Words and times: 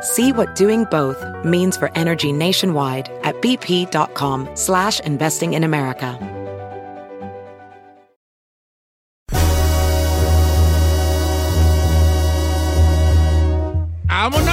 See 0.00 0.32
what 0.32 0.54
doing 0.54 0.84
both 0.84 1.24
means 1.44 1.76
for 1.76 1.90
energy 1.94 2.32
nationwide 2.32 3.10
at 3.24 3.34
bp.com 3.40 4.48
slash 4.54 5.00
investing 5.00 5.54
in 5.54 5.64
America. 5.64 6.18
¡Vámonos! 14.06 14.52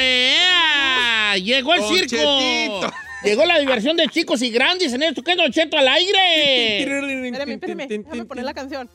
¡Ea! 0.00 1.36
Llegó 1.36 1.74
el 1.74 1.82
circo. 1.82 2.90
Llegó 3.22 3.44
la 3.44 3.58
diversión 3.58 3.96
de 3.96 4.08
chicos 4.08 4.40
y 4.42 4.50
grandes 4.50 4.92
en 4.94 5.02
esto 5.02 5.22
que 5.22 5.32
es 5.32 5.36
Don 5.36 5.52
Cheto 5.52 5.76
al 5.76 5.86
aire. 5.86 6.78
Espérame, 7.26 7.50
espérame. 7.52 7.86
Déjame 7.88 8.24
poner 8.24 8.44
la 8.44 8.54
canción. 8.54 8.88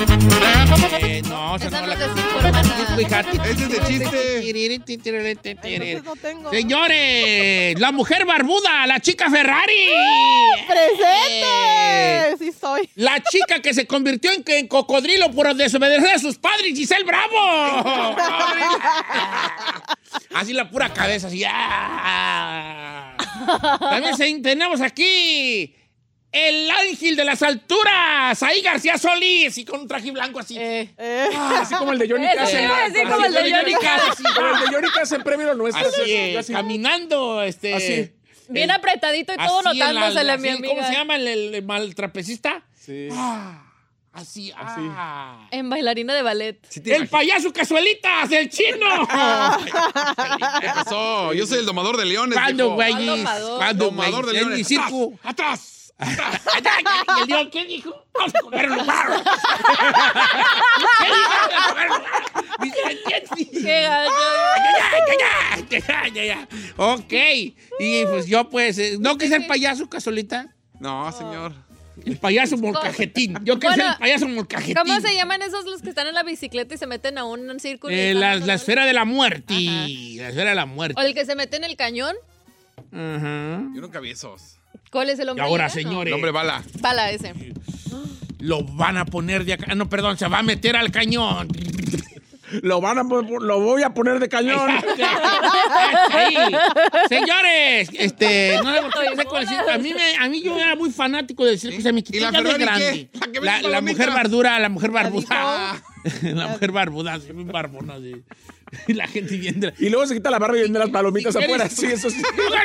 Eh, 0.00 1.22
no, 1.28 1.56
esa 1.56 1.66
Esa 1.66 1.80
no 1.80 1.86
no 1.86 1.86
la. 1.88 1.94
Ese 1.94 3.64
es 3.64 3.68
de 3.68 3.80
chiste. 3.86 4.38
Entonces 4.84 6.04
no 6.04 6.14
tengo. 6.16 6.50
Señores, 6.50 7.78
la 7.80 7.90
mujer 7.92 8.24
barbuda, 8.24 8.86
la 8.86 9.00
chica 9.00 9.28
Ferrari. 9.30 9.88
¡Presente! 10.68 12.36
Sí 12.38 12.52
soy. 12.58 12.88
La 12.94 13.20
chica 13.22 13.60
que 13.60 13.74
se 13.74 13.86
convirtió 13.86 14.30
en, 14.32 14.44
en 14.46 14.68
cocodrilo 14.68 15.30
por 15.32 15.52
desobedecer 15.54 16.14
a 16.14 16.18
sus 16.18 16.38
padres, 16.38 16.74
Giselle 16.76 17.04
Bravo. 17.04 18.16
así 20.34 20.52
la 20.52 20.70
pura 20.70 20.92
cabeza, 20.92 21.26
así. 21.28 21.42
¡ah! 21.48 23.16
También 23.80 24.16
se- 24.16 24.38
tenemos 24.40 24.80
aquí 24.80 25.74
el 26.30 26.70
ángel 26.70 27.16
de 27.16 27.24
las 27.24 27.42
alturas, 27.42 28.42
ahí 28.42 28.60
García 28.60 28.98
Solís, 28.98 29.56
y 29.58 29.64
con 29.64 29.80
un 29.80 29.88
traje 29.88 30.10
blanco 30.10 30.38
así. 30.40 30.56
Eh, 30.58 30.90
Así 31.56 31.74
como 31.74 31.92
el 31.92 31.98
de 31.98 32.08
Johnny 32.08 32.26
Cash. 32.26 32.52
como 33.08 33.24
el 33.24 33.32
de 33.32 33.52
Johnny 33.52 33.72
Cash. 33.74 34.34
Como 34.34 34.48
el 34.48 34.60
de 34.60 34.66
Johnny 34.74 34.88
Cash 34.94 35.12
en 35.14 35.22
premio 35.22 35.54
nuestro. 35.54 35.86
Así, 35.88 36.00
Así, 36.02 36.36
así. 36.36 36.52
caminando, 36.52 37.42
este. 37.42 37.74
Así. 37.74 38.12
Bien 38.50 38.70
apretadito 38.70 39.32
y 39.34 39.36
todo 39.36 39.62
la- 39.62 39.72
notándosele 39.74 40.32
a 40.32 40.36
mi 40.38 40.48
amiga. 40.48 40.68
¿Cómo 40.74 40.86
se 40.86 40.92
llama 40.94 41.16
el, 41.16 41.28
el, 41.28 41.54
el 41.54 41.64
mal 41.64 41.94
trapecista? 41.94 42.62
Sí. 42.74 43.08
Ah, 43.12 43.62
así, 44.12 44.50
Así. 44.56 44.80
ah. 44.90 45.46
En 45.50 45.68
bailarina 45.68 46.14
de 46.14 46.22
ballet. 46.22 46.58
Sí 46.68 46.80
El 46.86 47.08
payaso 47.08 47.52
casuelitas, 47.52 48.30
el 48.32 48.48
chino. 48.48 49.06
¿Qué 50.60 50.66
pasó? 50.74 51.32
Yo 51.34 51.46
soy 51.46 51.58
el 51.58 51.66
domador 51.66 51.96
de 51.98 52.06
leones. 52.06 52.38
¿Cuándo, 52.38 52.70
güey? 52.74 52.92
¿Cuándo, 53.58 53.84
Domador 53.86 54.26
de 54.26 54.32
güey? 54.32 54.42
En 54.42 54.48
mi 54.48 54.62
leones. 54.62 54.66
circo. 54.68 55.12
¡Atrás! 55.22 55.74
¿Y 57.18 57.22
el 57.22 57.28
león 57.28 57.50
qué 57.50 57.64
dijo? 57.64 57.92
Vamos 58.14 58.34
a 58.34 58.40
comer 58.40 58.70
un 58.70 58.78
lugar. 58.78 59.06
¿Qué 60.98 61.06
dijo? 63.36 63.62
¡Qué 63.64 63.82
gacho! 63.82 64.12
Ya, 65.18 65.78
ya, 65.80 65.80
ya, 65.80 66.08
ya, 66.08 66.24
ya. 66.24 66.48
Ok. 66.76 67.12
Y 67.80 68.06
pues 68.06 68.26
yo, 68.26 68.48
pues, 68.48 68.78
eh, 68.78 68.96
¿no 69.00 69.18
que 69.18 69.26
es 69.26 69.32
el 69.32 69.46
payaso 69.46 69.88
casualita? 69.90 70.54
No, 70.78 71.10
señor. 71.10 71.52
El 72.04 72.16
payaso 72.16 72.56
molcajetín. 72.56 73.36
Yo 73.42 73.58
que 73.58 73.66
Bueno, 73.66 73.90
el 73.90 73.98
payaso 73.98 74.28
molcajetín. 74.28 74.76
¿Cómo 74.76 75.00
se 75.00 75.14
llaman 75.16 75.42
esos 75.42 75.64
los 75.64 75.82
que 75.82 75.88
están 75.88 76.06
en 76.06 76.14
la 76.14 76.22
bicicleta 76.22 76.74
y 76.74 76.78
se 76.78 76.86
meten 76.86 77.18
a 77.18 77.24
un 77.24 77.58
círculo? 77.58 77.92
Eh, 77.92 78.14
la, 78.14 78.36
esfera 78.54 78.86
de 78.86 78.92
la 78.92 79.04
muerte. 79.04 79.54
Ajá. 79.54 79.86
La 79.88 80.28
esfera 80.28 80.50
de 80.50 80.56
la 80.56 80.66
muerte. 80.66 81.00
O 81.00 81.02
el 81.02 81.12
que 81.14 81.24
se 81.24 81.34
mete 81.34 81.56
en 81.56 81.64
el 81.64 81.76
cañón. 81.76 82.14
Ajá. 82.92 83.62
Yo 83.74 83.80
nunca 83.80 83.98
vi 83.98 84.10
esos. 84.10 84.58
¿Cuál 84.90 85.10
es 85.10 85.18
el 85.18 85.26
Y 85.26 85.30
hombre? 85.30 85.44
ahora, 85.44 85.68
liga? 85.68 85.74
No. 85.82 85.88
señores, 85.88 86.10
El 86.10 86.14
hombre 86.14 86.30
bala. 86.30 86.62
Bala 86.80 87.10
ese. 87.10 87.34
lo 88.40 88.62
van 88.64 88.96
a 88.96 89.04
poner 89.04 89.44
de 89.44 89.54
acá. 89.54 89.66
Ah, 89.70 89.74
No, 89.74 89.88
perdón, 89.88 90.16
se 90.18 90.26
va 90.28 90.38
a 90.38 90.42
meter 90.42 90.76
al 90.76 90.90
cañón. 90.90 91.48
Lo, 92.62 92.80
van 92.80 92.98
a, 92.98 93.02
lo 93.02 93.60
voy 93.60 93.82
a 93.82 93.90
poner 93.90 94.18
de 94.20 94.28
cañón. 94.28 94.68
Ahí. 96.12 96.34
Señores, 97.08 97.88
este, 97.92 98.58
no, 98.62 98.70
le- 98.72 98.80
no 98.82 98.90
sé 99.16 99.24
cuál 99.26 99.42
es. 99.44 99.50
a 99.50 99.78
mí, 99.78 99.94
me, 99.94 100.16
a 100.16 100.28
mí 100.28 100.42
yo 100.42 100.58
era 100.58 100.74
muy 100.76 100.90
fanático 100.90 101.44
del 101.44 101.58
circo, 101.58 101.80
se 101.80 101.92
me 101.92 102.02
quitó 102.02 102.18
¿Y 102.18 102.20
la 102.20 102.32
Ferrari 102.32 102.58
grande. 102.64 103.10
qué? 103.12 103.40
La 103.40 103.60
La, 103.62 103.68
la 103.68 103.80
mujer 103.80 104.10
bardura, 104.10 104.58
la 104.58 104.68
mujer 104.68 104.90
barbuda. 104.90 105.82
La 106.22 106.46
mujer 106.46 106.70
barbuda, 106.72 107.14
así, 107.14 107.32
muy 107.32 107.44
barbona, 107.44 107.94
así. 107.94 108.14
Y 108.86 108.92
la 108.94 109.06
gente 109.08 109.36
viendo. 109.36 109.70
Y 109.78 109.88
luego 109.88 110.06
se 110.06 110.14
quita 110.14 110.30
la 110.30 110.38
barba 110.38 110.56
y 110.58 110.62
vende 110.62 110.78
las 110.78 110.90
palomitas 110.90 111.34
¿Y 111.34 111.38
qué 111.38 111.44
afuera. 111.44 111.68
Sí, 111.68 111.86
eso 111.86 112.08
sí. 112.10 112.22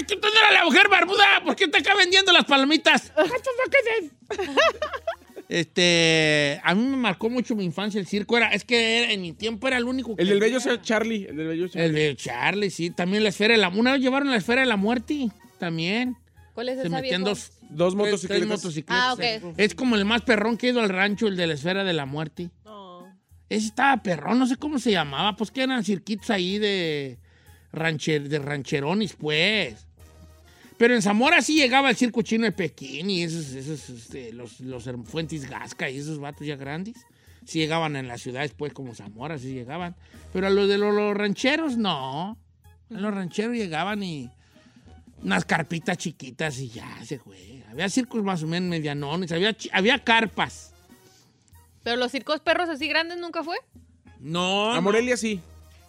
¿Qué 0.07 0.15
tú 0.17 0.27
no 0.27 0.37
eras 0.39 0.53
la 0.53 0.65
mujer 0.65 0.87
barbuda? 0.89 1.41
¿Por 1.43 1.55
qué 1.55 1.67
te 1.67 1.77
acá 1.79 1.95
vendiendo 1.95 2.31
las 2.33 2.45
palomitas? 2.45 3.11
Este, 5.53 6.59
a 6.63 6.73
mí 6.73 6.81
me 6.83 6.97
marcó 6.97 7.29
mucho 7.29 7.55
mi 7.55 7.63
infancia 7.63 7.99
el 7.99 8.07
circo. 8.07 8.35
Era, 8.37 8.49
es 8.49 8.63
que 8.65 9.03
era- 9.03 9.11
en 9.13 9.21
mi 9.21 9.33
tiempo 9.33 9.67
era 9.67 9.77
el 9.77 9.83
único 9.83 10.15
que 10.15 10.23
El 10.23 10.29
del 10.29 10.39
bello 10.39 10.59
sea 10.59 10.81
Charlie. 10.81 11.27
El 11.29 11.37
del 11.37 11.47
bello 11.47 11.67
Charlie. 11.67 11.85
El 11.85 11.93
de 11.93 12.15
Charlie, 12.15 12.69
sí. 12.71 12.89
También 12.89 13.21
la 13.21 13.29
esfera 13.29 13.53
de 13.53 13.59
la... 13.59 13.69
Una 13.69 13.91
vez 13.91 14.01
llevaron 14.01 14.31
la 14.31 14.37
esfera 14.37 14.61
de 14.61 14.67
la 14.67 14.77
muerte. 14.77 15.29
También. 15.59 16.17
¿Cuál 16.55 16.69
es 16.69 16.79
Se 16.81 16.87
esa 16.87 16.95
metían 16.95 17.21
viejo? 17.23 17.35
dos... 17.35 17.51
Dos 17.69 17.93
tres- 17.93 17.95
motocicletas. 17.95 18.37
tres 18.37 18.47
motocicletas. 18.47 19.03
Ah, 19.03 19.13
ok. 19.13 19.53
Es 19.57 19.75
como 19.75 19.95
el 19.95 20.05
más 20.05 20.21
perrón 20.23 20.57
que 20.57 20.67
ha 20.67 20.69
ido 20.71 20.81
al 20.81 20.89
rancho, 20.89 21.27
el 21.27 21.35
de 21.37 21.45
la 21.47 21.53
esfera 21.53 21.83
de 21.83 21.93
la 21.93 22.05
muerte. 22.05 22.49
Ese 23.49 23.67
estaba 23.67 24.01
perrón, 24.01 24.39
no 24.39 24.47
sé 24.47 24.55
cómo 24.57 24.79
se 24.79 24.91
llamaba. 24.91 25.35
Pues 25.35 25.51
que 25.51 25.61
eran 25.61 25.83
circuitos 25.83 26.29
ahí 26.31 26.57
de, 26.57 27.19
rancher, 27.71 28.27
de 28.27 28.39
rancherones, 28.39 29.13
pues. 29.13 29.85
Pero 30.77 30.95
en 30.95 31.01
Zamora 31.01 31.41
sí 31.41 31.55
llegaba 31.55 31.89
el 31.89 31.95
circo 31.95 32.21
chino 32.21 32.45
de 32.45 32.51
Pekín 32.51 33.09
y 33.09 33.23
esos, 33.23 33.51
esos 33.53 33.89
este, 33.89 34.33
los, 34.33 34.59
los 34.59 34.89
Fuentes 35.05 35.49
Gasca 35.49 35.89
y 35.89 35.97
esos 35.97 36.19
vatos 36.19 36.45
ya 36.47 36.55
grandes. 36.55 36.97
Sí 37.45 37.59
llegaban 37.59 37.95
en 37.95 38.07
las 38.07 38.21
ciudades, 38.21 38.53
pues, 38.57 38.73
como 38.73 38.95
Zamora, 38.95 39.37
sí 39.37 39.53
llegaban. 39.53 39.95
Pero 40.31 40.47
a 40.47 40.49
los 40.49 40.67
de 40.69 40.77
los, 40.77 40.93
los 40.93 41.15
rancheros, 41.15 41.77
no. 41.77 42.37
A 42.89 42.99
los 42.99 43.13
rancheros 43.13 43.55
llegaban 43.55 44.01
y 44.01 44.29
unas 45.21 45.45
carpitas 45.45 45.97
chiquitas 45.97 46.59
y 46.59 46.69
ya 46.69 47.03
se 47.03 47.19
fue. 47.19 47.63
Había 47.69 47.89
circos 47.89 48.23
más 48.23 48.43
o 48.43 48.47
menos 48.47 48.69
medianones, 48.69 49.31
había, 49.31 49.55
había 49.71 49.99
carpas. 50.03 50.73
Pero 51.83 51.97
los 51.97 52.11
circos 52.11 52.39
perros 52.39 52.69
así 52.69 52.87
grandes 52.87 53.17
nunca 53.17 53.43
fue. 53.43 53.57
No, 54.19 54.71
A 54.71 54.75
no. 54.75 54.81
Morelia 54.83 55.17
sí. 55.17 55.41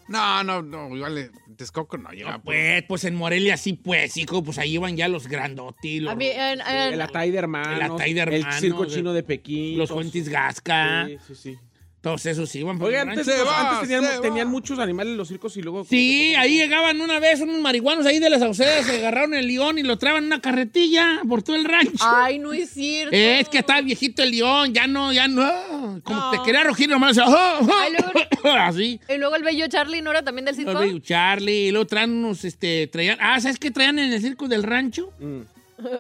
No, 0.08 0.44
no, 0.44 0.62
no. 0.62 0.94
Igual 0.94 1.30
Texcoco 1.56 1.96
no 1.98 2.10
llega. 2.10 2.32
No, 2.32 2.42
pues, 2.42 2.82
pues 2.88 3.04
en 3.04 3.14
Morelia 3.14 3.56
sí, 3.56 3.72
pues, 3.74 4.16
hijo, 4.16 4.42
pues 4.42 4.58
ahí 4.58 4.74
iban 4.74 4.96
ya 4.96 5.08
los 5.08 5.26
grandotis, 5.28 6.02
los, 6.02 6.16
mí, 6.16 6.26
en- 6.26 6.60
en- 6.60 6.94
El 6.94 7.00
Atay 7.00 7.30
de 7.30 7.38
Hermanos. 7.38 7.74
El 7.76 7.82
Atay 7.82 8.12
de 8.14 8.20
Hermanos, 8.20 8.54
El 8.54 8.60
circo 8.60 8.84
de- 8.86 8.90
chino 8.90 9.12
de 9.12 9.22
Pekín. 9.22 9.78
los 9.78 9.90
Fuentes 9.90 10.28
Gasca, 10.28 11.06
Sí, 11.06 11.18
sí, 11.26 11.34
sí. 11.34 11.58
Todos 12.04 12.26
esos 12.26 12.54
iban. 12.54 12.78
por 12.78 12.88
Oye, 12.88 13.00
el 13.00 13.08
antes, 13.08 13.26
rancho. 13.26 13.40
Se 13.40 13.44
va, 13.48 13.80
antes 13.80 14.20
tenían, 14.20 14.46
muchos 14.48 14.78
animales 14.78 15.16
los 15.16 15.26
circos 15.26 15.56
y 15.56 15.62
luego... 15.62 15.86
Sí, 15.86 16.34
ahí 16.36 16.58
llegaban 16.58 17.00
una 17.00 17.18
vez 17.18 17.40
unos 17.40 17.58
marihuanos 17.62 18.04
ahí 18.04 18.18
de 18.18 18.28
las 18.28 18.40
saucedas, 18.40 18.84
se 18.84 18.98
agarraron 18.98 19.32
el 19.32 19.46
león 19.46 19.78
y 19.78 19.82
lo 19.82 19.96
traban 19.96 20.24
en 20.24 20.26
una 20.26 20.42
carretilla 20.42 21.22
por 21.26 21.42
todo 21.42 21.56
el 21.56 21.64
rancho. 21.64 21.92
Ay, 22.00 22.38
no 22.38 22.52
es 22.52 22.68
cierto. 22.68 23.16
Es 23.16 23.48
que 23.48 23.56
estaba 23.60 23.80
viejito 23.80 24.22
el 24.22 24.32
león, 24.32 24.74
ya 24.74 24.86
no, 24.86 25.14
ya 25.14 25.28
no. 25.28 26.00
Como 26.04 26.30
te 26.30 26.42
quería 26.44 26.62
rugir 26.64 26.90
nomás. 26.90 27.16
Ay, 27.16 27.92
luego- 27.92 28.54
así. 28.58 29.00
Y 29.08 29.16
luego 29.16 29.34
el 29.36 29.42
bello 29.42 29.66
Charlie 29.68 30.02
no 30.02 30.10
era 30.10 30.22
también 30.22 30.44
del 30.44 30.54
circo. 30.54 30.74
Baby 30.74 31.00
Charlie, 31.00 31.68
y 31.68 31.70
luego 31.70 31.86
traen 31.86 32.10
unos, 32.10 32.44
este, 32.44 32.86
traían, 32.88 33.16
ah, 33.18 33.40
¿sabes 33.40 33.58
qué 33.58 33.70
traían 33.70 33.98
en 33.98 34.12
el 34.12 34.20
circo 34.20 34.46
del 34.46 34.62
rancho? 34.62 35.10
Mm. 35.18 35.40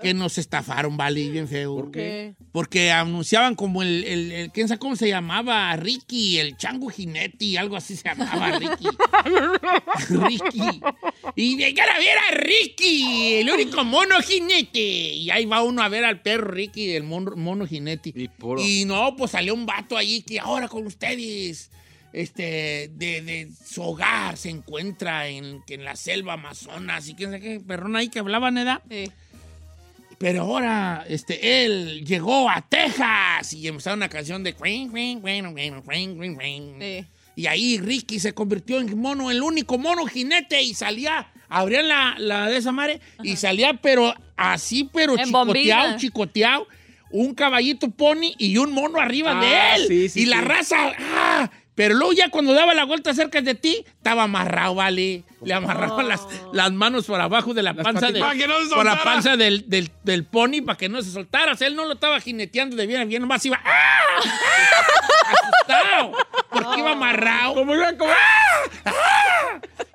Que 0.02 0.14
nos 0.14 0.38
estafaron, 0.38 0.96
vale, 0.96 1.28
bien 1.30 1.48
feo. 1.48 1.74
¿Por 1.76 1.90
qué? 1.90 2.34
Porque 2.52 2.90
anunciaban 2.92 3.54
como 3.54 3.82
el, 3.82 4.04
el, 4.04 4.32
el- 4.32 4.50
¿quién 4.52 4.68
sabe 4.68 4.78
cómo 4.78 4.96
se 4.96 5.08
llamaba? 5.08 5.74
Ricky, 5.76 6.38
el 6.38 6.56
chango 6.56 6.88
jinete, 6.90 7.58
algo 7.58 7.76
así 7.76 7.96
se 7.96 8.04
llamaba, 8.08 8.58
Ricky. 8.58 8.86
Ricky. 10.08 10.80
Y 11.36 11.56
llegar 11.56 11.88
a 11.90 11.98
ver 11.98 12.16
a 12.30 12.34
Ricky, 12.36 13.34
el 13.34 13.50
único 13.50 13.84
mono 13.84 14.20
jinete. 14.20 14.80
Y 14.80 15.30
ahí 15.30 15.44
va 15.46 15.62
uno 15.62 15.82
a 15.82 15.88
ver 15.88 16.04
al 16.04 16.22
perro 16.22 16.50
Ricky, 16.50 16.90
el 16.92 17.02
mono, 17.04 17.32
mono 17.36 17.66
jinete. 17.66 18.12
Y 18.14 18.28
puro. 18.28 18.60
Y 18.62 18.84
no, 18.84 19.16
pues 19.16 19.32
salió 19.32 19.54
un 19.54 19.66
vato 19.66 19.96
ahí 19.96 20.22
que 20.22 20.38
ahora 20.40 20.68
con 20.68 20.86
ustedes, 20.86 21.70
este, 22.12 22.90
de, 22.94 23.22
de 23.22 23.50
su 23.66 23.82
hogar 23.82 24.36
se 24.36 24.50
encuentra 24.50 25.28
en, 25.28 25.62
que 25.66 25.74
en 25.74 25.84
la 25.84 25.96
selva 25.96 26.34
amazonas 26.34 27.08
y 27.08 27.14
quién 27.14 27.30
sabe 27.30 27.40
qué, 27.42 27.60
perrón 27.60 27.96
ahí 27.96 28.08
que 28.08 28.20
hablaban, 28.20 28.56
¿edad? 28.58 28.82
Sí. 28.88 29.10
Pero 30.18 30.42
ahora, 30.42 31.04
este, 31.08 31.64
él 31.64 32.04
llegó 32.04 32.48
a 32.48 32.60
Texas 32.68 33.52
y 33.52 33.66
empezaron 33.68 33.98
una 34.00 34.08
canción 34.08 34.42
de... 34.42 34.54
"Queen, 34.54 34.92
queen, 34.92 35.22
queen, 35.22 35.54
queen, 35.54 35.82
queen, 35.82 36.18
queen, 36.18 36.38
queen". 36.38 36.76
Sí. 36.80 37.06
Y 37.36 37.46
ahí 37.46 37.78
Ricky 37.78 38.20
se 38.20 38.32
convirtió 38.32 38.78
en 38.78 38.96
mono, 38.98 39.30
el 39.30 39.42
único 39.42 39.76
mono 39.76 40.06
jinete 40.06 40.62
y 40.62 40.72
salía, 40.74 41.32
abrían 41.48 41.88
la, 41.88 42.14
la 42.18 42.46
de 42.48 42.56
esa 42.58 42.70
madre 42.70 43.00
y 43.24 43.34
salía, 43.36 43.74
pero 43.74 44.14
así, 44.36 44.88
pero 44.92 45.18
En 45.18 45.24
chicoteado, 45.24 45.96
chicoteado, 45.98 46.68
un 47.10 47.34
caballito 47.34 47.90
pony 47.90 48.34
y 48.38 48.56
un 48.58 48.72
mono 48.72 49.00
arriba 49.00 49.32
Ah, 49.36 49.40
de 49.40 49.82
él. 49.82 49.88
sí, 49.88 50.08
sí, 50.08 50.20
y 50.22 50.26
la 50.26 50.42
raza, 50.42 50.76
¡ah! 50.98 51.50
Pero 51.74 51.94
luego 51.96 52.12
ya 52.12 52.30
cuando 52.30 52.52
daba 52.52 52.72
la 52.72 52.84
vuelta 52.84 53.12
cerca 53.14 53.40
de 53.40 53.56
ti, 53.56 53.84
estaba 53.86 54.22
amarrado, 54.24 54.76
¿vale? 54.76 55.24
Le 55.42 55.54
amarraban 55.54 56.06
las, 56.06 56.20
las 56.52 56.70
manos 56.72 57.06
por 57.06 57.20
abajo 57.20 57.52
de 57.52 57.62
la 57.64 57.72
Las 57.72 57.82
panza, 57.84 58.06
de, 58.12 58.20
patitas. 58.20 58.28
Para 58.28 58.38
que 58.38 58.46
no 58.46 58.68
se 58.68 58.74
por 58.74 58.84
la 58.84 59.02
panza 59.02 59.36
del, 59.36 59.68
del, 59.68 59.90
del 60.04 60.24
pony 60.24 60.62
para 60.64 60.78
que 60.78 60.88
no 60.88 61.02
se 61.02 61.10
soltara. 61.10 61.52
O 61.52 61.56
sea, 61.56 61.66
él 61.66 61.74
no 61.74 61.84
lo 61.84 61.94
estaba 61.94 62.20
jineteando 62.20 62.76
de 62.76 62.86
bien 62.86 63.00
a 63.00 63.04
bien, 63.04 63.22
nomás 63.22 63.44
iba 63.44 63.60
¡ah! 63.64 64.20
asustado. 65.32 66.12
Porque 66.50 66.78
iba 66.78 66.92
amarrado. 66.92 67.54
Como 67.54 67.74
iba, 67.74 67.92
como- 67.96 68.12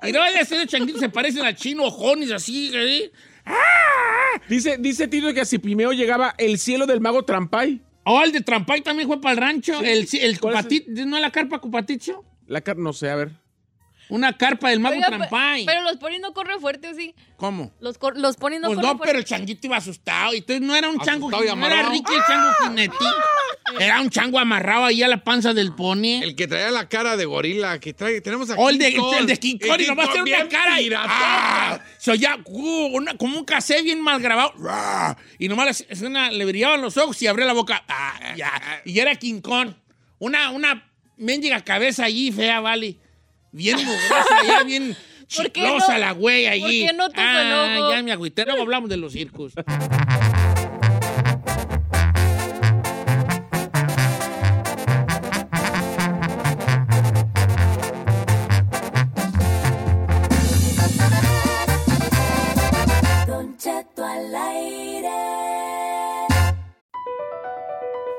Y 0.02 0.12
no 0.12 0.18
vaya 0.20 0.42
a 0.42 0.44
ser 0.44 0.66
changuitos 0.66 1.00
se 1.00 1.08
parecen 1.08 1.44
a 1.46 1.54
chino 1.54 1.84
ojones 1.84 2.30
así, 2.30 2.70
¿eh? 2.74 3.10
Dice, 4.48 4.76
dice 4.78 5.08
Tito 5.08 5.32
que 5.32 5.40
así 5.40 5.58
primero 5.58 5.92
llegaba 5.92 6.34
el 6.38 6.58
cielo 6.58 6.86
del 6.86 7.00
mago 7.00 7.24
Trampay. 7.24 7.80
Oh, 8.04 8.22
el 8.22 8.32
de 8.32 8.40
Trampay 8.40 8.80
también 8.80 9.08
fue 9.08 9.20
para 9.20 9.32
el 9.32 9.38
rancho. 9.38 9.80
El, 9.80 10.08
el 10.12 10.40
¿Cuál 10.40 10.54
es 10.54 10.64
Cupatit- 10.66 10.86
¿no 11.06 11.16
es 11.16 11.22
la 11.22 11.30
carpa 11.30 11.58
Cupaticho? 11.58 12.24
La 12.46 12.60
car 12.62 12.76
no 12.76 12.92
sé, 12.92 13.10
a 13.10 13.16
ver. 13.16 13.32
Una 14.08 14.36
carpa 14.36 14.70
del 14.70 14.80
mago 14.80 14.96
Oiga, 14.96 15.06
Trampay. 15.06 15.64
pe- 15.66 15.72
Pero 15.72 15.82
los 15.84 15.96
ponis 15.98 16.18
no 16.20 16.32
corren 16.32 16.58
fuerte, 16.60 16.88
¿o 16.88 16.94
sí? 16.94 17.14
¿Cómo? 17.36 17.70
Los, 17.78 17.96
cor- 17.98 18.18
los 18.18 18.36
ponis 18.36 18.58
no 18.60 18.66
Pues 18.68 18.76
corren 18.78 18.90
no, 18.90 18.96
fuerte. 18.96 19.08
pero 19.12 19.18
el 19.20 19.24
changuito 19.24 19.66
iba 19.68 19.76
asustado. 19.76 20.34
Y 20.34 20.38
entonces 20.38 20.62
no 20.66 20.74
era 20.74 20.88
un 20.88 20.98
chango 20.98 21.28
Asustado 21.28 21.44
y 21.44 21.48
jinete, 21.48 21.60
no 21.68 21.80
era. 21.80 21.88
Ricky 21.90 22.12
el 22.14 22.20
chango 22.26 22.50
jinete. 22.64 22.96
Era 23.78 24.00
un 24.00 24.10
chango 24.10 24.38
amarrado 24.38 24.84
ahí 24.84 25.02
a 25.02 25.08
la 25.08 25.22
panza 25.22 25.54
del 25.54 25.74
pony. 25.74 26.22
El 26.22 26.34
que 26.34 26.48
traía 26.48 26.70
la 26.70 26.88
cara 26.88 27.16
de 27.16 27.24
gorila, 27.24 27.78
que 27.78 27.92
trae, 27.94 28.20
tenemos 28.20 28.50
aquí. 28.50 28.60
O 28.60 28.68
el 28.70 28.78
de, 28.78 28.88
el 29.18 29.26
de 29.26 29.36
King 29.38 29.58
Kong, 29.58 29.80
y 29.80 29.86
nomás 29.86 30.12
tiene 30.12 30.34
una 30.34 30.48
cara. 30.48 30.76
¡Ah! 31.06 31.80
Se 31.98 32.10
oía 32.10 32.38
uh, 32.44 32.86
una- 32.96 33.16
como 33.16 33.38
un 33.38 33.44
cassette 33.44 33.84
bien 33.84 34.00
mal 34.00 34.20
grabado. 34.20 34.52
¡Ah! 34.68 35.16
Y 35.38 35.48
nomás 35.48 35.84
le, 35.88 36.06
una- 36.06 36.30
le 36.30 36.44
brillaban 36.44 36.80
los 36.82 36.96
ojos 36.96 37.20
y 37.22 37.26
abría 37.26 37.46
la 37.46 37.52
boca. 37.52 37.84
¡Ah! 37.88 38.34
Ya. 38.36 38.50
Y 38.84 38.98
era 38.98 39.14
King 39.14 39.40
Kong. 39.40 39.72
Una, 40.18 40.50
una 40.50 40.90
mendiga 41.16 41.60
cabeza 41.64 42.04
allí 42.04 42.32
fea, 42.32 42.60
vale. 42.60 42.96
Bien 43.52 43.76
mugrosa, 43.76 44.36
ya 44.46 44.62
bien 44.62 44.96
¿Por 45.34 45.50
qué 45.52 45.60
chiclosa 45.60 45.94
no? 45.94 45.98
la 45.98 46.12
güey 46.12 46.46
allí. 46.46 46.82
¿Por 46.82 46.90
qué 46.90 46.96
no 46.96 47.08
ah, 47.14 47.90
ya 47.94 48.02
me 48.02 48.12
agüité. 48.12 48.44
Luego 48.44 48.62
hablamos 48.62 48.90
de 48.90 48.96
los 48.96 49.12
circos. 49.12 49.52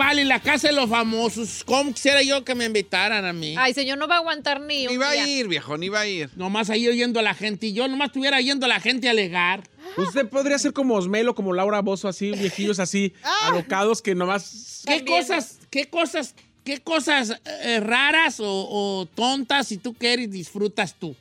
vale, 0.00 0.24
la 0.24 0.40
casa 0.40 0.68
de 0.68 0.74
los 0.74 0.88
famosos. 0.88 1.62
¿Cómo 1.64 1.92
quisiera 1.92 2.22
yo 2.22 2.42
que 2.42 2.54
me 2.54 2.64
invitaran 2.64 3.24
a 3.26 3.32
mí? 3.34 3.54
Ay, 3.58 3.74
señor, 3.74 3.98
no 3.98 4.08
va 4.08 4.16
a 4.16 4.18
aguantar 4.18 4.58
ni 4.60 4.86
Ni 4.86 4.96
un 4.96 5.02
va 5.02 5.10
a 5.10 5.28
ir, 5.28 5.46
viejo, 5.46 5.76
ni 5.76 5.90
va 5.90 6.00
a 6.00 6.06
ir. 6.06 6.30
Nomás 6.36 6.70
ahí 6.70 6.88
oyendo 6.88 7.20
a 7.20 7.22
la 7.22 7.34
gente 7.34 7.66
y 7.66 7.74
yo 7.74 7.86
nomás 7.86 8.08
estuviera 8.08 8.38
oyendo 8.38 8.64
a 8.64 8.68
la 8.68 8.80
gente 8.80 9.10
alegar. 9.10 9.62
Usted 9.98 10.26
podría 10.28 10.58
ser 10.58 10.72
como 10.72 10.94
Osmelo, 10.94 11.34
como 11.34 11.52
Laura 11.52 11.80
Bozo, 11.82 12.08
así, 12.08 12.30
viejillos 12.32 12.78
así, 12.78 13.12
alocados 13.42 14.00
que 14.00 14.14
nomás. 14.14 14.82
¿Qué 14.86 14.96
También. 14.96 15.20
cosas, 15.20 15.58
qué 15.70 15.90
cosas, 15.90 16.34
qué 16.64 16.78
cosas 16.78 17.34
eh, 17.44 17.80
raras 17.80 18.40
o, 18.40 18.46
o 18.48 19.06
tontas, 19.06 19.68
si 19.68 19.76
tú 19.76 19.92
quieres, 19.92 20.30
disfrutas 20.30 20.94
tú? 20.94 21.14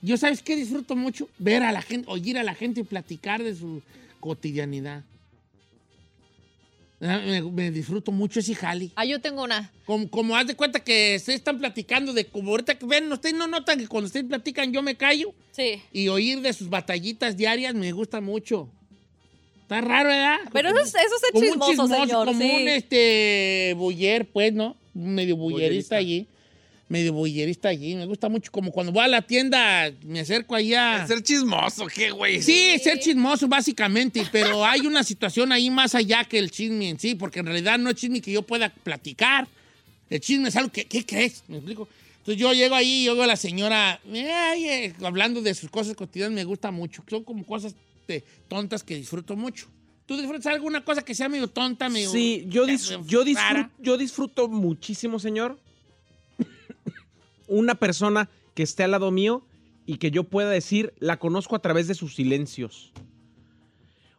Yo, 0.00 0.16
¿sabes 0.16 0.42
qué 0.42 0.54
disfruto 0.54 0.94
mucho? 0.94 1.28
Ver 1.38 1.64
a 1.64 1.72
la 1.72 1.82
gente, 1.82 2.08
oír 2.08 2.38
a 2.38 2.44
la 2.44 2.54
gente 2.54 2.84
platicar 2.84 3.42
de 3.42 3.56
su 3.56 3.82
cotidianidad. 4.20 5.02
Ah, 7.00 7.20
Me, 7.26 7.42
me 7.42 7.70
disfruto 7.70 8.10
mucho 8.10 8.40
ese 8.40 8.54
jali. 8.54 8.90
Ah, 8.96 9.04
yo 9.04 9.20
tengo 9.20 9.42
una. 9.44 9.70
Como, 9.84 10.08
como 10.08 10.34
haz 10.36 10.46
de 10.46 10.54
cuenta 10.56 10.80
que 10.80 11.18
se 11.18 11.34
están 11.34 11.58
platicando 11.58 12.12
de 12.14 12.24
como 12.24 12.50
ahorita 12.52 12.76
que 12.78 12.86
ven, 12.86 13.12
ustedes 13.12 13.34
no 13.34 13.46
notan 13.46 13.78
que 13.78 13.86
cuando 13.86 14.06
ustedes 14.06 14.24
platican 14.26 14.72
yo 14.72 14.82
me 14.82 14.96
callo 14.96 15.34
Sí. 15.52 15.82
y 15.92 16.08
oír 16.08 16.40
de 16.40 16.52
sus 16.54 16.70
batallitas 16.70 17.36
diarias 17.36 17.74
me 17.74 17.92
gusta 17.92 18.20
mucho. 18.22 18.68
Está 19.62 19.80
raro, 19.80 20.08
¿verdad? 20.08 20.38
Pero 20.52 20.70
eso 20.70 20.78
es, 20.80 20.94
eso 20.94 21.14
es 21.26 21.32
como 21.32 21.44
chismoso, 21.44 21.64
un 21.64 21.70
chismoso, 21.88 22.02
señor. 22.06 22.26
como 22.26 22.40
sí. 22.40 22.50
un 22.62 22.68
este 22.68 23.74
buller, 23.76 24.26
pues, 24.26 24.52
¿no? 24.52 24.76
Un 24.94 25.14
Medio 25.14 25.36
bullerista 25.36 25.96
Bullerista. 25.96 25.96
allí. 25.96 26.26
Medio 26.88 27.12
bullerista 27.12 27.68
allí. 27.68 27.96
Me 27.96 28.06
gusta 28.06 28.28
mucho 28.28 28.52
como 28.52 28.70
cuando 28.70 28.92
voy 28.92 29.02
a 29.04 29.08
la 29.08 29.22
tienda, 29.22 29.90
me 30.04 30.20
acerco 30.20 30.54
allá. 30.54 31.04
Ser 31.06 31.20
chismoso, 31.22 31.86
¿qué, 31.88 32.12
güey? 32.12 32.40
Sí, 32.40 32.78
ser 32.82 33.00
chismoso, 33.00 33.48
básicamente, 33.48 34.22
pero 34.30 34.64
hay 34.64 34.80
una 34.86 35.02
situación 35.02 35.50
ahí 35.50 35.68
más 35.68 35.94
allá 35.96 36.22
que 36.24 36.38
el 36.38 36.50
chisme 36.50 36.88
en 36.88 37.00
sí, 37.00 37.16
porque 37.16 37.40
en 37.40 37.46
realidad 37.46 37.78
no 37.78 37.90
es 37.90 37.96
chisme 37.96 38.20
que 38.20 38.30
yo 38.30 38.42
pueda 38.42 38.68
platicar. 38.68 39.48
El 40.08 40.20
chisme 40.20 40.48
es 40.48 40.54
algo 40.56 40.70
que, 40.70 40.84
¿qué 40.84 41.04
crees? 41.04 41.42
¿Me 41.48 41.56
explico? 41.56 41.88
Entonces 42.18 42.40
yo 42.40 42.52
llego 42.52 42.74
ahí 42.76 43.04
y 43.04 43.08
oigo 43.08 43.22
a 43.22 43.26
la 43.26 43.36
señora 43.36 44.00
ay, 44.12 44.64
eh, 44.68 44.94
hablando 45.02 45.42
de 45.42 45.54
sus 45.54 45.70
cosas 45.70 45.94
cotidianas, 45.96 46.34
me 46.34 46.44
gusta 46.44 46.70
mucho. 46.70 47.02
Son 47.08 47.24
como 47.24 47.44
cosas 47.44 47.74
de 48.06 48.24
tontas 48.48 48.84
que 48.84 48.94
disfruto 48.94 49.34
mucho. 49.36 49.66
¿Tú 50.06 50.16
disfrutas 50.16 50.46
alguna 50.46 50.84
cosa 50.84 51.02
que 51.02 51.16
sea 51.16 51.28
medio 51.28 51.48
tonta, 51.48 51.88
medio 51.88 52.10
Sí, 52.12 52.44
yo, 52.48 52.64
dis- 52.64 52.90
medio 52.90 53.04
yo, 53.08 53.24
disfruto, 53.24 53.70
yo 53.80 53.96
disfruto 53.98 54.48
muchísimo, 54.48 55.18
señor. 55.18 55.58
Una 57.46 57.74
persona 57.74 58.28
que 58.54 58.62
esté 58.62 58.82
al 58.84 58.90
lado 58.92 59.10
mío 59.10 59.44
y 59.86 59.98
que 59.98 60.10
yo 60.10 60.24
pueda 60.24 60.50
decir, 60.50 60.92
la 60.98 61.18
conozco 61.18 61.54
a 61.56 61.60
través 61.60 61.86
de 61.88 61.94
sus 61.94 62.14
silencios. 62.14 62.92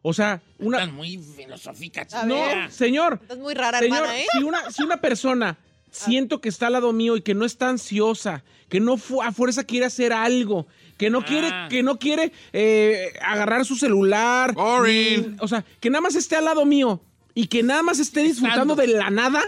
O 0.02 0.14
sea, 0.14 0.42
una... 0.60 0.80
Están 0.80 0.96
muy 0.96 1.18
filosóficas. 1.18 2.14
A 2.14 2.26
No, 2.26 2.36
señor, 2.70 3.20
Estás 3.22 3.38
muy 3.40 3.54
rara, 3.54 3.80
Señor, 3.80 3.98
hermana, 3.98 4.20
¿eh? 4.20 4.26
si, 4.32 4.44
una, 4.44 4.72
si 4.72 4.84
una 4.84 4.98
persona 5.02 5.58
siento 5.92 6.40
que 6.40 6.50
está 6.50 6.68
al 6.68 6.74
lado 6.74 6.94
mío 6.94 7.18
y 7.18 7.22
que 7.22 7.34
no 7.34 7.44
está 7.46 7.68
ansiosa, 7.70 8.44
que 8.70 8.80
no 8.80 8.98
fu- 8.98 9.22
a 9.22 9.32
fuerza 9.34 9.64
quiere 9.66 9.86
hacer 9.86 10.14
algo, 10.14 10.68
que 10.98 11.10
no 11.10 11.20
Ah. 11.20 11.26
quiere, 11.26 11.50
que 11.70 11.84
no 11.84 12.00
quiere 12.00 12.32
eh, 12.54 13.12
agarrar 13.22 13.66
su 13.66 13.76
celular, 13.76 14.56
ni- 14.86 15.36
o 15.40 15.48
sea, 15.48 15.66
que 15.82 15.90
nada 15.90 16.02
más 16.02 16.16
esté 16.16 16.36
al 16.38 16.46
lado 16.46 16.66
mío 16.66 17.02
y 17.34 17.48
que 17.48 17.62
nada 17.64 17.84
más 17.84 18.00
esté 18.00 18.24
disfrutando 18.24 18.76
de 18.76 18.88
la 18.88 19.10
nada 19.10 19.42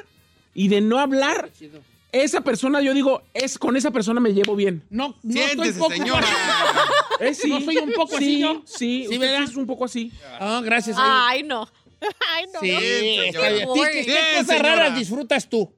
y 0.53 0.67
de 0.67 0.81
no 0.81 0.99
hablar, 0.99 1.49
esa 2.11 2.41
persona, 2.41 2.81
yo 2.81 2.93
digo, 2.93 3.21
es 3.33 3.57
con 3.59 3.75
esa 3.77 3.91
persona 3.91 4.19
me 4.19 4.33
llevo 4.33 4.55
bien. 4.55 4.83
No, 4.89 5.15
no 5.21 5.39
estoy 5.41 5.43
Siéntese, 5.43 5.79
poco 5.79 5.93
señora. 5.93 6.27
Eh, 7.21 7.33
sí. 7.33 7.49
¿No 7.49 7.59
soy 7.59 7.75
un 7.75 7.91
poco 7.91 8.15
así 8.15 8.25
sí, 8.25 8.39
yo? 8.39 8.61
Sí, 8.65 8.75
Sí, 8.77 9.03
usted 9.15 9.19
¿verdad? 9.19 9.43
es 9.43 9.55
un 9.57 9.67
poco 9.67 9.83
así. 9.83 10.09
Ah, 10.39 10.61
gracias. 10.63 10.95
Ay, 10.97 11.43
no. 11.43 11.67
Ay, 12.33 12.45
no. 12.53 12.59
Sí, 12.61 12.71
no. 13.33 13.41
¿Qué, 13.73 13.91
qué 13.91 14.03
Bien, 14.05 14.17
cosas 14.37 14.47
señora. 14.47 14.75
raras 14.75 14.97
disfrutas 14.97 15.49
tú? 15.49 15.69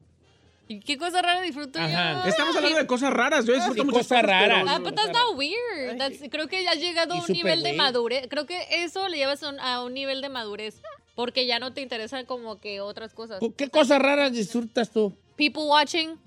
¿Y 0.67 0.79
qué 0.81 0.99
cosa 0.99 1.19
rara 1.21 1.41
disfruto 1.41 1.79
Ajá. 1.79 2.21
yo? 2.23 2.29
Estamos 2.29 2.55
hablando 2.55 2.77
de 2.77 2.85
cosas 2.85 3.11
raras. 3.11 3.43
Yo 3.45 3.53
disfruto 3.55 3.81
Sí, 3.81 3.85
muchas 3.87 4.07
cosas 4.07 4.21
cosas 4.21 4.23
raras. 4.39 4.65
Ah, 4.69 4.77
but 4.77 4.93
that's 4.93 5.11
not 5.11 5.35
weird. 5.35 5.97
That's- 5.97 6.29
creo 6.29 6.47
que 6.47 6.63
ya 6.63 6.71
has 6.71 6.77
llegado 6.79 7.15
a 7.15 7.17
un 7.17 7.25
nivel 7.27 7.63
de 7.63 7.73
madurez. 7.73 8.27
Creo 8.29 8.45
que 8.45 8.59
eso 8.69 9.07
le 9.09 9.17
llevas 9.17 9.41
a 9.43 9.81
un 9.83 9.93
nivel 9.95 10.21
de 10.21 10.29
madurez. 10.29 10.79
Porque 11.15 11.47
ya 11.47 11.57
no 11.57 11.73
te 11.73 11.81
interesan 11.81 12.25
como 12.27 12.59
que 12.59 12.81
otras 12.81 13.13
cosas. 13.15 13.39
¿Qué 13.57 13.67
cosas 13.69 13.99
raras 13.99 14.31
disfrutas 14.31 14.91
tú? 14.91 15.17
People 15.41 15.67
watching. 15.67 16.19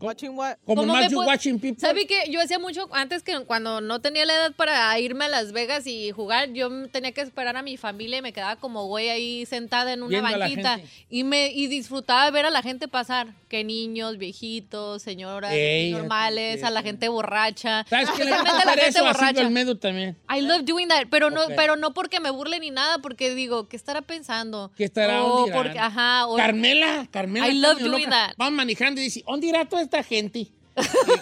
Watching 0.00 0.36
what? 0.36 0.56
Como 0.64 0.82
¿Cómo 0.82 0.92
más 0.94 1.04
me 1.06 1.10
you 1.10 1.20
pu- 1.20 1.26
watching 1.26 1.58
people. 1.58 1.80
¿Sabe 1.80 2.06
que 2.06 2.30
yo 2.30 2.40
hacía 2.40 2.58
mucho 2.58 2.88
antes 2.92 3.22
que 3.22 3.38
cuando 3.44 3.80
no 3.80 4.00
tenía 4.00 4.24
la 4.26 4.34
edad 4.34 4.52
para 4.54 4.98
irme 4.98 5.26
a 5.26 5.28
Las 5.28 5.52
Vegas 5.52 5.86
y 5.86 6.10
jugar? 6.10 6.52
Yo 6.52 6.66
m- 6.66 6.88
tenía 6.88 7.12
que 7.12 7.20
esperar 7.20 7.56
a 7.56 7.62
mi 7.62 7.76
familia 7.76 8.18
y 8.18 8.22
me 8.22 8.32
quedaba 8.32 8.56
como 8.56 8.86
güey 8.86 9.08
ahí 9.10 9.46
sentada 9.46 9.92
en 9.92 10.02
una 10.02 10.20
Viendo 10.20 10.38
banquita 10.38 10.80
y 11.08 11.24
me 11.24 11.52
y 11.52 11.66
disfrutaba 11.66 12.30
ver 12.30 12.46
a 12.46 12.50
la 12.50 12.62
gente 12.62 12.88
pasar, 12.88 13.28
que 13.48 13.62
niños, 13.64 14.16
viejitos, 14.18 15.02
señoras 15.02 15.52
Ey, 15.52 15.92
normales, 15.92 16.62
a 16.64 16.70
la 16.70 16.82
gente 16.82 17.08
borracha. 17.08 17.84
¿Sabes 17.88 18.10
qué 18.16 18.24
le 18.24 18.30
gusta 18.32 18.60
a 18.60 18.64
la 18.64 18.72
gente 18.72 18.88
eso? 18.88 19.04
Borracha. 19.04 19.40
el 19.42 19.50
medio 19.50 19.76
también. 19.78 20.16
I 20.34 20.40
love 20.40 20.62
doing 20.64 20.88
that, 20.88 21.06
pero 21.10 21.30
no, 21.30 21.42
pero 21.56 21.76
no 21.76 21.92
porque 21.92 22.20
me 22.20 22.30
burle 22.30 22.58
ni 22.60 22.70
nada, 22.70 22.98
porque 22.98 23.34
digo, 23.34 23.68
¿qué 23.68 23.76
estará 23.76 24.02
pensando? 24.02 24.70
¿Qué 24.76 24.84
estará? 24.84 25.22
O 25.24 25.46
porque, 25.52 25.78
ajá, 25.78 26.26
o- 26.26 26.36
Carmela, 26.36 27.06
Carmela. 27.10 27.48
I 27.48 27.54
love 27.58 27.78
doing 27.80 28.04
loca. 28.04 28.10
that. 28.10 28.34
Van 28.36 28.54
manejando 28.54 29.00
y 29.00 29.04
dice, 29.04 29.22
¿dónde 29.26 29.46
irá 29.48 29.64
toda 29.64 29.82
esta 29.98 30.02
gente? 30.02 30.48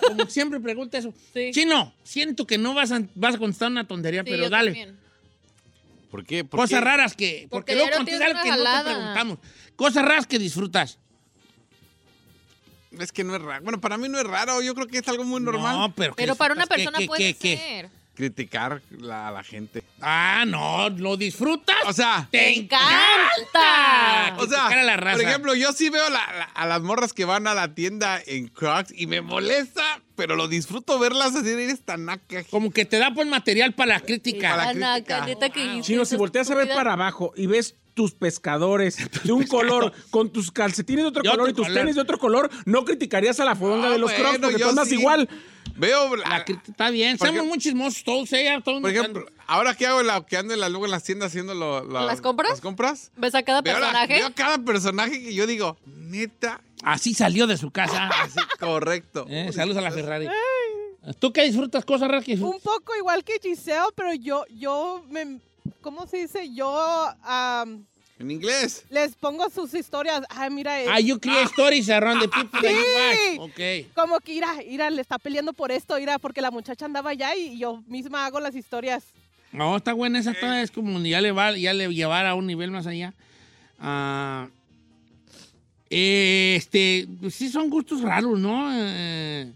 Como 0.06 0.26
siempre 0.28 0.60
pregunta 0.60 0.98
eso. 0.98 1.12
Sí. 1.32 1.50
Chino, 1.52 1.92
siento 2.04 2.46
que 2.46 2.58
no 2.58 2.74
vas 2.74 2.92
a, 2.92 3.02
vas 3.14 3.34
a 3.34 3.38
contestar 3.38 3.70
una 3.70 3.86
tontería, 3.86 4.22
Sí, 4.22 4.30
pero 4.30 4.44
yo 4.44 4.50
dale. 4.50 4.70
también. 4.72 4.98
¿Por 6.10 6.24
qué? 6.24 6.44
¿Por 6.44 6.60
Cosas 6.60 6.78
qué? 6.78 6.84
raras 6.84 7.14
que. 7.14 7.46
Porque, 7.50 7.72
Porque 7.72 7.74
luego 7.74 7.96
contestas 7.96 8.28
algo 8.28 8.42
que 8.42 8.50
no 8.50 8.56
te 8.56 8.84
preguntamos. 8.84 9.38
Cosas 9.76 10.04
raras 10.04 10.26
que 10.26 10.38
disfrutas. 10.38 10.98
Es 12.98 13.12
que 13.12 13.24
no 13.24 13.36
es 13.36 13.42
raro. 13.42 13.62
Bueno, 13.62 13.80
para 13.80 13.98
mí 13.98 14.08
no 14.08 14.18
es 14.18 14.24
raro. 14.24 14.62
Yo 14.62 14.74
creo 14.74 14.86
que 14.86 14.98
es 14.98 15.08
algo 15.08 15.24
muy 15.24 15.40
normal. 15.40 15.76
No, 15.78 15.94
pero. 15.94 16.14
¿qué 16.14 16.22
Pero 16.22 16.34
para 16.34 16.54
una 16.54 16.66
persona 16.66 16.98
¿Qué, 16.98 17.06
puede 17.06 17.22
qué, 17.22 17.34
qué, 17.34 17.56
qué? 17.56 17.56
ser. 17.58 17.90
Criticar 18.18 18.82
la- 18.98 19.28
a 19.28 19.30
la 19.30 19.44
gente. 19.44 19.84
Ah, 20.00 20.42
no, 20.44 20.88
¿lo 20.90 21.16
disfrutas? 21.16 21.76
O 21.86 21.92
sea, 21.92 22.26
¡Te 22.32 22.52
encanta! 22.58 24.34
o 24.38 24.46
sea, 24.46 24.66
criticar 24.66 24.78
a 24.78 24.82
la 24.82 24.96
raza. 24.96 25.16
por 25.18 25.24
ejemplo, 25.28 25.54
yo 25.54 25.72
sí 25.72 25.88
veo 25.88 26.08
la- 26.10 26.26
la- 26.36 26.44
a 26.52 26.66
las 26.66 26.82
morras 26.82 27.12
que 27.12 27.24
van 27.24 27.46
a 27.46 27.54
la 27.54 27.74
tienda 27.74 28.20
en 28.26 28.48
Crocs 28.48 28.92
y 28.96 29.06
me 29.06 29.20
molesta, 29.20 30.00
pero 30.16 30.34
lo 30.34 30.48
disfruto 30.48 30.98
verlas 30.98 31.36
así 31.36 31.48
de 31.50 31.70
esta 31.70 31.96
naca. 31.96 32.42
Como 32.50 32.72
que 32.72 32.84
te 32.84 32.98
da 32.98 33.12
pues 33.14 33.28
material 33.28 33.72
para 33.74 33.94
la 33.94 34.00
crítica. 34.00 34.50
Para 34.50 34.64
la 34.64 34.70
Ana, 34.70 34.92
crítica. 34.94 35.24
neta 35.26 35.50
que 35.50 35.64
hice 35.64 35.82
Chino, 35.82 36.02
esa 36.02 36.10
si 36.10 36.16
volteas 36.16 36.50
a 36.50 36.54
ver 36.56 36.68
para 36.74 36.94
abajo 36.94 37.32
y 37.36 37.46
ves 37.46 37.76
tus 37.94 38.12
pescadores 38.14 38.96
de 39.24 39.32
un 39.32 39.44
color, 39.46 39.92
con 40.10 40.30
tus 40.32 40.50
calcetines 40.52 41.04
de 41.04 41.08
otro 41.08 41.22
De 41.22 41.28
color 41.30 41.40
otro 41.48 41.52
y 41.52 41.54
tus 41.54 41.66
color. 41.66 41.80
tenis 41.80 41.94
de 41.96 42.00
otro 42.02 42.18
color, 42.18 42.50
no 42.64 42.84
criticarías 42.84 43.38
a 43.40 43.44
la 43.44 43.54
fodonga 43.56 43.88
Ah, 43.88 43.90
de 43.90 43.98
los 43.98 44.10
bueno, 44.10 44.24
crocs 44.24 44.38
porque 44.40 44.58
yo 44.58 44.66
tú 44.66 44.70
andas 44.70 44.88
sí. 44.88 44.94
igual. 44.96 45.28
Veo 45.78 46.16
la- 46.16 46.44
está 46.46 46.90
bien. 46.90 47.16
Ejemplo- 47.16 47.44
muy 47.44 47.58
chismosos 47.58 48.02
todos, 48.04 48.32
¿eh? 48.32 48.44
Ya 48.44 48.60
todos 48.60 48.80
por 48.82 48.90
ejemplo, 48.90 49.26
ahora 49.46 49.74
que 49.74 49.86
hago 49.86 50.02
la 50.02 50.24
que 50.26 50.36
ando 50.36 50.54
en 50.54 50.60
la, 50.60 50.68
luego 50.68 50.84
en 50.86 50.90
las 50.90 51.04
tiendas 51.04 51.28
haciendo 51.28 51.54
lo- 51.54 51.84
lo- 51.84 52.06
¿Las 52.06 52.20
compras? 52.20 52.50
Las 52.50 52.60
compras. 52.60 53.10
¿Ves 53.16 53.34
a 53.34 53.42
cada 53.42 53.60
Veo, 53.62 53.74
la- 53.74 53.86
personaje? 53.86 54.14
veo 54.14 54.34
cada 54.34 54.58
personaje 54.58 55.22
que 55.22 55.34
yo 55.34 55.46
digo, 55.46 55.76
neta, 55.86 56.60
Así 56.84 57.14
salió 57.14 57.46
de 57.46 57.56
su 57.56 57.70
casa. 57.70 58.08
así 58.22 58.38
correcto. 58.60 59.26
Eh, 59.28 59.50
saludos 59.52 59.78
a 59.78 59.80
la 59.82 59.90
Ferrari. 59.90 60.28
¿Tú 61.18 61.32
qué 61.32 61.44
disfrutas? 61.44 61.84
Cosas 61.84 62.08
raras 62.08 62.24
que 62.24 62.34
Un 62.34 62.60
poco 62.60 62.94
igual 62.96 63.24
que 63.24 63.38
Giselle, 63.42 63.86
pero 63.94 64.12
yo, 64.14 64.44
yo 64.50 65.02
me, 65.08 65.40
¿cómo 65.80 66.06
se 66.06 66.18
dice? 66.18 66.52
Yo 66.54 66.70
am, 67.22 67.86
En 68.20 68.30
inglés. 68.30 68.84
les 68.90 69.14
pongo 69.14 69.48
sus 69.50 69.72
historias. 69.74 70.22
Ay, 70.28 70.50
mira, 70.50 70.82
eh, 70.82 70.86
Ah, 70.88 70.98
you 71.00 71.18
create 71.20 71.44
stories 71.52 71.88
around 71.88 72.20
the 72.20 72.28
people 72.28 72.60
that 72.60 72.70
you 72.70 72.76
Sí. 72.82 73.38
watch. 73.38 73.50
Ok. 73.50 73.92
como 73.94 74.18
que 74.20 74.32
Ira, 74.34 74.62
Ira 74.64 74.90
le 74.90 75.00
está 75.02 75.18
peleando 75.18 75.52
por 75.52 75.70
esto, 75.70 75.96
Ira, 75.98 76.18
porque 76.18 76.40
la 76.40 76.50
muchacha 76.50 76.84
andaba 76.84 77.10
allá 77.10 77.36
y 77.36 77.58
yo 77.58 77.82
misma 77.86 78.26
hago 78.26 78.40
las 78.40 78.54
historias. 78.56 79.04
No, 79.52 79.76
está 79.76 79.92
buena 79.92 80.18
esa 80.18 80.34
todavía. 80.34 80.62
Es 80.62 80.70
como 80.70 80.98
ya 81.00 81.20
le, 81.20 81.30
va, 81.32 81.56
ya 81.56 81.72
le 81.72 81.94
llevar 81.94 82.26
a 82.26 82.34
un 82.34 82.46
nivel 82.46 82.70
más 82.70 82.86
allá. 82.86 83.14
Ah, 83.78 84.48
este, 85.90 87.06
pues 87.20 87.34
sí 87.34 87.48
son 87.48 87.70
gustos 87.70 88.02
raros, 88.02 88.38
¿no? 88.38 88.68
Eh, 88.74 89.52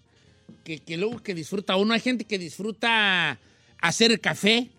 que, 0.64 0.78
que 0.78 0.96
luego 0.96 1.22
que 1.22 1.34
disfruta 1.34 1.76
uno. 1.76 1.92
Hay 1.94 2.00
gente 2.00 2.24
que 2.24 2.38
disfruta 2.38 3.38
hacer 3.80 4.20
café. 4.20 4.70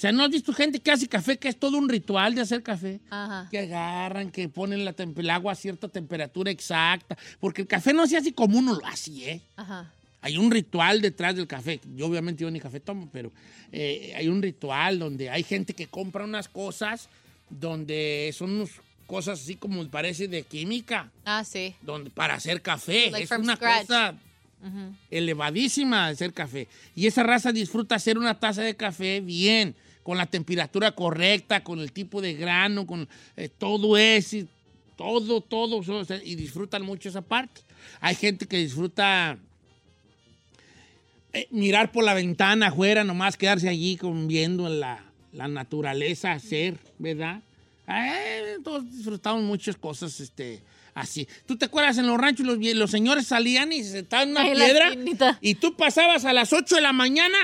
O 0.00 0.02
sea, 0.02 0.12
¿no 0.12 0.24
has 0.24 0.30
visto 0.30 0.54
gente 0.54 0.80
que 0.80 0.90
hace 0.90 1.06
café 1.06 1.38
que 1.38 1.46
es 1.46 1.58
todo 1.58 1.76
un 1.76 1.86
ritual 1.86 2.34
de 2.34 2.40
hacer 2.40 2.62
café? 2.62 3.00
Ajá. 3.10 3.46
Que 3.50 3.58
agarran, 3.58 4.30
que 4.30 4.48
ponen 4.48 4.82
la 4.86 4.94
el 4.96 5.28
agua 5.28 5.52
a 5.52 5.54
cierta 5.54 5.88
temperatura 5.88 6.50
exacta. 6.50 7.18
Porque 7.38 7.60
el 7.60 7.68
café 7.68 7.92
no 7.92 8.06
se 8.06 8.16
hace 8.16 8.32
como 8.32 8.58
uno 8.58 8.74
lo 8.80 8.86
hace, 8.86 9.10
¿eh? 9.30 9.40
Ajá. 9.56 9.92
Hay 10.22 10.38
un 10.38 10.50
ritual 10.50 11.02
detrás 11.02 11.36
del 11.36 11.46
café. 11.46 11.82
Yo 11.96 12.06
obviamente 12.06 12.40
yo 12.44 12.50
ni 12.50 12.60
café 12.60 12.80
tomo, 12.80 13.10
pero 13.12 13.30
eh, 13.72 14.14
hay 14.16 14.28
un 14.28 14.40
ritual 14.40 14.98
donde 14.98 15.28
hay 15.28 15.42
gente 15.42 15.74
que 15.74 15.86
compra 15.86 16.24
unas 16.24 16.48
cosas 16.48 17.10
donde 17.50 18.34
son 18.34 18.52
unas 18.52 18.70
cosas 19.06 19.38
así 19.38 19.56
como 19.56 19.86
parece 19.88 20.28
de 20.28 20.44
química, 20.44 21.10
Ah, 21.26 21.44
sí. 21.44 21.74
donde 21.82 22.08
para 22.08 22.32
hacer 22.32 22.62
café. 22.62 23.10
Like 23.10 23.24
es 23.24 23.38
una 23.38 23.56
scratch. 23.56 23.82
cosa 23.86 24.14
elevadísima 25.10 26.06
de 26.06 26.12
hacer 26.14 26.32
café. 26.32 26.68
Y 26.96 27.06
esa 27.06 27.22
raza 27.22 27.52
disfruta 27.52 27.96
hacer 27.96 28.16
una 28.16 28.38
taza 28.38 28.62
de 28.62 28.74
café 28.76 29.20
bien, 29.20 29.74
con 30.02 30.18
la 30.18 30.26
temperatura 30.26 30.92
correcta, 30.92 31.62
con 31.62 31.80
el 31.80 31.92
tipo 31.92 32.20
de 32.20 32.34
grano, 32.34 32.86
con 32.86 33.08
eh, 33.36 33.48
todo 33.48 33.96
eso, 33.96 34.38
todo, 34.96 35.40
todo, 35.40 35.76
o 35.76 36.04
sea, 36.04 36.20
y 36.22 36.34
disfrutan 36.34 36.82
mucho 36.82 37.08
esa 37.08 37.22
parte. 37.22 37.62
Hay 38.00 38.14
gente 38.14 38.46
que 38.46 38.58
disfruta 38.58 39.38
eh, 41.32 41.46
mirar 41.50 41.92
por 41.92 42.04
la 42.04 42.14
ventana 42.14 42.68
afuera, 42.68 43.04
nomás 43.04 43.36
quedarse 43.36 43.68
allí 43.68 43.96
con, 43.96 44.26
viendo 44.26 44.68
la, 44.68 45.04
la 45.32 45.48
naturaleza 45.48 46.32
hacer, 46.32 46.78
¿verdad? 46.98 47.42
Eh, 47.88 48.56
todos 48.62 48.90
disfrutamos 48.90 49.42
muchas 49.42 49.76
cosas 49.76 50.18
este, 50.20 50.60
así. 50.94 51.28
¿Tú 51.46 51.56
te 51.56 51.66
acuerdas 51.66 51.98
en 51.98 52.06
los 52.06 52.18
ranchos 52.18 52.46
los, 52.46 52.58
los 52.58 52.90
señores 52.90 53.26
salían 53.26 53.72
y 53.72 53.82
se 53.82 53.92
sentaban 53.92 54.28
en 54.28 54.36
una 54.36 54.52
piedra? 54.52 54.92
Y 55.40 55.54
tú 55.54 55.76
pasabas 55.76 56.24
a 56.24 56.32
las 56.32 56.52
8 56.52 56.76
de 56.76 56.80
la 56.80 56.92
mañana 56.92 57.38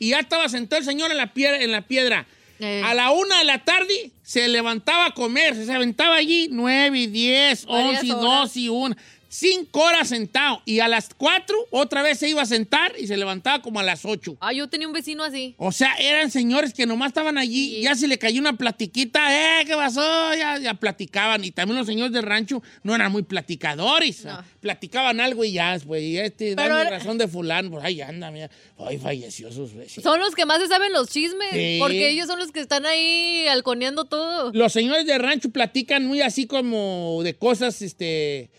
y 0.00 0.08
ya 0.10 0.18
estaba 0.18 0.48
sentado 0.48 0.80
el 0.80 0.86
señor 0.86 1.12
en 1.12 1.18
la 1.18 1.32
piedra. 1.32 1.62
En 1.62 1.70
la 1.70 1.82
piedra. 1.82 2.26
Eh. 2.58 2.82
A 2.84 2.94
la 2.94 3.12
una 3.12 3.38
de 3.38 3.44
la 3.44 3.64
tarde 3.64 4.10
se 4.22 4.48
levantaba 4.48 5.06
a 5.06 5.10
comer, 5.14 5.54
se 5.54 5.72
aventaba 5.72 6.16
allí 6.16 6.48
9 6.50 6.98
y 6.98 7.06
10, 7.06 7.66
Varias 7.66 8.00
11 8.00 8.06
y. 8.06 8.08
12 8.10 8.60
y 8.60 8.68
1. 8.68 8.96
Cinco 9.32 9.82
horas 9.84 10.08
sentado. 10.08 10.60
Y 10.64 10.80
a 10.80 10.88
las 10.88 11.10
4 11.16 11.56
otra 11.70 12.02
vez 12.02 12.18
se 12.18 12.28
iba 12.28 12.42
a 12.42 12.46
sentar 12.46 12.92
y 12.98 13.06
se 13.06 13.16
levantaba 13.16 13.62
como 13.62 13.78
a 13.78 13.84
las 13.84 14.04
8. 14.04 14.36
Ah, 14.40 14.52
yo 14.52 14.68
tenía 14.68 14.88
un 14.88 14.92
vecino 14.92 15.22
así. 15.22 15.54
O 15.56 15.70
sea, 15.70 15.94
eran 16.00 16.32
señores 16.32 16.74
que 16.74 16.84
nomás 16.84 17.08
estaban 17.10 17.38
allí, 17.38 17.76
Sí. 17.76 17.82
ya 17.82 17.94
se 17.94 18.08
le 18.08 18.18
cayó 18.18 18.40
una 18.40 18.54
platiquita, 18.54 19.60
¿eh? 19.60 19.64
¿Qué 19.66 19.74
pasó? 19.76 20.34
Ya, 20.34 20.58
ya 20.58 20.74
platicaban. 20.74 21.44
Y 21.44 21.52
también 21.52 21.78
los 21.78 21.86
señores 21.86 22.12
del 22.12 22.24
rancho 22.24 22.60
no 22.82 22.92
eran 22.92 23.12
muy 23.12 23.22
platicadores. 23.22 24.24
No. 24.24 24.42
Platicaban 24.58 25.20
algo 25.20 25.44
y 25.44 25.52
ya, 25.52 25.78
pues, 25.86 26.02
y 26.02 26.18
este, 26.18 26.56
Pero 26.56 26.74
dame 26.76 26.90
razón 26.90 27.16
de 27.16 27.28
fulano, 27.28 27.70
pues 27.70 27.84
ahí 27.84 28.00
anda, 28.00 28.32
mira. 28.32 28.50
Ay, 28.78 28.98
falleció 28.98 29.52
sus 29.52 29.72
vecinos. 29.74 30.02
Son 30.02 30.18
los 30.18 30.34
que 30.34 30.44
más 30.44 30.58
se 30.60 30.66
saben 30.66 30.92
los 30.92 31.08
chismes. 31.08 31.50
Sí. 31.52 31.76
Porque 31.78 32.10
ellos 32.10 32.26
son 32.26 32.40
los 32.40 32.50
que 32.50 32.58
están 32.58 32.84
ahí 32.84 33.46
halconeando 33.46 34.06
todo. 34.06 34.50
Los 34.52 34.72
señores 34.72 35.06
del 35.06 35.22
rancho 35.22 35.50
platican 35.50 36.04
muy 36.04 36.20
así 36.20 36.48
como 36.48 37.20
de 37.22 37.34
cosas, 37.36 37.80
este, 37.80 38.50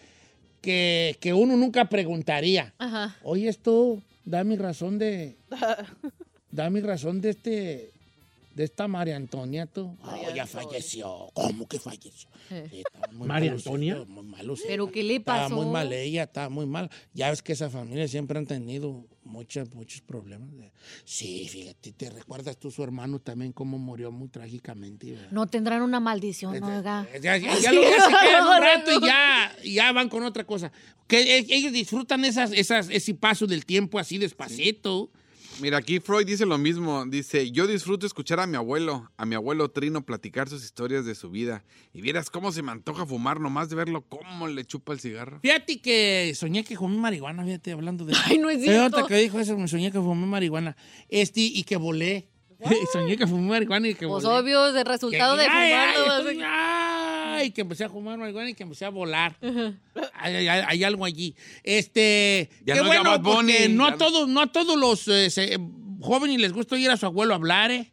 que, 0.62 1.18
que 1.20 1.34
uno 1.34 1.58
nunca 1.58 1.86
preguntaría. 1.86 2.74
Ajá. 2.77 3.15
Oye, 3.24 3.50
esto, 3.50 4.01
da 4.25 4.44
mi 4.44 4.56
razón 4.56 4.98
de. 5.00 5.36
da 6.51 6.70
mi 6.70 6.82
razón 6.82 7.22
de 7.22 7.30
este. 7.32 7.91
de 8.56 8.63
esta 8.63 8.88
María 8.88 9.15
Antonia, 9.15 9.65
tú. 9.65 9.98
Oh, 10.03 10.36
ya 10.36 10.46
falleció. 10.46 11.30
¿Cómo 11.34 11.68
que 11.68 11.80
falleció? 11.80 12.30
Eh. 12.50 12.68
Sí, 12.70 12.84
estaba 12.86 13.13
muy 13.13 13.27
¿María 13.27 13.51
Antonia? 13.53 14.06
Muy. 14.08 14.25
¿Pero 14.68 14.91
qué 14.91 15.03
le 15.03 15.15
Estaba 15.15 15.44
pasó? 15.44 15.56
muy 15.56 15.65
mal 15.65 15.91
ella, 15.91 16.24
estaba 16.24 16.50
muy 16.50 16.65
mal. 16.65 16.89
Ya 17.13 17.30
ves 17.30 17.41
que 17.41 17.53
esa 17.53 17.70
familia 17.70 18.08
siempre 18.08 18.38
han 18.38 18.46
tenido 18.46 19.06
muchos, 19.31 19.73
muchos 19.73 20.01
problemas. 20.01 20.50
Sí, 21.05 21.47
fíjate, 21.50 21.91
¿te 21.93 22.09
recuerdas 22.09 22.57
tú 22.57 22.69
su 22.69 22.83
hermano 22.83 23.19
también 23.19 23.51
cómo 23.53 23.77
murió 23.79 24.11
muy 24.11 24.27
trágicamente? 24.29 25.11
¿verdad? 25.11 25.31
No 25.31 25.47
tendrán 25.47 25.81
una 25.81 26.00
maldición, 26.00 26.61
oiga. 26.63 27.07
Eh, 27.13 27.19
Ya, 27.21 27.38
ya, 27.38 27.57
ya 27.59 27.71
lo 27.71 27.81
ya 27.81 27.89
se 28.05 28.09
quedan 28.27 28.47
un 28.47 28.61
rato 28.61 28.91
y 28.91 29.05
ya, 29.05 29.55
ya 29.63 29.91
van 29.91 30.09
con 30.09 30.23
otra 30.23 30.43
cosa. 30.45 30.71
Que 31.07 31.38
eh, 31.39 31.45
ellos 31.50 31.71
disfrutan 31.73 32.23
esas, 32.25 32.51
esas, 32.51 32.89
ese 32.89 33.13
paso 33.13 33.47
del 33.47 33.65
tiempo 33.65 33.97
así 34.00 34.17
despacito. 34.17 35.09
Mira, 35.62 35.77
aquí 35.77 36.00
Freud 36.00 36.25
dice 36.25 36.46
lo 36.46 36.58
mismo. 36.58 37.06
Dice, 37.06 37.51
yo 37.51 37.68
disfruto 37.68 38.06
escuchar 38.08 38.39
a 38.39 38.48
mi 38.48 38.56
abuelo, 38.58 39.10
a 39.18 39.25
mi 39.25 39.36
abuelo 39.36 39.70
Trino 39.70 40.01
platicar 40.03 40.50
sus 40.50 40.63
historias 40.63 41.06
de 41.06 41.13
su 41.15 41.30
vida. 41.30 41.63
Y 41.94 42.01
vieras 42.01 42.30
cómo 42.30 42.51
se 42.51 42.63
me 42.63 42.72
antoja 42.72 43.06
fumar 43.06 43.39
nomás 43.39 43.70
de 43.70 43.75
verlo 43.75 44.01
cómo 44.08 44.48
le 44.48 44.65
chupa 44.65 44.94
el 44.94 45.00
cigarro. 45.00 45.39
Fíjate 45.41 45.80
que 45.82 46.34
soñé 46.36 46.63
que 46.63 46.75
fumé 46.75 46.98
marihuana, 46.98 47.44
fíjate, 47.46 47.72
hablando 47.74 48.06
de... 48.06 48.13
Ay, 48.25 48.38
no 48.39 48.50
es 48.50 48.60
Fíjate 48.62 48.89
cierto. 48.89 49.08
que 49.08 49.15
dijo 49.18 49.39
eso, 49.39 49.58
me 49.58 49.68
soñé 49.68 49.91
que 49.91 50.00
fumé 50.00 50.25
marihuana. 50.25 50.75
Este, 51.10 51.41
y 51.41 51.63
que 51.63 51.77
volé. 51.77 52.27
soñé 52.94 53.18
que 53.18 53.27
fumé 53.27 53.48
marihuana 53.50 53.88
y 53.89 53.94
que 53.96 54.08
Pues 54.08 54.24
volé. 54.24 54.38
obvio, 54.39 54.68
es 54.68 54.75
el 54.75 54.86
resultado 54.86 55.36
Que- 55.36 55.41
de 55.44 55.48
ay, 55.48 55.72
fumar. 55.72 56.27
ay, 56.27 56.38
ay, 57.35 57.51
que 57.51 57.61
empecé 57.61 57.83
a 57.85 57.89
fumar 57.89 58.17
marihuana 58.17 58.50
y 58.50 58.53
que 58.53 58.63
empecé 58.63 58.85
a 58.85 58.89
volar. 58.89 59.38
Hay, 60.13 60.35
hay- 60.47 60.63
hay 60.67 60.83
algo 60.83 61.05
allí. 61.05 61.35
Este, 61.63 62.50
Ya 62.65 62.73
qué 62.75 62.79
no 62.81 62.85
bueno, 62.88 63.21
porque 63.21 63.69
no 63.69 63.88
ya 63.88 63.93
a 63.95 63.97
todos, 63.97 64.27
no 64.27 64.41
a 64.41 64.47
todos 64.51 64.77
los 64.77 65.07
eh, 65.07 65.29
se- 65.29 65.57
jóvenes 66.01 66.39
les 66.39 66.53
gusta 66.53 66.75
oír 66.75 66.89
a 66.89 66.97
su 66.97 67.05
abuelo 67.05 67.33
hablar, 67.35 67.71
¿eh? 67.71 67.91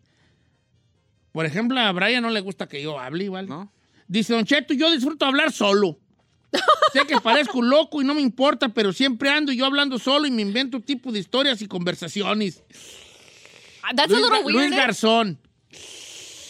Por 1.32 1.46
ejemplo, 1.46 1.78
a 1.78 1.92
Brian 1.92 2.22
no 2.22 2.30
le 2.30 2.40
gusta 2.40 2.66
que 2.68 2.82
yo 2.82 2.98
hable 2.98 3.24
igual. 3.24 3.48
¿No? 3.48 3.70
Dice 4.06 4.32
Don 4.32 4.44
Cheto, 4.44 4.74
yo 4.74 4.90
disfruto 4.90 5.24
hablar 5.26 5.52
solo. 5.52 5.98
sé 6.94 7.06
que 7.06 7.20
parezco 7.20 7.60
loco 7.60 8.00
y 8.00 8.04
no 8.04 8.14
me 8.14 8.22
importa, 8.22 8.70
pero 8.70 8.92
siempre 8.94 9.28
ando 9.30 9.52
yo 9.52 9.66
hablando 9.66 9.98
solo 9.98 10.26
y 10.26 10.30
me 10.30 10.40
invento 10.42 10.80
tipo 10.80 11.12
de 11.12 11.18
historias 11.18 11.60
y 11.60 11.66
conversaciones. 11.68 12.62
Ah, 13.82 13.90
That's 13.94 14.10
Luis, 14.10 14.24
a 14.24 14.34
little 14.36 14.42
Luis 14.52 14.56
weird, 14.56 14.72
¿eh? 14.72 14.76
Garzón. 14.76 15.38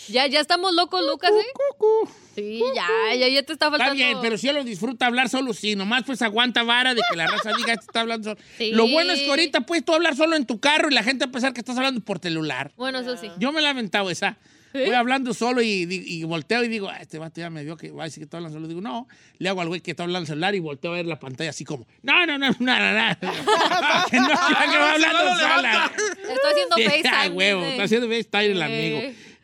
Ya, 0.08 0.26
ya 0.26 0.40
estamos 0.40 0.74
locos, 0.74 1.04
Lucas, 1.04 1.30
¿eh? 1.30 2.08
Sí, 2.34 2.62
ya, 2.74 2.86
ya, 3.14 3.28
ya 3.28 3.42
te 3.42 3.52
está 3.52 3.66
Está 3.66 3.70
faltando. 3.70 3.94
bien, 3.94 4.18
pero 4.22 4.38
si 4.38 4.46
yo 4.46 4.52
lo 4.52 4.62
disfruta 4.62 5.06
hablar 5.06 5.28
solo, 5.28 5.52
sí. 5.52 5.74
Nomás 5.74 6.04
pues 6.04 6.22
aguanta 6.22 6.62
vara 6.62 6.94
de 6.94 7.02
que 7.10 7.16
la 7.16 7.26
raza 7.26 7.50
diga 7.56 7.74
que 7.76 7.84
está 7.84 8.00
hablando 8.00 8.30
solo. 8.30 8.40
Sí. 8.56 8.70
Lo 8.70 8.86
bueno 8.88 9.12
es 9.12 9.20
que 9.20 9.30
ahorita 9.30 9.62
puedes 9.62 9.84
tú 9.84 9.92
hablar 9.94 10.14
solo 10.16 10.36
en 10.36 10.46
tu 10.46 10.60
carro 10.60 10.88
y 10.88 10.94
la 10.94 11.02
gente 11.02 11.24
va 11.24 11.30
a 11.30 11.32
pensar 11.32 11.52
que 11.52 11.60
estás 11.60 11.76
hablando 11.76 12.00
por 12.00 12.20
celular. 12.20 12.72
Bueno, 12.76 13.00
eso 13.00 13.16
sí. 13.16 13.28
Yo 13.38 13.50
me 13.52 13.60
la 13.60 13.68
he 13.68 13.70
aventado 13.72 14.08
esa. 14.10 14.38
Voy 14.72 14.94
hablando 14.94 15.32
solo 15.34 15.62
y, 15.62 16.22
volteo 16.24 16.62
y 16.62 16.68
digo, 16.68 16.88
"Ah, 16.88 16.98
este 17.00 17.18
vato 17.18 17.40
ya 17.40 17.50
me 17.50 17.64
vio 17.64 17.76
que 17.76 17.90
va 17.90 18.02
a 18.02 18.06
decir 18.06 18.20
que 18.20 18.24
está 18.26 18.36
hablando 18.36 18.56
solo. 18.56 18.68
Digo, 18.68 18.80
no. 18.80 19.08
Le 19.38 19.48
hago 19.48 19.60
al 19.62 19.68
güey 19.68 19.80
que 19.80 19.90
está 19.92 20.04
hablando 20.04 20.26
celular 20.26 20.54
y 20.54 20.60
volteo 20.60 20.92
a 20.92 20.96
ver 20.96 21.06
la 21.06 21.18
pantalla 21.18 21.50
así 21.50 21.64
como, 21.64 21.86
no, 22.02 22.26
no, 22.26 22.38
no, 22.38 22.50
no, 22.50 22.78
no, 22.78 22.92
no. 22.92 23.16
que 24.10 24.20
no, 24.20 24.28
que 24.28 24.78
va 24.78 24.92
hablando 24.92 25.36
sola. 25.38 25.92
Está 25.96 26.48
haciendo 26.50 26.76
FaceTime. 26.76 27.10
ah, 27.10 27.30
huevo, 27.32 27.64
está 27.64 27.82
haciendo 27.84 28.08
FaceTime 28.08 28.46
el 28.46 28.62
amigo. 28.62 29.00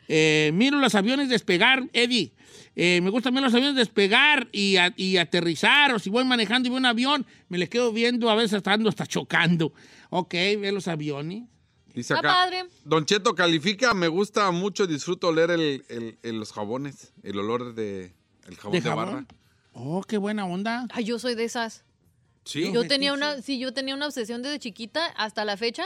Eh, 0.07 0.51
miro 0.53 0.79
los 0.79 0.95
aviones 0.95 1.29
despegar, 1.29 1.83
Eddie. 1.93 2.31
Eh, 2.75 2.99
me 3.01 3.09
gusta 3.09 3.31
ver 3.31 3.41
los 3.41 3.53
aviones 3.53 3.75
despegar 3.75 4.47
y, 4.51 4.75
a- 4.77 4.93
y 4.97 5.17
aterrizar. 5.17 5.93
O 5.93 5.99
si 5.99 6.09
voy 6.09 6.25
manejando 6.25 6.67
y 6.67 6.69
veo 6.71 6.77
un 6.79 6.85
avión, 6.85 7.25
me 7.49 7.57
le 7.57 7.69
quedo 7.69 7.91
viendo, 7.93 8.29
a 8.29 8.35
veces 8.35 8.53
hasta 8.53 8.73
ando 8.73 8.89
hasta 8.89 9.05
chocando. 9.07 9.73
Ok, 10.09 10.33
ve 10.33 10.71
los 10.71 10.87
aviones. 10.87 11.43
Dice 11.93 12.13
Está 12.13 12.19
acá. 12.19 12.33
padre. 12.33 12.65
Don 12.83 13.05
Cheto 13.05 13.33
califica, 13.35 13.93
me 13.93 14.09
gusta 14.09 14.51
mucho, 14.51 14.85
disfruto 14.85 15.29
oler 15.29 15.51
el, 15.51 15.85
el- 15.87 16.17
el- 16.23 16.39
los 16.39 16.51
jabones, 16.51 17.13
el 17.23 17.39
olor 17.39 17.73
de 17.73 18.13
el 18.47 18.55
jabón 18.57 18.71
¿De 18.73 18.81
de, 18.81 18.89
jabón? 18.89 19.05
barra. 19.05 19.25
Oh, 19.73 20.01
qué 20.03 20.17
buena 20.17 20.45
onda. 20.45 20.85
Ay, 20.91 21.05
yo 21.05 21.17
soy 21.19 21.35
de 21.35 21.45
esas. 21.45 21.83
Sí. 22.43 22.71
Yo 22.73 22.85
tenía 22.87 23.13
una, 23.13 23.41
sí, 23.41 23.57
yo 23.57 23.73
tenía 23.73 23.95
una 23.95 24.05
obsesión 24.07 24.41
desde 24.43 24.59
chiquita 24.59 25.05
hasta 25.17 25.45
la 25.45 25.55
fecha. 25.57 25.83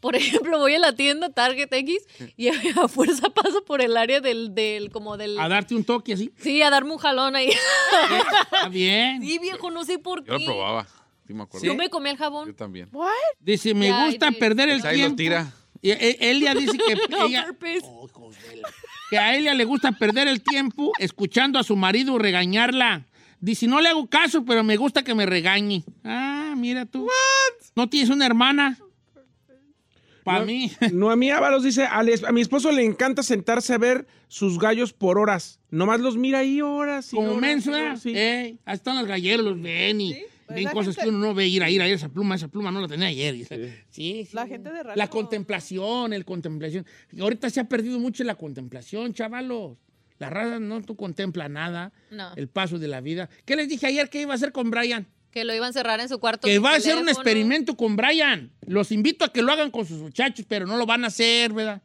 Por 0.00 0.14
ejemplo, 0.16 0.58
voy 0.58 0.74
a 0.74 0.78
la 0.78 0.92
tienda 0.94 1.28
Target 1.30 1.72
X 1.72 1.98
y 2.36 2.48
a 2.48 2.88
fuerza 2.88 3.30
paso 3.30 3.64
por 3.64 3.80
el 3.82 3.96
área 3.96 4.20
del, 4.20 4.54
del, 4.54 4.90
como 4.90 5.16
del... 5.16 5.38
A 5.38 5.48
darte 5.48 5.74
un 5.74 5.84
toque 5.84 6.12
así. 6.12 6.32
Sí, 6.38 6.62
a 6.62 6.70
darme 6.70 6.92
un 6.92 6.98
jalón 6.98 7.34
ahí. 7.36 7.50
Está 8.52 8.68
bien. 8.68 9.22
Sí, 9.22 9.38
viejo, 9.38 9.70
no 9.70 9.84
sé 9.84 9.98
por 9.98 10.22
qué. 10.24 10.32
Yo 10.32 10.38
lo 10.38 10.44
probaba. 10.44 10.86
Sí, 11.26 11.34
me 11.34 11.42
acuerdo. 11.42 11.66
Yo 11.66 11.74
me 11.74 11.90
comí 11.90 12.10
el 12.10 12.16
Yo 12.16 12.24
jabón. 12.24 12.54
también. 12.54 12.88
Dice, 13.40 13.74
me 13.74 14.06
gusta 14.06 14.30
perder 14.32 14.68
el 14.70 14.80
Pues 14.80 14.92
ahí 14.92 15.02
lo 15.02 15.14
tira. 15.14 15.52
Y, 15.80 15.90
eh, 15.90 16.16
Elia 16.20 16.54
dice 16.54 16.76
que 16.76 16.94
No, 17.10 17.26
ella-. 17.26 17.46
Oh, 17.84 18.06
hijos 18.06 18.36
de 18.48 18.56
la- 18.56 18.68
que 19.10 19.18
a 19.18 19.36
Elia 19.36 19.54
le 19.54 19.64
gusta 19.64 19.92
perder 19.92 20.28
el 20.28 20.42
tiempo 20.42 20.92
escuchando 20.98 21.58
a 21.58 21.62
su 21.62 21.76
marido 21.76 22.18
regañarla. 22.18 23.06
Dice, 23.40 23.66
no 23.68 23.80
le 23.80 23.88
hago 23.88 24.08
caso, 24.08 24.44
pero 24.44 24.64
me 24.64 24.76
gusta 24.76 25.02
que 25.04 25.14
me 25.14 25.24
regañe. 25.24 25.84
Ah, 26.04 26.54
mira 26.56 26.84
tú. 26.86 27.08
¿No 27.76 27.88
tienes 27.88 28.10
una 28.10 28.26
hermana? 28.26 28.76
Para 30.28 30.40
No. 30.40 30.46
mí. 30.46 30.70
Noemí 30.92 31.30
Ábalos 31.30 31.62
dice, 31.64 31.84
"Al 31.84 32.08
es- 32.08 32.24
a 32.24 32.32
mi 32.32 32.40
esposo 32.40 32.70
le 32.72 32.84
encanta 32.84 33.22
sentarse 33.22 33.72
a 33.74 33.78
ver 33.78 34.06
sus 34.28 34.58
gallos 34.58 34.92
por 34.92 35.18
horas. 35.18 35.60
Nomás 35.70 36.00
los 36.00 36.16
mira 36.16 36.38
ahí 36.40 36.60
horas 36.60 37.12
y 37.12 37.16
Como 37.16 37.28
horas, 37.30 37.40
menso, 37.40 37.70
y 37.70 37.72
¿verdad? 37.72 37.86
horas, 37.88 38.02
sí. 38.02 38.12
Eh, 38.14 38.58
ahí 38.64 38.74
están 38.74 38.96
los 38.98 39.06
galleros, 39.06 39.44
los 39.44 39.60
ven 39.60 40.00
y 40.00 40.14
Pues 40.46 40.56
ven 40.64 40.68
cosas 40.72 40.94
gente- 40.96 41.10
que 41.10 41.16
uno 41.16 41.26
no 41.28 41.34
ve 41.34 41.46
ir 41.46 41.62
a 41.62 41.68
ir 41.70 41.82
a 41.82 41.88
ir. 41.88 41.94
Esa 41.94 42.08
pluma, 42.08 42.34
esa 42.34 42.48
pluma 42.48 42.70
no 42.70 42.80
la 42.80 42.88
tenía 42.88 43.08
ayer. 43.08 43.34
Sí, 43.46 43.68
sí. 43.90 44.28
La 44.32 44.46
gente 44.46 44.70
de 44.72 44.82
radio. 44.82 44.96
La 44.96 45.08
contemplación, 45.08 46.12
el 46.12 46.24
contemplación. 46.24 46.86
Y 47.12 47.20
ahorita 47.20 47.50
se 47.50 47.60
ha 47.60 47.64
perdido 47.64 47.98
mucho 47.98 48.24
la 48.24 48.34
contemplación, 48.34 49.12
chavalos. 49.14 49.76
La 50.18 50.30
raza 50.30 50.58
no 50.58 50.82
tú 50.82 50.96
contempla 50.96 51.48
nada, 51.48 51.92
No. 52.10 52.32
el 52.34 52.48
paso 52.48 52.78
de 52.78 52.88
la 52.88 53.00
vida. 53.00 53.28
¿Qué 53.44 53.54
les 53.56 53.68
dije 53.68 53.86
ayer 53.86 54.10
que 54.10 54.20
iba 54.22 54.32
a 54.32 54.34
hacer 54.34 54.50
con 54.52 54.70
Brian? 54.70 55.06
Que 55.38 55.44
lo 55.44 55.54
iban 55.54 55.70
a 55.70 55.72
cerrar 55.72 56.00
en 56.00 56.08
su 56.08 56.18
cuarto. 56.18 56.48
Que 56.48 56.58
va 56.58 56.72
a 56.72 56.76
hacer 56.78 56.96
un 56.96 57.08
experimento 57.08 57.76
con 57.76 57.94
Brian. 57.94 58.50
Los 58.66 58.90
invito 58.90 59.24
a 59.24 59.32
que 59.32 59.40
lo 59.40 59.52
hagan 59.52 59.70
con 59.70 59.86
sus 59.86 59.98
muchachos, 59.98 60.44
pero 60.48 60.66
no 60.66 60.76
lo 60.76 60.84
van 60.84 61.04
a 61.04 61.06
hacer, 61.06 61.52
¿verdad? 61.52 61.80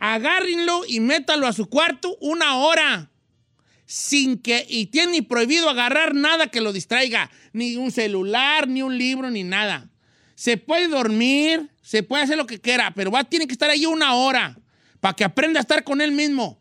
Agárrenlo 0.00 0.82
y 0.84 0.98
métalo 0.98 1.46
a 1.46 1.52
su 1.52 1.68
cuarto 1.68 2.16
una 2.20 2.56
hora. 2.56 3.08
Sin 3.86 4.36
que, 4.36 4.66
y 4.68 4.86
tiene 4.86 5.12
ni 5.12 5.22
prohibido 5.22 5.70
agarrar 5.70 6.12
nada 6.12 6.48
que 6.48 6.60
lo 6.60 6.72
distraiga. 6.72 7.30
Ni 7.52 7.76
un 7.76 7.92
celular, 7.92 8.66
ni 8.66 8.82
un 8.82 8.98
libro, 8.98 9.30
ni 9.30 9.44
nada. 9.44 9.88
Se 10.34 10.56
puede 10.56 10.88
dormir, 10.88 11.70
se 11.80 12.02
puede 12.02 12.24
hacer 12.24 12.36
lo 12.36 12.46
que 12.46 12.60
quiera, 12.60 12.92
pero 12.96 13.12
va, 13.12 13.22
tiene 13.22 13.46
que 13.46 13.52
estar 13.52 13.70
ahí 13.70 13.86
una 13.86 14.16
hora 14.16 14.58
para 14.98 15.14
que 15.14 15.22
aprenda 15.22 15.60
a 15.60 15.62
estar 15.62 15.84
con 15.84 16.00
él 16.00 16.10
mismo. 16.10 16.60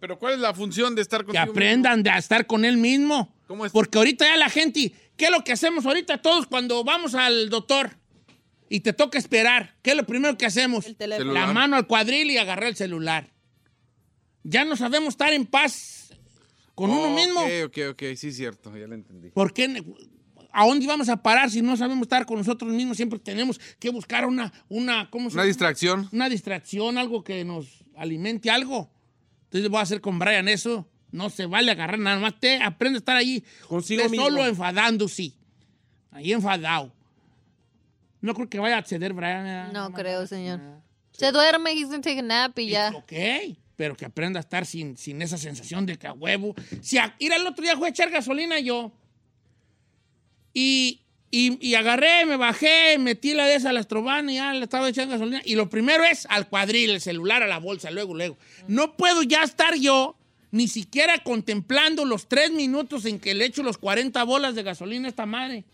Pero 0.00 0.18
¿cuál 0.18 0.34
es 0.34 0.40
la 0.40 0.52
función 0.52 0.94
de 0.94 1.00
estar 1.00 1.20
Que 1.20 1.32
contigo? 1.32 1.50
aprendan 1.50 2.06
a 2.08 2.18
estar 2.18 2.46
con 2.46 2.66
él 2.66 2.76
mismo. 2.76 3.34
¿Cómo 3.48 3.66
es? 3.66 3.72
Porque 3.72 3.98
ahorita 3.98 4.26
ya 4.26 4.36
la 4.36 4.50
gente, 4.50 4.92
¿qué 5.16 5.24
es 5.24 5.30
lo 5.30 5.42
que 5.42 5.52
hacemos 5.52 5.84
ahorita 5.86 6.18
todos 6.22 6.46
cuando 6.46 6.84
vamos 6.84 7.14
al 7.14 7.48
doctor 7.48 7.96
y 8.68 8.80
te 8.80 8.92
toca 8.92 9.18
esperar? 9.18 9.74
¿Qué 9.82 9.90
es 9.92 9.96
lo 9.96 10.04
primero 10.04 10.36
que 10.36 10.46
hacemos? 10.46 10.86
El 10.86 10.94
teléfono. 10.96 11.32
La 11.32 11.46
mano 11.46 11.74
al 11.74 11.86
cuadril 11.86 12.30
y 12.30 12.36
agarrar 12.36 12.68
el 12.68 12.76
celular. 12.76 13.32
Ya 14.44 14.64
no 14.64 14.76
sabemos 14.76 15.08
estar 15.14 15.32
en 15.32 15.46
paz 15.46 16.10
con 16.74 16.90
uno 16.90 17.10
mismo. 17.10 17.40
Ok, 17.40 17.48
ok, 17.66 17.78
ok, 17.92 18.02
sí, 18.16 18.32
cierto, 18.32 18.76
ya 18.76 18.86
lo 18.86 18.94
entendí. 18.94 19.30
¿Por 19.30 19.52
qué? 19.52 19.82
¿A 20.52 20.66
dónde 20.66 20.86
vamos 20.86 21.08
a 21.08 21.22
parar 21.22 21.50
si 21.50 21.62
no 21.62 21.76
sabemos 21.76 22.02
estar 22.02 22.26
con 22.26 22.36
nosotros 22.36 22.70
mismos? 22.72 22.96
Siempre 22.96 23.18
tenemos 23.18 23.58
que 23.78 23.90
buscar 23.90 24.26
una, 24.26 24.52
una, 24.68 25.08
¿cómo 25.10 25.30
se 25.30 25.34
Una 25.36 25.42
llama? 25.42 25.48
distracción. 25.48 26.08
Una 26.12 26.28
distracción, 26.28 26.98
algo 26.98 27.24
que 27.24 27.44
nos 27.44 27.84
alimente 27.96 28.50
algo. 28.50 28.90
Entonces 29.44 29.70
voy 29.70 29.78
a 29.80 29.82
hacer 29.82 30.00
con 30.02 30.18
Brian 30.18 30.48
eso. 30.48 30.86
No 31.10 31.30
se 31.30 31.46
vale 31.46 31.72
agarrar 31.72 31.98
nada 31.98 32.18
más. 32.18 32.38
Te 32.38 32.62
aprende 32.62 32.98
a 32.98 33.00
estar 33.00 33.16
ahí. 33.16 33.42
Consigo 33.66 34.02
usted 34.02 34.10
mismo. 34.10 34.26
solo 34.26 34.46
enfadándose. 34.46 35.32
Ahí 36.10 36.32
enfadado. 36.32 36.92
No 38.20 38.34
creo 38.34 38.48
que 38.48 38.58
vaya 38.58 38.76
a 38.76 38.78
acceder 38.78 39.12
Brian. 39.12 39.72
No 39.72 39.92
creo, 39.92 40.14
nada. 40.14 40.26
señor. 40.26 40.60
Se 41.12 41.32
duerme, 41.32 41.72
he's 41.72 41.88
gonna 41.88 42.00
take 42.00 42.20
a 42.20 42.22
nap 42.22 42.58
y 42.58 42.68
ya. 42.68 42.92
Ok, 42.94 43.12
pero 43.76 43.96
que 43.96 44.04
aprenda 44.04 44.38
a 44.38 44.42
estar 44.42 44.66
sin, 44.66 44.96
sin 44.96 45.22
esa 45.22 45.38
sensación 45.38 45.86
de 45.86 45.96
que 45.96 46.06
a 46.06 46.12
huevo. 46.12 46.54
Si 46.80 46.98
a, 46.98 47.14
ir 47.18 47.32
el 47.32 47.46
otro 47.46 47.62
día 47.62 47.76
fue 47.76 47.88
a 47.88 47.90
echar 47.90 48.10
gasolina 48.10 48.58
yo. 48.60 48.92
Y, 50.52 51.02
y, 51.30 51.64
y 51.66 51.74
agarré, 51.74 52.24
me 52.26 52.36
bajé, 52.36 52.98
metí 52.98 53.34
la 53.34 53.46
de 53.46 53.54
esa 53.54 53.70
a 53.70 53.72
la 53.72 53.86
y 54.30 54.34
ya 54.34 54.52
le 54.52 54.64
estaba 54.64 54.88
echando 54.88 55.12
gasolina. 55.12 55.40
Y 55.44 55.54
lo 55.54 55.68
primero 55.68 56.04
es 56.04 56.26
al 56.26 56.48
cuadril, 56.48 56.90
el 56.90 57.00
celular 57.00 57.42
a 57.42 57.46
la 57.46 57.58
bolsa, 57.58 57.90
luego, 57.90 58.14
luego. 58.14 58.36
No 58.66 58.96
puedo 58.96 59.22
ya 59.22 59.42
estar 59.42 59.74
yo 59.76 60.17
ni 60.50 60.68
siquiera 60.68 61.18
contemplando 61.18 62.04
los 62.04 62.26
tres 62.28 62.50
minutos 62.52 63.04
en 63.04 63.18
que 63.18 63.34
le 63.34 63.44
echo 63.46 63.62
los 63.62 63.78
40 63.78 64.22
bolas 64.24 64.54
de 64.54 64.62
gasolina 64.62 65.06
a 65.06 65.10
esta 65.10 65.26
madre. 65.26 65.64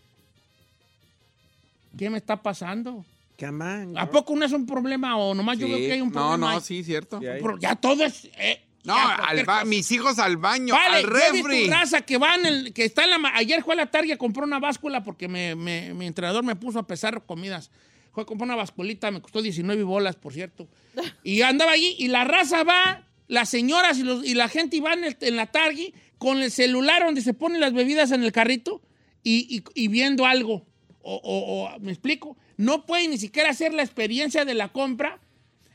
¿Qué 1.97 2.09
me 2.09 2.17
está 2.17 2.41
pasando? 2.41 3.05
Camán, 3.37 3.97
¿A 3.97 4.09
poco 4.09 4.35
no 4.35 4.45
es 4.45 4.51
un 4.53 4.65
problema 4.65 5.17
o 5.17 5.33
nomás 5.33 5.57
yo 5.57 5.67
veo 5.67 5.77
que 5.77 5.91
hay 5.91 6.01
un 6.01 6.07
no, 6.09 6.13
problema? 6.13 6.37
no, 6.37 6.47
ahí? 6.49 6.61
sí, 6.61 6.83
cierto. 6.83 7.19
Sí, 7.19 7.25
ya 7.59 7.75
todo 7.75 8.03
es. 8.05 8.25
eh, 8.37 8.61
No, 8.85 8.95
ya 8.95 9.09
al 9.15 9.17
cualquier 9.17 9.45
ba- 9.45 9.53
cosa. 9.59 9.65
mis 9.65 9.91
hijos 9.91 10.19
al 10.19 10.37
baño, 10.37 10.73
Vale, 10.73 10.97
al 10.97 11.03
refri. 11.03 11.67
raza 11.69 12.01
que 12.01 12.17
van, 12.17 12.45
el, 12.45 12.73
que 12.73 12.85
está 12.85 13.03
en 13.03 13.09
la. 13.09 13.31
Ayer 13.35 13.61
fue 13.63 13.73
a 13.73 13.77
la 13.77 13.87
tarde 13.91 14.13
y 14.13 14.17
compró 14.17 14.43
una 14.45 14.59
báscula 14.59 15.03
porque 15.03 15.27
me, 15.27 15.55
me- 15.55 15.93
mi 15.93 16.05
entrenador 16.05 16.43
me 16.45 16.55
puso 16.55 16.79
a 16.79 16.83
pesar 16.87 17.23
comidas. 17.25 17.71
Fue 18.13 18.23
a 18.23 18.25
comprar 18.25 18.47
una 18.47 18.55
basculita, 18.55 19.11
me 19.11 19.21
costó 19.21 19.41
19 19.41 19.83
bolas, 19.83 20.15
por 20.15 20.33
cierto. 20.33 20.67
Y 21.23 21.41
andaba 21.41 21.71
allí 21.73 21.95
y 21.97 22.07
la 22.07 22.23
raza 22.23 22.63
va, 22.63 23.03
las 23.27 23.49
señoras 23.49 23.97
y, 23.99 24.03
los- 24.03 24.25
y 24.25 24.33
la 24.35 24.47
gente 24.49 24.79
va 24.81 24.93
en, 24.93 25.35
la 25.35 25.47
tarde 25.47 25.93
con 26.17 26.41
el 26.41 26.51
celular 26.51 27.03
donde 27.05 27.21
se 27.21 27.33
ponen 27.33 27.59
las 27.61 27.73
bebidas 27.73 28.11
en 28.11 28.23
el 28.23 28.31
carrito 28.31 28.81
y, 29.23 29.47
y- 29.57 29.63
y 29.83 29.87
viendo 29.87 30.25
algo. 30.25 30.65
O, 31.01 31.15
o- 31.23 31.65
o- 31.75 31.79
¿Me 31.79 31.91
explico? 31.91 32.37
No 32.57 32.85
pueden 32.85 33.11
ni 33.11 33.17
siquiera 33.17 33.49
hacer 33.49 33.73
la 33.73 33.83
experiencia 33.83 34.45
de 34.45 34.53
la 34.53 34.69
compra 34.69 35.19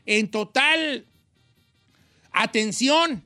en 0.05 0.29
total 0.31 1.05
atención. 2.31 3.23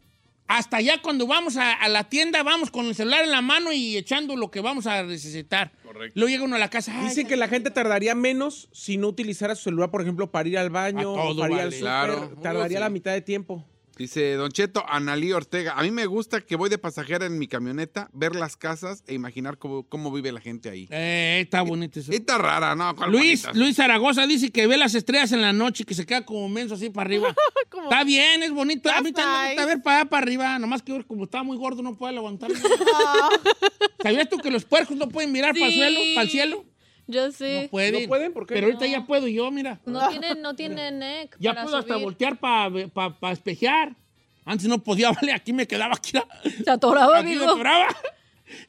Hasta 0.47 0.79
ya 0.79 1.01
cuando 1.01 1.25
vamos 1.25 1.57
a, 1.57 1.73
a 1.73 1.87
la 1.89 2.03
tienda, 2.03 2.43
vamos 2.43 2.69
con 2.69 2.85
el 2.85 2.93
celular 2.93 3.23
en 3.23 3.31
la 3.31 3.41
mano 3.41 3.71
y 3.73 3.97
echando 3.97 4.35
lo 4.35 4.51
que 4.51 4.59
vamos 4.61 4.85
a 4.85 5.01
necesitar. 5.01 5.71
Correcto. 5.81 6.13
Luego 6.19 6.29
llega 6.29 6.43
uno 6.43 6.55
a 6.55 6.59
la 6.59 6.69
casa. 6.69 6.91
ay, 6.95 7.07
Dicen 7.07 7.25
que 7.27 7.35
la 7.35 7.47
gente 7.47 7.71
tardaría 7.71 8.13
menos 8.13 8.69
si 8.71 8.97
no 8.97 9.07
utilizara 9.07 9.55
su 9.55 9.63
celular, 9.63 9.89
por 9.89 10.03
ejemplo, 10.03 10.29
para 10.29 10.47
ir 10.47 10.59
al 10.59 10.69
baño 10.69 10.99
A 10.99 11.23
todo 11.23 11.31
o 11.31 11.37
para 11.37 11.53
ir 11.55 11.59
al 11.61 11.71
súper. 11.71 11.79
Claro. 11.81 12.37
Tardaría 12.43 12.77
sí. 12.77 12.81
la 12.83 12.89
mitad 12.89 13.13
de 13.13 13.21
tiempo. 13.21 13.65
Dice 13.97 14.33
Don 14.33 14.51
Cheto, 14.51 14.83
Analí 14.89 15.31
Ortega. 15.31 15.73
A 15.77 15.83
mí 15.83 15.89
me 15.89 16.05
gusta 16.05 16.41
que 16.41 16.57
voy 16.57 16.69
de 16.69 16.77
pasajera 16.77 17.25
en 17.25 17.39
mi 17.39 17.47
camioneta, 17.47 18.09
ver 18.11 18.35
las 18.35 18.57
casas 18.57 19.03
e 19.07 19.13
imaginar 19.13 19.57
cómo, 19.57 19.83
cómo 19.83 20.11
vive 20.11 20.33
la 20.33 20.41
gente 20.41 20.69
ahí. 20.69 20.87
Eh, 20.91 21.39
está 21.43 21.61
bonito 21.61 21.99
eso. 21.99 22.11
Está 22.11 22.37
rara, 22.37 22.75
¿no? 22.75 22.93
¿Cuál 22.95 23.11
Luis, 23.11 23.43
bonita? 23.43 23.57
Luis 23.59 23.75
Zaragoza 23.77 24.27
dice 24.27 24.51
que 24.51 24.67
ve 24.67 24.77
las 24.77 24.95
estrellas 24.95 25.31
en 25.31 25.41
la 25.41 25.53
noche 25.53 25.83
y 25.83 25.85
que 25.85 25.93
se 25.93 26.05
queda 26.05 26.25
como 26.25 26.49
menso 26.49 26.75
así 26.75 26.89
para 26.89 27.07
arriba. 27.07 27.33
Está 27.83 28.03
bien, 28.03 28.43
es 28.43 28.51
bonito. 28.51 28.89
A 28.89 29.01
mí 29.01 29.11
también 29.11 29.41
me 29.41 29.47
gusta 29.47 29.61
nice. 29.61 29.65
ver 29.65 29.83
para 29.83 29.97
allá 30.01 30.09
para 30.09 30.23
arriba. 30.23 30.59
Nomás 30.59 30.81
que 30.81 31.03
como 31.03 31.25
está 31.25 31.43
muy 31.43 31.57
gordo 31.57 31.81
no 31.81 31.95
puede 31.95 32.13
levantar. 32.13 32.51
Ah, 32.97 33.29
¿Sabías 34.01 34.29
tú 34.29 34.37
que 34.37 34.49
los 34.49 34.63
puercos 34.63 34.95
no 34.95 35.09
pueden 35.09 35.31
mirar 35.31 35.53
para 35.53 35.67
el 35.67 35.73
suelo, 35.73 35.99
para 36.15 36.23
el 36.23 36.29
cielo? 36.29 36.65
Yo 37.07 37.31
sé. 37.31 37.63
No 37.63 37.69
pueden. 37.69 38.01
¿No 38.03 38.07
pueden? 38.07 38.33
¿Por 38.33 38.47
qué? 38.47 38.53
Pero 38.55 38.67
ahorita 38.67 38.87
ya 38.87 39.05
puedo 39.05 39.27
yo, 39.27 39.51
mira. 39.51 39.79
No 39.85 40.07
tiene, 40.09 40.35
no 40.35 40.55
tiene 40.55 40.91
neck. 40.91 41.35
Ya 41.39 41.51
para 41.53 41.63
puedo 41.63 41.77
hasta 41.77 41.93
subir. 41.93 42.03
voltear 42.05 42.37
para 42.39 43.31
espejear. 43.33 43.95
Antes 44.43 44.67
no 44.67 44.81
podía, 44.83 45.11
vale, 45.21 45.33
aquí 45.33 45.53
me 45.53 45.67
quedaba 45.67 45.95
aquí. 45.95 46.11
Se 46.63 46.69
atoraba, 46.69 47.17
Aquí 47.19 47.29
me 47.29 47.35
amigo. 47.35 47.51
atoraba. 47.51 47.87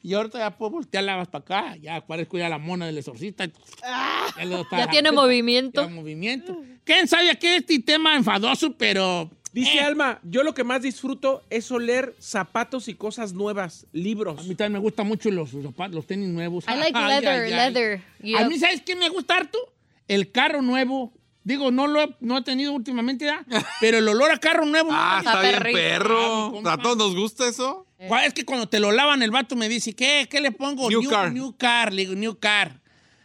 Y 0.01 0.13
ahorita 0.15 0.39
ya 0.39 0.57
puedo 0.57 0.71
voltearla 0.71 1.23
para 1.25 1.43
acá. 1.43 1.75
Ya 1.77 2.05
parezco 2.05 2.37
ya 2.37 2.49
la 2.49 2.57
mona 2.57 2.87
del 2.87 2.97
exorcista. 2.97 3.45
Ya, 3.45 4.43
le 4.43 4.55
doy 4.55 4.65
Ya 4.71 4.77
la- 4.79 4.87
tiene 4.89 5.11
movimiento. 5.11 5.83
Ya 5.83 5.87
movimiento. 5.87 6.57
¿Quién 6.83 7.07
sabe 7.07 7.37
que 7.37 7.57
este 7.57 7.79
tema 7.79 8.15
enfadoso, 8.15 8.71
pero... 8.75 9.29
Dice 9.57 9.77
eh, 9.77 9.81
Alma, 9.81 10.19
yo 10.21 10.43
lo 10.43 10.53
que 10.53 10.63
más 10.63 10.83
disfruto 10.83 11.41
es 11.49 11.71
oler 11.71 12.13
zapatos 12.19 12.87
y 12.87 12.93
cosas 12.93 13.33
nuevas, 13.33 13.85
A 13.85 13.87
libros. 13.91 14.47
mí 14.47 14.53
también 14.53 14.73
me 14.73 14.79
gustan 14.79 15.07
mucho 15.07 15.31
los, 15.31 15.51
los, 15.51 15.63
zapatos, 15.63 15.95
los 15.95 16.05
tenis 16.05 16.29
nuevos. 16.29 16.63
I 16.67 16.77
like 16.77 16.91
Ay, 16.93 17.07
leather, 17.07 17.43
ay, 17.43 17.51
ay. 17.53 17.73
leather. 17.73 18.03
A 18.37 18.47
mí, 18.47 18.59
¿sabes 18.59 18.83
qué 18.83 18.95
me 18.95 19.09
gusta 19.09 19.37
harto? 19.37 19.57
El 20.07 20.31
carro 20.31 20.61
nuevo. 20.61 21.11
Digo, 21.43 21.71
no 21.71 21.87
lo 21.87 22.03
he, 22.03 22.15
no 22.19 22.37
he 22.37 22.43
tenido 22.43 22.71
últimamente, 22.71 23.25
¿verdad? 23.25 23.47
pero 23.81 23.97
el 23.97 24.07
olor 24.07 24.29
a 24.29 24.37
carro 24.37 24.63
nuevo... 24.63 24.89
Ah, 24.91 25.23
está 25.25 25.41
bien. 25.41 25.55
Ah, 25.55 25.63
perro. 25.63 26.51
compa. 26.51 26.73
¿A 26.73 26.77
todos 26.77 26.97
nos 26.97 27.15
gusta 27.15 27.47
eso? 27.47 27.87
¿Cuál? 28.07 28.25
Es 28.25 28.33
que 28.35 28.45
cuando 28.45 28.69
te 28.69 28.79
lo 28.79 28.91
lavan, 28.91 29.23
el 29.23 29.31
vato 29.31 29.55
me 29.55 29.67
dice, 29.69 29.95
¿qué? 29.95 30.27
¿Qué 30.29 30.39
le 30.39 30.51
pongo? 30.51 30.87
New 30.87 31.09
car. 31.09 31.33
New 31.33 31.55
car, 31.57 31.91
le 31.93 32.03
digo, 32.03 32.13
new 32.13 32.37
car. 32.37 32.79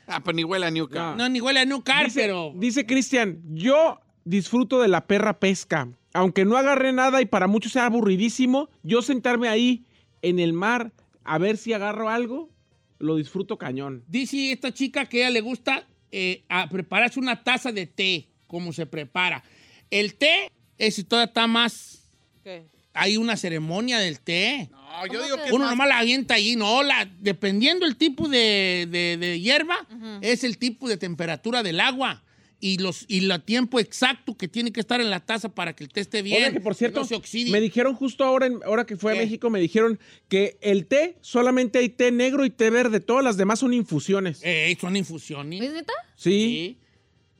Ah, 0.06 0.20
pues 0.20 0.34
ni 0.34 0.44
huele 0.44 0.64
a 0.64 0.70
New 0.70 0.88
Car. 0.88 1.14
No, 1.14 1.28
ni 1.28 1.42
huele 1.42 1.60
a 1.60 1.64
new 1.66 1.82
car, 1.82 2.06
Dice, 2.06 2.20
pero... 2.22 2.52
dice 2.56 2.86
Cristian, 2.86 3.40
yo 3.50 4.00
disfruto 4.24 4.80
de 4.80 4.88
la 4.88 5.06
perra 5.06 5.38
pesca. 5.38 5.88
Aunque 6.14 6.44
no 6.44 6.56
agarré 6.56 6.92
nada 6.92 7.20
y 7.22 7.26
para 7.26 7.46
muchos 7.46 7.72
sea 7.72 7.86
aburridísimo, 7.86 8.68
yo 8.82 9.02
sentarme 9.02 9.48
ahí 9.48 9.84
en 10.22 10.38
el 10.38 10.52
mar 10.52 10.92
a 11.24 11.38
ver 11.38 11.56
si 11.56 11.72
agarro 11.72 12.10
algo, 12.10 12.50
lo 12.98 13.16
disfruto 13.16 13.56
cañón. 13.58 14.04
Dice 14.08 14.52
esta 14.52 14.72
chica 14.72 15.06
que 15.06 15.18
a 15.18 15.28
ella 15.28 15.30
le 15.34 15.40
gusta 15.40 15.86
eh, 16.10 16.44
a 16.48 16.68
prepararse 16.68 17.18
una 17.18 17.42
taza 17.42 17.72
de 17.72 17.86
té, 17.86 18.28
como 18.46 18.72
se 18.72 18.86
prepara. 18.86 19.42
El 19.90 20.14
té, 20.14 20.50
ese 20.78 21.02
todavía 21.04 21.26
está 21.28 21.46
más... 21.46 22.08
¿qué? 22.44 22.64
Hay 22.94 23.16
una 23.16 23.38
ceremonia 23.38 23.98
del 23.98 24.20
té. 24.20 24.68
No, 24.70 25.06
yo 25.06 25.12
¿Cómo 25.14 25.24
digo 25.24 25.36
que 25.46 25.52
Uno 25.52 25.70
nomás 25.70 25.88
la 25.88 25.98
avienta 26.00 26.34
ahí, 26.34 26.56
no, 26.56 26.82
la, 26.82 27.08
dependiendo 27.20 27.86
el 27.86 27.96
tipo 27.96 28.28
de, 28.28 28.86
de- 28.90 29.16
de 29.16 29.40
hierba, 29.40 29.76
es 30.20 30.44
el 30.44 30.58
tipo 30.58 30.86
de 30.88 30.98
temperatura 30.98 31.62
del 31.62 31.80
agua 31.80 32.22
y 32.64 32.78
los 32.78 33.04
y 33.08 33.28
el 33.28 33.42
tiempo 33.42 33.80
exacto 33.80 34.36
que 34.36 34.46
tiene 34.46 34.70
que 34.72 34.78
estar 34.78 35.00
en 35.00 35.10
la 35.10 35.18
taza 35.18 35.48
para 35.52 35.74
que 35.74 35.82
el 35.82 35.90
té 35.90 36.00
esté 36.00 36.22
bien. 36.22 36.36
Oiga, 36.38 36.52
que 36.52 36.60
por 36.60 36.76
cierto, 36.76 37.00
no 37.00 37.06
se 37.06 37.16
oxide. 37.16 37.50
me 37.50 37.60
dijeron 37.60 37.94
justo 37.96 38.22
ahora, 38.22 38.46
en- 38.46 38.60
ahora 38.64 38.86
que 38.86 38.96
fue 38.96 39.12
¿Qué? 39.14 39.18
a 39.18 39.22
México, 39.22 39.50
me 39.50 39.58
dijeron 39.60 39.98
que 40.28 40.56
el 40.60 40.86
té, 40.86 41.16
solamente 41.22 41.80
hay 41.80 41.88
té 41.88 42.12
negro 42.12 42.44
y 42.44 42.50
té 42.50 42.70
verde, 42.70 43.00
todas 43.00 43.24
las 43.24 43.36
demás 43.36 43.58
son 43.58 43.74
infusiones. 43.74 44.40
Eh, 44.44 44.76
son 44.80 44.94
infusiones. 44.96 45.60
¿Es 45.60 45.72
neta? 45.72 45.92
sí. 46.16 46.30
Sí. 46.30 46.78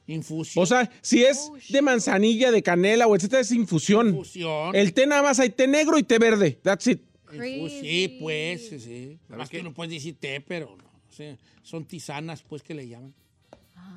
Infusión. 0.09 0.63
O 0.63 0.67
sea, 0.67 0.91
si 1.01 1.23
es 1.25 1.39
Oh, 1.49 1.57
de 1.69 1.81
manzanilla, 1.81 2.51
de 2.51 2.61
canela 2.63 3.07
o 3.07 3.15
etcétera, 3.15 3.41
es 3.41 3.53
infusión. 3.53 4.09
infusión. 4.09 4.75
El 4.75 4.93
té 4.93 5.07
nada 5.07 5.23
más 5.23 5.39
hay 5.39 5.51
té 5.51 5.69
negro 5.69 5.97
y 5.97 6.03
té 6.03 6.19
verde. 6.19 6.59
That's 6.63 6.89
it. 6.89 7.01
Infu- 7.31 7.69
Sí, 7.71 7.79
Crazy. 7.79 8.17
pues, 8.21 8.69
sí, 8.69 8.81
sí. 8.81 9.19
Más 9.29 9.49
que 9.49 9.63
no 9.63 9.73
puedes 9.73 9.93
decir 9.93 10.17
té, 10.19 10.41
pero 10.41 10.77
no. 10.77 10.85
sí, 11.09 11.37
son 11.63 11.85
tisanas, 11.87 12.43
pues, 12.43 12.63
que 12.63 12.75
le 12.75 12.89
llaman. 12.89 13.15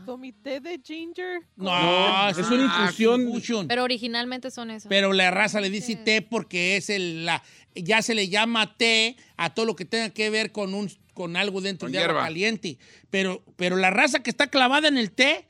So, 0.05 0.17
mi 0.17 0.31
té 0.31 0.59
de 0.59 0.79
ginger. 0.83 1.41
No, 1.55 2.29
es 2.29 2.37
una 2.37 2.63
infusión. 2.63 3.21
infusión. 3.27 3.67
Pero 3.67 3.83
originalmente 3.83 4.51
son 4.51 4.71
eso. 4.71 4.89
Pero 4.89 5.13
la 5.13 5.31
raza 5.31 5.61
le 5.61 5.69
dice 5.69 5.95
té 5.95 6.21
porque 6.21 6.77
es 6.77 6.89
el, 6.89 7.25
la, 7.25 7.41
ya 7.75 8.01
se 8.01 8.13
le 8.15 8.27
llama 8.29 8.75
té 8.77 9.15
a 9.37 9.53
todo 9.53 9.65
lo 9.65 9.75
que 9.75 9.85
tenga 9.85 10.09
que 10.09 10.29
ver 10.29 10.51
con 10.51 10.73
un 10.73 10.89
con 11.13 11.37
algo 11.37 11.61
dentro 11.61 11.85
Con 11.85 11.93
de 11.93 11.99
agua 11.99 12.07
hierba. 12.09 12.23
caliente. 12.23 12.77
Pero, 13.09 13.41
pero 13.55 13.77
la 13.77 13.89
raza 13.89 14.21
que 14.21 14.29
está 14.29 14.47
clavada 14.47 14.89
en 14.89 14.97
el 14.97 15.11
té 15.11 15.45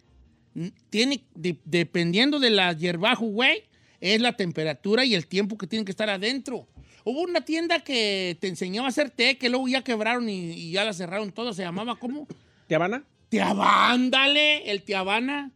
tiene, 0.90 1.24
de- 1.34 1.58
dependiendo 1.66 2.40
de 2.40 2.52
la 2.52 2.72
hierbajo, 2.74 3.26
güey, 3.26 3.64
es 4.00 4.22
la 4.22 4.34
temperatura 4.38 5.04
y 5.06 5.16
el 5.16 5.26
tiempo 5.28 5.58
que 5.58 5.66
tienen 5.68 5.84
que 5.86 5.92
estar 5.92 6.10
adentro. 6.10 6.68
Hubo 7.04 7.22
una 7.22 7.42
tienda 7.42 7.80
que 7.82 8.38
te 8.40 8.48
enseñaba 8.48 8.88
a 8.88 8.90
hacer 8.90 9.10
té, 9.10 9.38
que 9.38 9.50
luego 9.50 9.68
ya 9.68 9.84
quebraron 9.84 10.30
y, 10.30 10.52
y 10.54 10.72
ya 10.72 10.84
la 10.84 10.94
cerraron 10.94 11.32
todo. 11.32 11.54
Se 11.54 11.64
llamaba, 11.64 11.96
¿cómo? 11.98 12.28
¿Te 12.68 12.76
Habana? 12.76 13.04
Teabándale, 13.30 14.72
el 14.72 14.84
Teabana. 14.84 15.52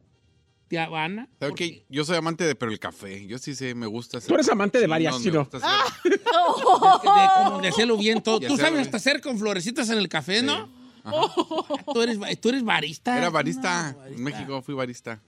Teabana. 0.67 1.27
¿Sabe 1.39 1.49
Porque- 1.51 1.71
qué? 1.71 1.85
Yo 1.89 2.05
soy 2.05 2.17
amante 2.17 2.43
de, 2.43 2.53
pero 2.55 2.71
el 2.71 2.79
café. 2.79 3.25
Yo 3.25 3.37
sí 3.39 3.55
sé, 3.55 3.73
me 3.73 3.87
gusta 3.87 4.19
hacer. 4.19 4.27
Tú 4.27 4.35
eres 4.35 4.49
amante 4.49 4.77
de 4.77 4.85
Sí, 4.85 4.89
varias, 4.89 5.13
no, 5.13 5.19
me 5.19 5.23
Chino. 5.25 5.39
gusta 5.39 5.57
hacer- 5.57 6.03
de, 6.11 6.19
como 7.43 7.61
de 7.61 7.67
hacerlo 7.69 7.97
bien 7.97 8.21
todo. 8.21 8.39
Tú 8.39 8.55
sabes 8.57 8.81
hasta 8.81 8.97
hacer 8.97 9.19
con 9.21 9.39
florecitas 9.39 9.89
en 9.89 9.97
el 9.97 10.07
café, 10.09 10.43
¿no? 10.43 10.69
Ajá. 11.03 11.15
Tú 11.91 12.01
eres, 12.03 12.19
tú 12.39 12.49
eres 12.49 12.63
barista. 12.63 13.17
Era 13.17 13.29
barista. 13.31 13.93
No, 13.93 14.05
En 14.05 14.23
México 14.23 14.61
fui 14.61 14.75
barista. 14.75 15.19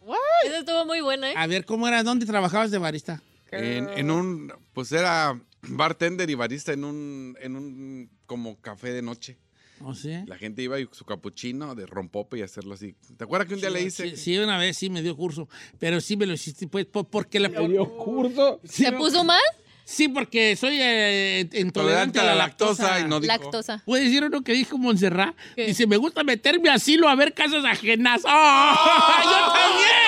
Esa 0.45 0.59
estuvo 0.59 0.85
muy 0.85 1.01
buena, 1.01 1.31
¿eh? 1.31 1.33
A 1.35 1.47
ver, 1.47 1.65
¿cómo 1.65 1.87
era? 1.87 2.03
¿Dónde 2.03 2.25
trabajabas 2.25 2.69
de 2.71 2.77
barista? 2.77 3.21
En, 3.51 3.89
en 3.89 4.11
un, 4.11 4.53
pues 4.73 4.91
era 4.91 5.39
bartender 5.63 6.29
y 6.29 6.35
barista 6.35 6.71
en 6.73 6.83
un, 6.83 7.35
en 7.41 7.55
un 7.55 8.09
como 8.27 8.59
café 8.61 8.91
de 8.93 9.01
noche. 9.01 9.37
La 10.27 10.37
gente 10.37 10.61
iba 10.61 10.79
y 10.79 10.87
su 10.91 11.05
capuchino 11.05 11.75
de 11.75 11.85
rompope 11.85 12.37
y 12.37 12.41
hacerlo 12.41 12.73
así. 12.75 12.95
¿Te 13.17 13.23
acuerdas 13.23 13.47
que 13.47 13.55
un 13.55 13.61
día 13.61 13.69
le 13.69 13.81
hice? 13.83 14.09
Sí, 14.11 14.15
sí, 14.17 14.37
una 14.37 14.57
vez 14.57 14.77
sí 14.77 14.89
me 14.89 15.01
dio 15.01 15.15
curso, 15.15 15.47
pero 15.79 15.99
sí 16.01 16.15
me 16.17 16.25
lo 16.25 16.33
hiciste, 16.33 16.67
pues, 16.67 16.85
po- 16.85 17.03
porque 17.03 17.39
la... 17.39 17.49
Me 17.49 17.67
dio 17.67 17.87
curso. 17.97 18.59
Sí, 18.63 18.83
¿Se 18.85 18.91
puso 18.91 19.23
mal? 19.23 19.41
Sí, 19.83 20.07
porque 20.07 20.55
soy 20.55 20.77
eh, 20.79 21.41
intolerante 21.53 21.71
Tolerante 21.73 22.19
a 22.19 22.23
la 22.23 22.35
lactosa. 22.35 22.99
y 23.01 23.03
no 23.09 23.19
dijo. 23.19 23.33
Lactosa. 23.33 23.81
¿Puedes 23.85 24.05
decir 24.05 24.23
uno 24.23 24.41
que 24.41 24.53
dijo 24.53 24.77
Montserrat? 24.77 25.35
¿Qué? 25.55 25.65
Dice, 25.67 25.85
me 25.85 25.97
gusta 25.97 26.23
meterme 26.23 26.69
a 26.69 26.75
asilo 26.75 27.09
a 27.09 27.15
ver 27.15 27.33
casas 27.33 27.65
ajenas. 27.65 28.21
¡Oh! 28.23 28.29
¡Yo 29.23 29.53
también! 29.53 30.00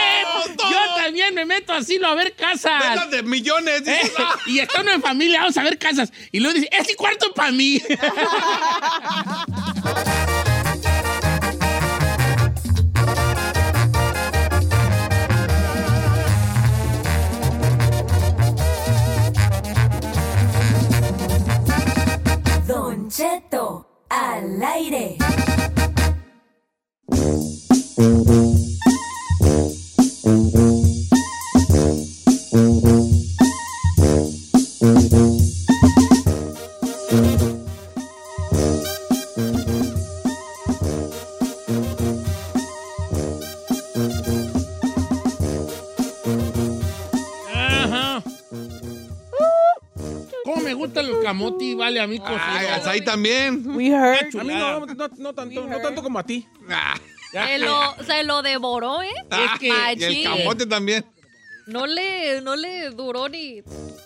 ¡Todos! 1.13 1.19
¡Yo 1.19 1.25
también 1.25 1.35
me 1.35 1.45
meto 1.45 1.73
a 1.73 1.77
asilo 1.77 2.07
a 2.07 2.15
ver 2.15 2.35
casas! 2.35 2.79
¡Venlas 2.79 3.11
de 3.11 3.23
millones! 3.23 3.87
Eh, 3.87 4.11
¡ah! 4.17 4.35
y 4.47 4.59
está 4.59 4.81
uno 4.81 4.91
en 4.91 5.01
familia, 5.01 5.41
vamos 5.41 5.57
a 5.57 5.63
ver 5.63 5.77
casas. 5.77 6.11
Y 6.31 6.39
luego 6.39 6.55
dice, 6.55 6.69
ese 6.71 6.95
cuarto 6.95 7.33
para 7.33 7.51
mí. 7.51 7.81
Don 22.67 23.09
Cheto, 23.09 24.05
al 24.09 24.63
aire. 24.63 25.17
A 52.03 52.07
mí 52.07 52.21
Ay, 52.25 52.65
hasta 52.67 52.91
ahí 52.91 53.01
también. 53.01 53.65
We 53.75 53.87
heard. 53.87 54.35
A 54.39 54.43
mí 54.43 54.53
no, 54.53 54.85
no, 54.85 54.85
no 55.17 55.33
tanto, 55.33 55.65
no 55.67 55.79
tanto 55.81 56.03
como 56.03 56.19
a 56.19 56.23
ti. 56.23 56.47
Ah, 56.69 56.95
Se 57.31 57.57
lo, 57.57 57.95
se 58.05 58.23
lo 58.23 58.41
devoró, 58.41 59.01
¿eh? 59.01 59.09
Es 59.31 59.59
que- 59.59 59.67
Y 59.97 60.03
el 60.03 60.23
camote 60.23 60.65
también. 60.65 61.05
No 61.65 61.87
le, 61.87 62.41
no 62.41 62.55
le 62.55 62.89
duró 62.89 63.29
ni 63.29 63.63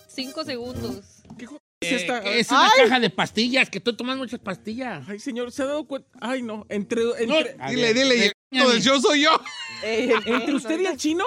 cinco 0.08 0.44
segundos. 0.44 1.04
¿Qué 1.36 1.44
jo- 1.46 1.56
Eh, 1.80 1.94
es 1.94 2.02
esta? 2.02 2.18
es 2.24 2.50
una 2.50 2.70
caja 2.76 3.00
de 3.00 3.10
pastillas, 3.10 3.68
que 3.70 3.78
estoy 3.78 3.96
tomando 3.96 4.24
muchas 4.24 4.40
pastillas. 4.40 5.04
Ay, 5.08 5.18
señor, 5.18 5.52
¿se 5.52 5.62
ha 5.62 5.66
dado 5.66 5.84
cuenta? 5.86 6.08
Ay, 6.20 6.42
no. 6.42 6.66
Entre, 6.68 7.02
No, 7.04 7.14
entre, 7.16 7.56
a 7.60 7.70
Dile, 7.70 7.94
dile, 7.94 8.16
y 8.16 8.22
el 8.22 8.32
regáñame. 8.52 8.72
del 8.74 8.82
show 8.82 9.00
soy 9.00 9.22
yo. 9.22 9.40
Eh, 9.84 10.12
entre 10.26 10.54
usted 10.54 10.80
y 10.80 10.86
el 10.86 10.96
chino, 10.96 11.24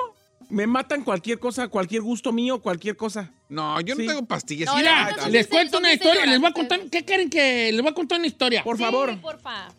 me 0.51 0.67
matan 0.67 1.03
cualquier 1.03 1.39
cosa, 1.39 1.67
cualquier 1.67 2.01
gusto 2.01 2.31
mío, 2.31 2.61
cualquier 2.61 2.95
cosa. 2.95 3.31
No, 3.49 3.79
yo 3.81 3.95
no 3.95 4.01
Sí. 4.01 4.07
tengo 4.07 4.25
pastillas. 4.25 4.67
No, 4.67 4.75
Mira, 4.77 5.11
no, 5.11 5.17
no, 5.23 5.27
les 5.29 5.47
cuento 5.47 5.77
una 5.79 5.91
historia, 5.93 6.25
les 6.25 6.39
voy 6.39 6.49
a 6.49 6.53
contar, 6.53 6.79
¿qué 6.91 7.03
quieren 7.03 7.29
que 7.29 7.71
les 7.71 7.81
voy 7.81 7.91
a 7.91 7.93
contar 7.93 8.19
una 8.19 8.27
historia? 8.27 8.63
Por 8.63 8.77
Sí, 8.77 8.83
favor. 8.83 9.19
porfa. 9.19 9.69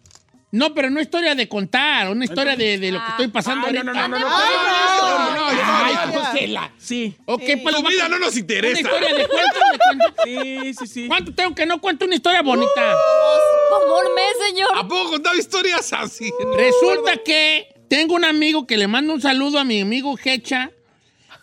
No, 0.55 0.75
pero 0.75 0.91
no 0.91 1.01
historia 1.01 1.35
de 1.35 1.49
contar, 1.49 2.11
una 2.11 2.27
historia 2.27 2.57
de, 2.57 2.77
de 2.79 2.93
lo 2.93 3.01
que 3.03 3.11
estoy 3.13 3.29
pasando 3.29 3.69
Ay, 3.69 3.73
no, 3.73 3.79
ahorita. 3.81 4.09
no, 4.09 4.09
no, 4.09 4.19
no, 4.19 4.29
no. 4.29 4.37
Ay, 4.37 4.55
no, 4.55 5.35
no, 5.35 5.47
Ay, 5.49 5.95
no, 5.95 6.07
no. 6.13 6.25
Josela. 6.27 6.73
Sí. 6.77 7.17
Ok, 7.25 7.43
Sí. 7.47 7.57
pues 7.57 7.75
les 7.75 7.77
Tu 7.77 7.83
voy 7.83 7.87
a 7.87 7.97
vida 7.97 8.03
contar 8.03 8.11
no 8.11 8.19
nos 8.27 8.33
una 8.35 8.41
interesa. 8.41 8.81
historia 8.81 9.15
de 9.15 9.29
cuento, 9.29 9.59
de 9.73 9.79
cuento. 9.79 10.15
Sí, 10.25 10.75
sí, 10.75 10.87
sí. 10.87 11.09
¿Cuánto 11.09 11.33
tengo 11.35 11.55
que 11.55 11.65
no 11.65 11.81
cuento 11.81 12.05
una 12.05 12.17
historia 12.17 12.43
bonita? 12.43 12.71
Pues, 12.75 13.81
como 13.83 13.97
un 13.97 14.15
mes, 14.15 14.49
señor. 14.51 14.69
¿A 14.77 14.87
poco 14.87 15.13
contaba 15.13 15.37
historias 15.39 15.91
así? 15.95 16.31
Resulta 16.55 17.17
que 17.25 17.72
tengo 17.93 18.15
un 18.15 18.25
amigo 18.25 18.67
que 18.67 18.79
le 18.79 18.89
mando 18.89 19.13
un 19.13 19.21
saludo 19.21 19.59
a 19.59 19.65
mi 19.65 19.83
amigo 19.83 20.19
Hecha, 20.25 20.71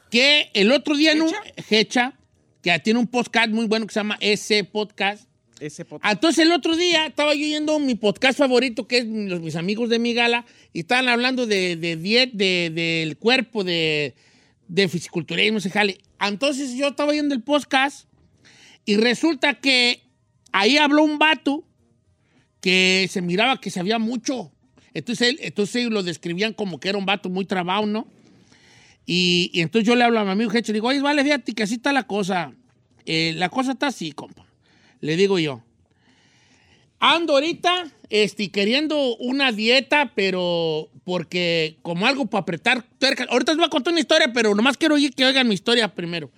que 0.09 0.49
el 0.55 0.71
otro 0.71 0.97
día 0.97 1.11
en 1.11 1.21
un 1.21 1.31
Hecha, 1.69 2.13
que 2.63 2.79
tiene 2.79 2.99
un 2.99 3.05
podcast 3.05 3.49
muy 3.49 3.67
bueno 3.67 3.85
que 3.85 3.93
se 3.93 3.99
llama 3.99 4.17
ese 4.19 4.63
podcast. 4.63 5.29
Ese 5.59 5.85
Entonces 6.03 6.43
el 6.43 6.51
otro 6.51 6.75
día 6.75 7.05
estaba 7.05 7.35
yo 7.35 7.45
oyendo 7.45 7.77
mi 7.77 7.93
podcast 7.93 8.39
favorito, 8.39 8.87
que 8.87 8.97
es 8.97 9.05
los, 9.05 9.41
mis 9.41 9.55
amigos 9.57 9.89
de 9.89 9.99
mi 9.99 10.15
gala, 10.15 10.43
y 10.73 10.79
estaban 10.79 11.07
hablando 11.07 11.45
de, 11.45 11.75
de 11.75 11.95
diet, 11.97 12.31
de, 12.33 12.71
del 12.73 13.17
cuerpo, 13.17 13.63
de, 13.63 14.15
de 14.67 14.87
fisiculturismo, 14.87 15.59
se 15.59 15.69
jale. 15.69 15.99
Entonces 16.19 16.73
yo 16.73 16.87
estaba 16.87 17.11
oyendo 17.11 17.35
el 17.35 17.43
podcast 17.43 18.07
y 18.85 18.97
resulta 18.97 19.53
que 19.53 20.01
ahí 20.51 20.77
habló 20.77 21.03
un 21.03 21.19
vato 21.19 21.63
que 22.59 23.07
se 23.07 23.21
miraba 23.21 23.61
que 23.61 23.69
sabía 23.69 23.99
mucho. 23.99 24.51
Entonces, 24.99 25.29
él, 25.29 25.39
entonces 25.41 25.89
lo 25.89 26.03
describían 26.03 26.53
como 26.53 26.79
que 26.79 26.89
era 26.89 26.97
un 26.97 27.05
vato 27.05 27.29
muy 27.29 27.45
trabado, 27.45 27.85
¿no? 27.85 28.07
Y, 29.05 29.49
y 29.53 29.61
entonces 29.61 29.87
yo 29.87 29.95
le 29.95 30.03
hablo 30.03 30.19
a 30.19 30.23
mi 30.23 30.31
amigo 30.31 30.51
Hecho 30.53 30.71
y 30.71 30.73
digo, 30.73 30.87
oye, 30.87 31.01
vale, 31.01 31.23
fíjate 31.23 31.53
que 31.53 31.63
así 31.63 31.75
está 31.75 31.91
la 31.91 32.03
cosa. 32.03 32.53
Eh, 33.05 33.33
la 33.35 33.49
cosa 33.49 33.71
está 33.71 33.87
así, 33.87 34.11
compa. 34.11 34.45
Le 35.01 35.15
digo 35.15 35.39
yo. 35.39 35.63
Ando 36.99 37.33
ahorita 37.33 37.91
este, 38.09 38.51
queriendo 38.51 39.15
una 39.17 39.51
dieta, 39.51 40.11
pero 40.13 40.89
porque 41.03 41.77
como 41.81 42.05
algo 42.05 42.25
para 42.27 42.41
apretar. 42.41 42.85
Ahorita 43.29 43.53
les 43.53 43.57
voy 43.57 43.65
a 43.65 43.69
contar 43.69 43.93
una 43.93 44.01
historia, 44.01 44.31
pero 44.33 44.53
nomás 44.53 44.77
quiero 44.77 44.95
oír 44.95 45.13
que 45.15 45.25
oigan 45.25 45.47
mi 45.47 45.55
historia 45.55 45.93
primero. 45.95 46.29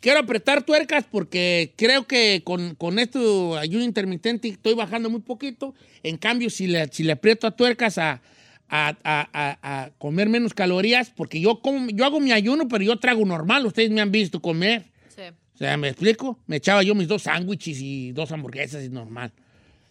Quiero 0.00 0.20
apretar 0.20 0.62
tuercas 0.62 1.04
porque 1.10 1.72
creo 1.76 2.06
que 2.06 2.42
con, 2.44 2.74
con 2.74 2.98
esto 2.98 3.56
ayuno 3.56 3.84
intermitente 3.84 4.48
estoy 4.48 4.74
bajando 4.74 5.10
muy 5.10 5.20
poquito. 5.20 5.74
En 6.02 6.16
cambio, 6.18 6.50
si 6.50 6.66
le, 6.66 6.86
si 6.92 7.02
le 7.02 7.12
aprieto 7.12 7.46
a 7.46 7.50
tuercas 7.56 7.98
a, 7.98 8.20
a, 8.68 8.94
a- 9.04 9.58
a- 9.62 9.90
comer 9.98 10.28
menos 10.28 10.52
calorías, 10.54 11.10
porque 11.10 11.40
yo, 11.40 11.60
como, 11.60 11.88
yo 11.90 12.04
hago 12.04 12.20
mi 12.20 12.32
ayuno, 12.32 12.68
pero 12.68 12.84
yo 12.84 12.98
trago 12.98 13.24
normal. 13.24 13.64
Ustedes 13.66 13.90
me 13.90 14.00
han 14.00 14.12
visto 14.12 14.40
comer. 14.40 14.84
Sí. 15.14 15.22
O 15.54 15.58
sea, 15.58 15.76
¿me 15.78 15.88
explico? 15.88 16.38
Me 16.46 16.56
echaba 16.56 16.82
yo 16.82 16.94
mis 16.94 17.08
dos 17.08 17.22
sándwiches 17.22 17.78
y 17.80 18.12
dos 18.12 18.30
hamburguesas 18.32 18.84
y 18.84 18.90
normal. 18.90 19.32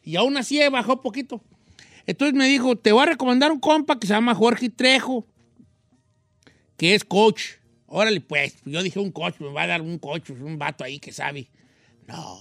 Y 0.04 0.15
aún 0.18 0.38
así 0.38 0.62
he 0.62 0.70
bajado 0.70 1.02
poquito. 1.02 1.41
Entonces 2.06 2.36
me 2.36 2.48
dijo, 2.48 2.76
te 2.76 2.91
voy 2.91 3.02
a 3.02 3.08
recomendar 3.08 3.52
un 3.52 3.60
compa 3.60 4.00
que 4.00 4.06
se 4.06 4.13
llama 4.13 4.36
Jorge 4.36 4.70
Trejo, 4.70 5.26
que 6.78 6.94
es 6.94 7.04
coach. 7.04 7.41
Órale, 7.88 8.21
pues. 8.21 8.58
Yo 8.65 8.82
dije, 8.84 9.00
un 9.00 9.12
coach, 9.12 9.36
me 9.39 9.52
va 9.52 9.63
a 9.63 9.67
dar 9.67 9.82
un 9.82 9.98
coach, 10.00 10.30
un 10.32 10.58
vato 10.58 10.84
ahí 10.84 11.00
que 11.00 11.12
sabe. 11.12 11.50
No. 12.08 12.39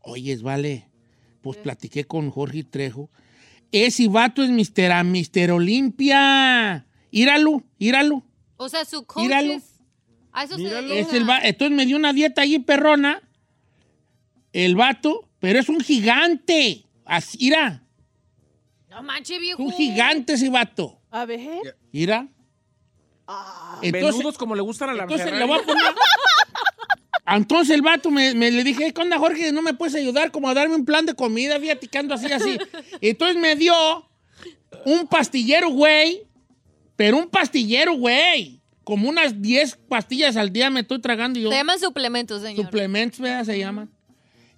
Oyes, 0.00 0.42
vale. 0.42 0.88
Pues 1.42 1.56
platiqué 1.58 2.04
con 2.04 2.30
Jorge 2.30 2.64
Trejo. 2.64 3.10
Ese 3.70 4.08
vato 4.08 4.42
es 4.42 4.50
Mister, 4.50 5.04
Mister 5.04 5.52
Olimpia. 5.52 6.86
Íralo, 7.10 7.62
íralo. 7.78 8.24
O 8.56 8.68
sea, 8.68 8.84
su 8.84 9.04
coach 9.04 9.22
Míralo. 9.24 9.52
es... 9.54 9.80
A 10.32 10.44
eso 10.44 10.56
se 10.56 10.62
Míralo. 10.62 10.88
dedica. 10.88 11.08
Es 11.08 11.14
el 11.14 11.28
va- 11.28 11.40
Entonces 11.42 11.76
me 11.76 11.86
dio 11.86 11.96
una 11.96 12.12
dieta 12.12 12.42
ahí 12.42 12.58
perrona, 12.58 13.22
el 14.52 14.74
vato, 14.76 15.28
pero 15.38 15.58
es 15.58 15.68
un 15.68 15.80
gigante. 15.80 16.84
Así, 17.04 17.38
mira, 17.40 17.84
No 18.90 19.02
manches, 19.02 19.36
es 19.36 19.40
viejo. 19.40 19.62
un 19.62 19.72
gigante 19.72 20.34
ese 20.34 20.48
vato. 20.50 21.00
A 21.10 21.24
ver. 21.24 21.76
Mira. 21.92 22.28
Entonces, 23.82 24.16
Menudos 24.18 24.38
como 24.38 24.54
le 24.54 24.62
gustan 24.62 24.90
a 24.90 24.94
la 24.94 25.02
entonces 25.02 25.32
le 25.32 25.44
voy 25.44 25.58
a 25.58 25.62
poner... 25.62 25.84
Entonces 27.26 27.74
el 27.74 27.82
vato 27.82 28.10
me, 28.10 28.34
me 28.34 28.50
le 28.50 28.64
dije, 28.64 28.92
¿qué 28.92 29.00
onda, 29.02 29.18
Jorge? 29.18 29.52
¿No 29.52 29.60
me 29.60 29.74
puedes 29.74 29.94
ayudar 29.94 30.30
como 30.30 30.48
a 30.48 30.54
darme 30.54 30.74
un 30.76 30.86
plan 30.86 31.04
de 31.04 31.12
comida? 31.14 31.60
Fíjate 31.60 31.86
que 31.86 31.98
ando 31.98 32.14
así, 32.14 32.32
así. 32.32 32.56
Entonces 33.02 33.36
me 33.36 33.54
dio 33.54 33.74
un 34.86 35.06
pastillero, 35.06 35.68
güey. 35.68 36.22
Pero 36.96 37.18
un 37.18 37.28
pastillero, 37.28 37.92
güey. 37.94 38.62
Como 38.82 39.10
unas 39.10 39.42
10 39.42 39.78
pastillas 39.88 40.36
al 40.36 40.50
día 40.50 40.70
me 40.70 40.80
estoy 40.80 41.00
tragando 41.00 41.38
yo. 41.38 41.50
Se 41.50 41.56
llaman 41.56 41.78
suplementos, 41.78 42.40
señor. 42.40 42.64
Suplementos, 42.64 43.20
¿verdad? 43.20 43.44
Se 43.44 43.58
llaman. 43.58 43.90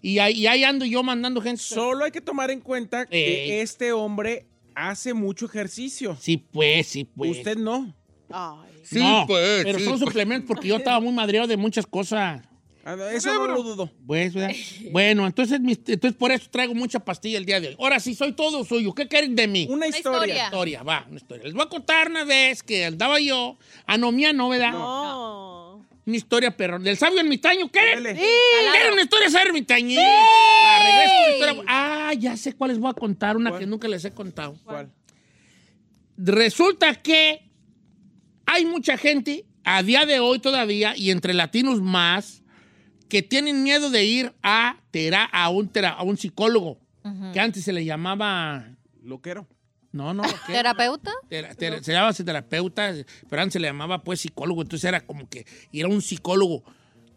Y 0.01 0.21
ahí, 0.21 0.35
y 0.35 0.47
ahí 0.47 0.63
ando 0.63 0.85
yo 0.85 1.03
mandando 1.03 1.43
gente. 1.43 1.61
Solo 1.61 2.05
hay 2.05 2.13
que 2.13 2.21
tomar 2.21 2.53
en 2.53 2.61
cuenta 2.61 3.05
que 3.07 3.63
este 3.63 3.93
hombre 3.93 4.47
hace 4.77 5.13
mucho 5.13 5.47
ejercicio. 5.47 6.17
Sí, 6.21 6.37
pues, 6.37 6.87
sí, 6.87 7.05
pues. 7.05 7.39
Usted 7.39 7.57
no. 7.57 7.93
Ay. 8.33 8.71
Sí, 8.83 8.99
no, 8.99 9.25
pues, 9.27 9.65
Pero 9.65 9.79
sí, 9.79 9.85
son 9.85 9.99
pues. 9.99 10.09
suplementos 10.09 10.47
porque 10.49 10.69
yo 10.69 10.77
estaba 10.77 11.01
muy 11.01 11.13
madreado 11.13 11.47
de 11.47 11.57
muchas 11.57 11.87
cosas. 11.87 12.43
Ah, 12.83 12.97
Eso 13.13 13.33
no 13.35 13.47
lo 13.47 13.63
dudo. 13.63 13.91
Pues, 14.07 14.33
bueno, 14.91 15.27
entonces, 15.27 15.61
mis- 15.61 15.81
entonces 15.87 16.17
por 16.19 16.31
eso 16.33 16.49
traigo 16.51 16.75
mucha 16.75 16.99
pastilla 16.99 17.37
el 17.39 17.45
día 17.45 17.61
de 17.61 17.69
hoy. 17.69 17.77
Ahora 17.79 18.01
sí, 18.01 18.15
soy 18.15 18.33
todo 18.33 18.65
suyo. 18.65 18.95
¿Qué 18.95 19.07
quieren 19.07 19.37
de 19.37 19.47
mí? 19.47 19.67
Una 19.71 19.87
historia. 19.87 20.19
historia. 20.19 20.45
historia, 20.45 20.83
va, 20.83 21.05
una 21.09 21.17
historia. 21.19 21.45
Les 21.45 21.53
voy 21.53 21.63
a 21.63 21.69
contar 21.69 22.09
una 22.09 22.25
vez 22.25 22.63
que 22.63 22.87
andaba 22.87 23.21
yo. 23.21 23.59
Ah, 23.87 23.99
no, 23.99 24.11
mía 24.13 24.33
no, 24.33 24.49
¿verdad? 24.49 24.73
No. 24.73 25.87
Una 26.07 26.17
historia, 26.17 26.57
perro. 26.57 26.79
Del 26.79 26.97
sabio 26.97 27.21
ermitaño, 27.21 27.71
¿qué? 27.71 27.81
Dale. 27.95 28.15
¿Quieren 28.15 28.93
una 28.95 29.03
historia 29.03 29.29
sabio 29.31 29.49
ermitaño? 29.49 30.01
Ah, 30.03 30.79
regreso 30.83 31.15
con 31.15 31.23
la 31.25 31.53
historia. 31.53 31.65
Ah, 31.69 32.15
ya 32.15 32.37
sé 32.39 32.55
cuál 32.55 32.71
les 32.71 32.79
voy 32.81 32.91
a 32.91 32.95
contar, 32.95 33.37
una 33.37 33.51
¿Cuál? 33.51 33.61
que 33.61 33.67
nunca 33.67 33.89
les 33.89 34.05
he 34.07 34.11
contado. 34.11 34.57
¿Cuál? 34.65 34.91
resulta 36.17 36.95
que 36.97 37.50
hay 38.53 38.67
mucha 38.67 38.97
gente 38.97 39.45
a 39.65 39.83
día 39.83 40.07
de 40.07 40.21
hoy 40.21 40.39
todavía, 40.39 40.97
y 40.97 41.11
entre 41.11 41.35
latinos 41.35 41.81
más, 41.81 42.43
que 43.09 43.23
tienen 43.23 43.63
miedo 43.63 43.91
de 43.91 44.05
ir 44.05 44.33
a, 44.43 44.77
tera- 44.91 45.25
a, 45.33 45.49
un, 45.51 45.69
tera- 45.69 45.91
a 45.91 46.03
un 46.03 46.17
psicólogo, 46.17 46.79
que 47.33 47.41
antes 47.41 47.65
se 47.65 47.73
le 47.73 47.85
llamaba... 47.85 48.69
Loquero. 49.03 49.47
No, 49.93 50.15
no, 50.15 50.23
¿qué? 50.47 50.53
¿Terapeuta? 50.53 51.11
Tera- 51.29 51.55
tera- 51.55 51.83
se 51.83 51.93
llamaba 51.93 52.13
terapeuta, 52.13 52.93
pero 53.29 53.43
antes 53.43 53.55
se 53.55 53.61
le 53.61 53.67
llamaba 53.69 54.03
pues 54.05 54.21
psicólogo, 54.21 54.63
entonces 54.63 54.87
era 54.89 55.01
como 55.01 55.29
que 55.29 55.47
era 55.73 55.89
un 55.89 56.01
psicólogo. 56.03 56.63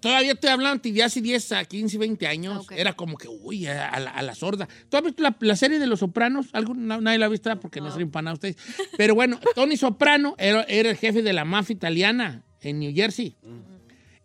Todavía 0.03 0.33
estoy 0.33 0.49
hablando 0.49 0.81
de 0.83 1.01
hace 1.01 1.21
10 1.21 1.51
a 1.53 1.63
15, 1.63 1.97
20 1.97 2.27
años. 2.27 2.67
Ah. 2.69 2.75
Era 2.75 2.91
como 2.93 3.17
que, 3.17 3.29
uy, 3.29 3.67
a, 3.67 3.87
a 3.87 3.99
la, 4.01 4.11
a 4.11 4.21
la 4.21 4.35
sorda. 4.35 4.67
¿Tú 4.89 4.97
has 4.97 5.03
visto 5.03 5.23
la, 5.23 5.35
la 5.39 5.55
serie 5.55 5.79
de 5.79 5.87
Los 5.87 5.99
Sopranos? 6.01 6.47
¿Algo? 6.51 6.73
No, 6.73 6.99
nadie 6.99 7.17
la 7.17 7.27
ha 7.27 7.29
visto 7.29 7.57
porque 7.61 7.79
no, 7.79 7.89
se 7.89 8.01
empanado 8.01 8.33
ustedes. 8.33 8.57
Pero 8.97 9.15
bueno, 9.15 9.39
Tony 9.55 9.77
Soprano 9.77 10.35
era, 10.37 10.63
era 10.63 10.89
el 10.89 10.97
jefe 10.97 11.21
de 11.21 11.31
la 11.31 11.45
mafia 11.45 11.73
italiana 11.73 12.43
en 12.59 12.79
New 12.79 12.93
Jersey. 12.93 13.37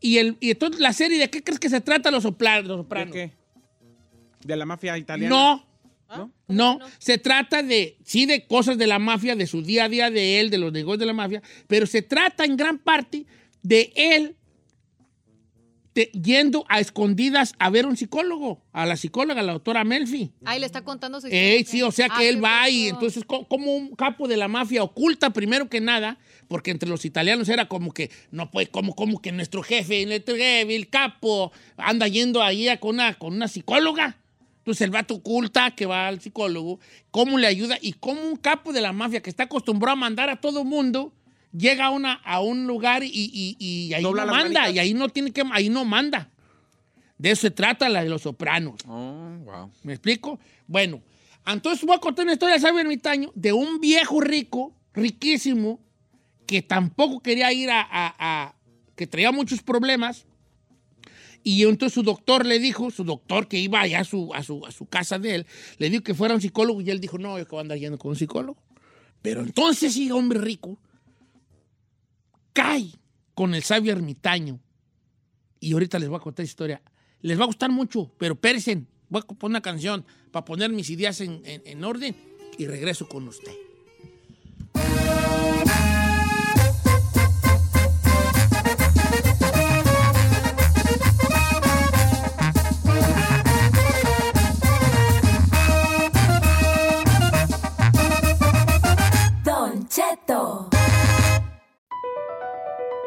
Y, 0.01 0.19
el, 0.19 0.37
y 0.41 0.51
entonces 0.51 0.81
la 0.81 0.93
serie, 0.93 1.19
¿de 1.19 1.31
qué 1.31 1.45
crees 1.45 1.61
que 1.61 1.71
se 1.71 1.81
trata 1.81 2.11
Los, 2.11 2.25
Sopla- 2.25 2.61
Los 2.63 2.69
¿De 2.79 2.83
Sopranos? 2.83 3.13
qué? 3.15 3.33
¿De 4.45 4.57
la 4.57 4.67
mafia 4.67 4.99
italiana? 4.99 5.35
No. 5.35 5.69
¿No? 6.17 6.33
No, 6.49 6.79
se 6.99 7.19
trata 7.19 7.63
de, 7.63 7.99
sí, 8.03 8.25
de 8.25 8.47
cosas 8.47 8.79
de 8.79 8.87
la 8.87 8.99
mafia, 8.99 9.37
de 9.37 9.47
su 9.47 9.61
día 9.61 9.85
a 9.85 9.89
día 9.91 10.11
de 10.11 10.41
él, 10.41 10.49
de 10.49 10.57
los 10.57 10.73
negocios 10.73 11.01
de 11.01 11.07
la 11.07 11.13
mafia, 11.13 11.43
pero 11.67 11.87
se 11.87 12.01
trata 12.01 12.47
en 12.47 12.57
gran 12.57 12.79
parte 12.79 13.27
de 13.63 13.93
él 13.95 14.35
te- 15.99 16.13
yendo 16.13 16.65
a 16.69 16.79
escondidas 16.79 17.55
a 17.59 17.71
ver 17.71 17.85
un 17.85 17.97
psicólogo, 17.97 18.63
a 18.73 18.87
la 18.87 18.97
psicóloga, 18.97 19.43
la 19.43 19.55
doctora 19.55 19.83
Melfi. 19.83 20.31
Ay, 20.45 20.61
le 20.61 20.67
está 20.67 20.85
contando 20.85 21.21
su 21.21 21.27
Eh, 21.29 21.65
sí, 21.67 21.83
o 21.83 21.91
sea 21.91 22.07
que 22.09 22.15
Ah, 22.19 22.25
él 22.25 22.45
va 22.45 22.69
y 22.71 22.87
entonces 22.87 23.25
co- 23.25 23.49
como 23.49 23.75
un 23.75 23.97
capo 23.97 24.29
de 24.29 24.37
la 24.37 24.47
mafia 24.47 24.85
oculta 24.85 25.31
primero 25.31 25.69
que 25.69 25.81
nada, 25.81 26.17
porque 26.47 26.71
entre 26.71 26.89
los 26.89 27.05
italianos 27.05 27.49
era 27.49 27.67
como 27.67 27.93
que, 27.93 28.13
no 28.31 28.49
pues, 28.49 28.69
como, 28.69 28.95
como 28.95 29.21
que 29.21 29.33
nuestro 29.33 29.65
jefe, 29.65 30.03
el 30.05 30.89
capo, 30.89 31.51
anda 31.77 32.07
yendo 32.07 32.45
ahí 32.45 32.69
a- 32.69 32.79
con 32.79 32.95
una, 32.95 33.15
con 33.15 33.35
una 33.35 33.49
psicóloga. 33.49 34.19
Entonces 34.59 34.83
el 34.83 34.91
vato 34.93 35.15
oculta 35.15 35.73
que 35.73 35.87
va 35.87 36.07
al 36.07 36.21
psicólogo, 36.21 36.79
cómo 37.11 37.39
le 37.39 37.49
ayuda 37.49 37.77
y 37.81 37.95
cómo 37.95 38.21
un 38.23 38.37
capo 38.37 38.73
de 38.73 38.83
la 38.83 38.93
mafia 38.93 39.21
que 39.21 39.31
está 39.31 39.45
acostumbrado 39.45 39.95
a 39.95 39.97
mandar 39.97 40.31
a 40.31 40.37
todo 40.41 40.63
mundo 40.63 41.13
llega 41.53 41.87
a, 41.87 41.91
una, 41.91 42.15
a 42.15 42.41
un 42.41 42.67
lugar 42.67 43.03
y, 43.05 43.09
y- 43.13 43.57
y 43.59 43.95
ahí 43.95 44.03
Dobla 44.03 44.25
no 44.27 44.33
manda, 44.33 44.61
manitas. 44.63 44.75
y 44.75 44.79
ahí 44.79 44.95
no 44.95 45.09
tiene 45.09 45.31
que, 45.33 45.43
ahí 45.53 45.69
no 45.69 45.85
manda. 45.85 46.31
De 47.17 47.31
eso 47.31 47.43
se 47.43 47.51
trata 47.51 47.89
la 47.89 48.03
de 48.05 48.09
los 48.11 48.23
sopranos. 48.23 48.81
Oh, 48.87 49.31
wow. 49.45 49.71
¿Me 49.83 49.93
explico? 49.95 50.39
Bueno, 50.67 51.03
Entonces 51.47 51.85
voy 51.87 51.97
a 51.97 51.99
contar 52.01 52.25
una 52.25 52.35
historia, 52.35 52.59
¿sabe, 52.61 52.81
ermitaño? 52.83 53.33
De 53.35 53.53
un 53.53 53.81
viejo 53.81 54.21
rico, 54.21 54.75
riquísimo, 54.93 55.81
que 56.47 56.61
tampoco 56.63 57.21
quería 57.21 57.53
ir 57.53 57.71
a, 57.71 57.81
a- 57.81 58.15
a- 58.19 58.55
que 58.95 59.07
traía 59.07 59.33
muchos 59.33 59.63
problemas. 59.63 60.27
Y 61.43 61.63
entonces 61.65 61.95
su 61.95 62.03
doctor 62.03 62.45
le 62.45 62.59
dijo, 62.59 62.91
su 62.91 63.05
doctor 63.05 63.49
que 63.49 63.59
iba 63.59 63.81
allá 63.81 64.01
a 64.01 64.05
su, 64.05 64.35
a 64.35 64.43
su, 64.43 64.67
a 64.67 64.71
su 64.73 64.87
casa 64.87 65.19
de 65.19 65.37
él, 65.37 65.47
le 65.79 65.89
dijo 65.89 66.03
que 66.03 66.13
fuera 66.15 66.35
un 66.35 66.41
psicólogo 66.41 66.81
y 66.83 66.91
él 66.91 67.01
dijo, 67.01 67.17
no, 67.17 67.39
yo 67.39 67.45
que 67.47 67.51
voy 67.53 67.59
a 67.59 67.63
andar 67.63 67.79
yendo 67.79 67.99
con 67.99 68.11
un 68.11 68.17
psicólogo. 68.17 68.61
Pero 69.23 69.41
entonces 69.41 69.95
sí, 69.95 70.11
hombre 70.11 70.41
rico, 70.41 70.79
cae 72.59 72.91
con 73.35 73.55
el 73.55 73.63
sabio 73.63 73.93
ermitaño. 73.93 74.59
Y 75.61 75.73
ahorita 75.73 75.99
les 76.01 76.09
voy 76.09 76.17
a 76.19 76.21
contar 76.21 76.43
esa 76.45 76.51
historia. 76.51 76.83
Les 77.21 77.39
va 77.39 77.45
a 77.45 77.47
gustar 77.47 77.71
mucho, 77.71 78.11
pero 78.19 78.35
pérense. 78.35 78.83
Voy 79.09 79.23
a 79.23 79.27
poner 79.27 79.53
una 79.53 79.61
canción 79.61 80.05
para 80.33 80.45
poner 80.45 80.71
mis 80.71 80.91
ideas 80.91 81.21
en- 81.21 81.41
en 81.45 81.85
orden 81.85 82.17
y 82.59 82.67
regreso 82.67 83.09
con 83.09 83.29
usted. 83.29 83.53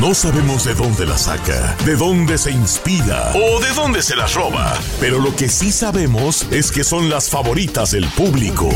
No 0.00 0.14
sabemos 0.14 0.64
de 0.64 0.74
dónde 0.74 1.04
la 1.04 1.18
saca, 1.18 1.76
de 1.84 1.94
dónde 1.94 2.38
se 2.38 2.50
inspira 2.50 3.32
o 3.34 3.60
de 3.60 3.68
dónde 3.74 4.00
se 4.02 4.16
las 4.16 4.32
roba, 4.32 4.80
pero 4.98 5.18
lo 5.18 5.36
que 5.36 5.50
sí 5.50 5.70
sabemos 5.70 6.46
es 6.50 6.72
que 6.72 6.84
son 6.84 7.10
las 7.10 7.28
favoritas 7.28 7.90
del 7.90 8.08
público 8.08 8.70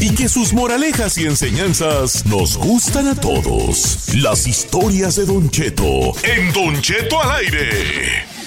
y 0.00 0.14
que 0.14 0.28
sus 0.28 0.52
moralejas 0.52 1.18
y 1.18 1.26
enseñanzas 1.26 2.24
nos 2.26 2.56
gustan 2.56 3.08
a 3.08 3.16
todos. 3.16 4.14
Las 4.14 4.46
historias 4.46 5.16
de 5.16 5.26
Don 5.26 5.50
Cheto 5.50 6.12
en 6.22 6.52
Don 6.52 6.80
Cheto 6.80 7.20
al 7.20 7.38
aire. 7.38 8.37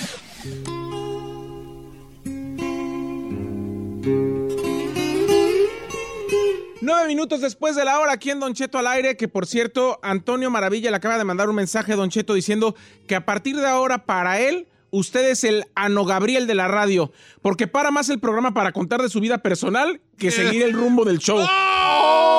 Minutos 7.11 7.41
después 7.41 7.75
de 7.75 7.83
la 7.83 7.99
hora 7.99 8.13
aquí 8.13 8.29
en 8.29 8.39
Don 8.39 8.53
Cheto 8.53 8.77
al 8.77 8.87
aire, 8.87 9.17
que 9.17 9.27
por 9.27 9.45
cierto, 9.45 9.99
Antonio 10.01 10.49
Maravilla 10.49 10.89
le 10.91 10.95
acaba 10.95 11.17
de 11.17 11.25
mandar 11.25 11.49
un 11.49 11.55
mensaje 11.55 11.91
a 11.91 11.97
Don 11.97 12.09
Cheto 12.09 12.33
diciendo 12.33 12.73
que 13.05 13.15
a 13.15 13.25
partir 13.25 13.57
de 13.57 13.67
ahora, 13.67 14.05
para 14.05 14.39
él, 14.39 14.69
usted 14.91 15.29
es 15.29 15.43
el 15.43 15.65
Ano 15.75 16.05
Gabriel 16.05 16.47
de 16.47 16.55
la 16.55 16.69
radio, 16.69 17.11
porque 17.41 17.67
para 17.67 17.91
más 17.91 18.07
el 18.07 18.21
programa 18.21 18.53
para 18.53 18.71
contar 18.71 19.01
de 19.01 19.09
su 19.09 19.19
vida 19.19 19.39
personal 19.39 19.99
que 20.17 20.31
seguir 20.31 20.63
el 20.63 20.71
rumbo 20.71 21.03
del 21.03 21.19
show. 21.19 21.37
¡Oh! 21.41 22.37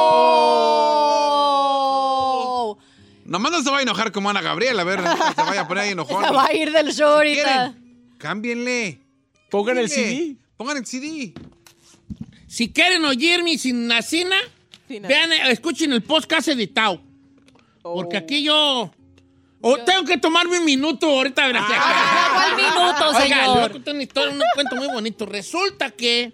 Nomás 3.26 3.52
no 3.52 3.62
se 3.62 3.70
va 3.70 3.80
a 3.80 3.82
enojar 3.82 4.11
como 4.11 4.30
Ana 4.30 4.40
Gabriel, 4.40 4.80
a 4.80 4.85
ver, 4.85 5.00
se 5.00 5.42
vaya 5.42 5.61
a 5.61 5.68
poner 5.68 5.85
ahí 5.85 5.90
enojón. 5.92 6.24
Se 6.24 6.30
va 6.32 6.46
a 6.46 6.54
ir 6.54 6.72
del 6.72 6.94
show 6.94 7.11
ahorita. 7.11 7.74
¿Quieren? 7.74 8.14
Cámbienle. 8.16 9.00
Pongan 9.50 9.76
el. 9.76 9.90
CD. 9.90 10.37
Pongan 10.56 10.78
el 10.78 10.87
CD. 10.87 11.35
Si 12.52 12.70
quieren 12.70 13.04
oírme 13.06 13.56
sin 13.56 13.87
nacina, 13.87 14.37
Vean, 15.00 15.33
eh, 15.33 15.50
escuchen 15.50 15.92
el 15.92 16.02
podcast 16.02 16.48
editado. 16.48 17.00
Porque 17.83 18.16
aquí 18.16 18.42
yo... 18.42 18.90
tengo 19.87 20.05
que 20.05 20.18
tomarme 20.18 20.59
un 20.59 20.64
minuto 20.64 21.07
ahorita. 21.07 21.46
¿verdad? 21.46 21.62
¿Cuál 21.66 22.57
minuto, 22.57 23.09
Oiga, 23.09 23.42
le 23.42 23.48
voy 23.48 23.50
a 23.50 23.55
señor? 23.55 23.72
contar 23.72 23.94
una 23.94 24.02
historia, 24.02 24.33
un 24.33 24.42
cuento 24.55 24.76
muy 24.76 24.88
bonito. 24.88 25.26
Resulta 25.26 25.90
que, 25.90 26.33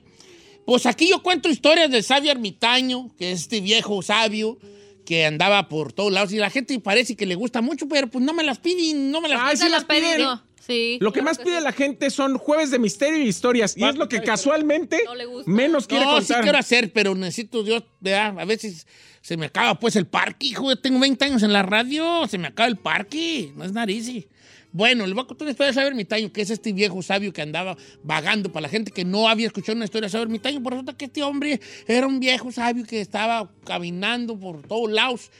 pues 0.66 0.86
aquí 0.86 1.08
yo 1.08 1.22
cuento 1.22 1.48
historias 1.48 1.90
del 1.90 2.02
sabio 2.04 2.30
ermitaño, 2.30 3.10
que 3.16 3.32
es 3.32 3.40
este 3.42 3.60
viejo 3.60 4.02
sabio 4.02 4.58
que 5.06 5.24
andaba 5.24 5.68
por 5.70 5.94
todos 5.94 6.12
lados 6.12 6.32
y 6.32 6.36
la 6.36 6.50
gente 6.50 6.78
parece 6.80 7.16
que 7.16 7.24
le 7.24 7.34
gusta 7.34 7.62
mucho, 7.62 7.88
pero 7.88 8.08
pues 8.08 8.22
no 8.22 8.34
me 8.34 8.44
las 8.44 8.58
piden, 8.58 9.10
no 9.10 9.22
me 9.22 9.28
las 9.30 9.40
Ay, 9.40 9.54
piden. 9.56 9.66
sí 9.66 9.72
las 9.72 9.84
piden. 9.86 10.20
No, 10.20 10.42
sí. 10.60 10.98
Lo 11.00 11.12
que 11.12 11.20
claro 11.20 11.36
más 11.36 11.38
pide 11.38 11.60
la 11.60 11.72
gente 11.72 12.10
son 12.10 12.38
jueves 12.38 12.70
de 12.70 12.78
misterio 12.78 13.18
y 13.18 13.28
historias, 13.28 13.76
y 13.76 13.84
es 13.84 13.96
lo 13.96 14.08
que 14.08 14.22
casualmente 14.22 15.02
No 15.04 15.14
le 15.14 15.26
gusta. 15.26 15.50
menos 15.50 15.86
quiere 15.86 16.04
No, 16.04 16.20
sí 16.20 16.34
quiero 16.42 16.58
hacer, 16.58 16.92
pero 16.92 17.14
necesito 17.14 17.62
Dios. 17.62 17.82
A 18.04 18.44
veces 18.44 18.86
se 19.20 19.36
me 19.36 19.46
acaba 19.46 19.78
pues 19.78 19.96
el 19.96 20.06
parque, 20.06 20.46
hijo. 20.46 20.68
Yo 20.70 20.76
tengo 20.76 20.98
20 20.98 21.24
años 21.24 21.42
en 21.42 21.52
la 21.52 21.62
radio, 21.62 22.26
se 22.28 22.38
me 22.38 22.48
acaba 22.48 22.68
el 22.68 22.76
parque, 22.76 23.52
no 23.56 23.64
es 23.64 23.72
nariz. 23.72 24.26
Bueno, 24.70 25.06
les 25.06 25.14
voy 25.14 25.24
a 25.24 25.26
contar 25.26 25.46
una 25.46 25.52
historia 25.52 25.68
de 25.68 25.74
Saber 25.74 25.94
Mitaño, 25.94 26.30
que 26.30 26.42
es 26.42 26.50
este 26.50 26.74
viejo 26.74 27.00
sabio 27.02 27.32
que 27.32 27.40
andaba 27.40 27.76
vagando 28.02 28.52
para 28.52 28.62
la 28.62 28.68
gente 28.68 28.90
que 28.90 29.02
no 29.04 29.26
había 29.26 29.46
escuchado 29.46 29.76
una 29.76 29.86
historia 29.86 30.06
de 30.06 30.12
Saber 30.12 30.28
Mitaño. 30.28 30.62
Por 30.62 30.72
resulta 30.74 30.94
que 30.94 31.06
este 31.06 31.22
hombre 31.22 31.58
era 31.86 32.06
un 32.06 32.20
viejo 32.20 32.52
sabio 32.52 32.84
que 32.84 33.00
estaba 33.00 33.50
caminando 33.64 34.38
por 34.38 34.62
todos 34.62 34.90
lados, 34.92 35.30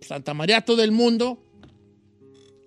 Santa 0.00 0.32
María, 0.32 0.62
todo 0.62 0.82
el 0.82 0.90
mundo, 0.90 1.38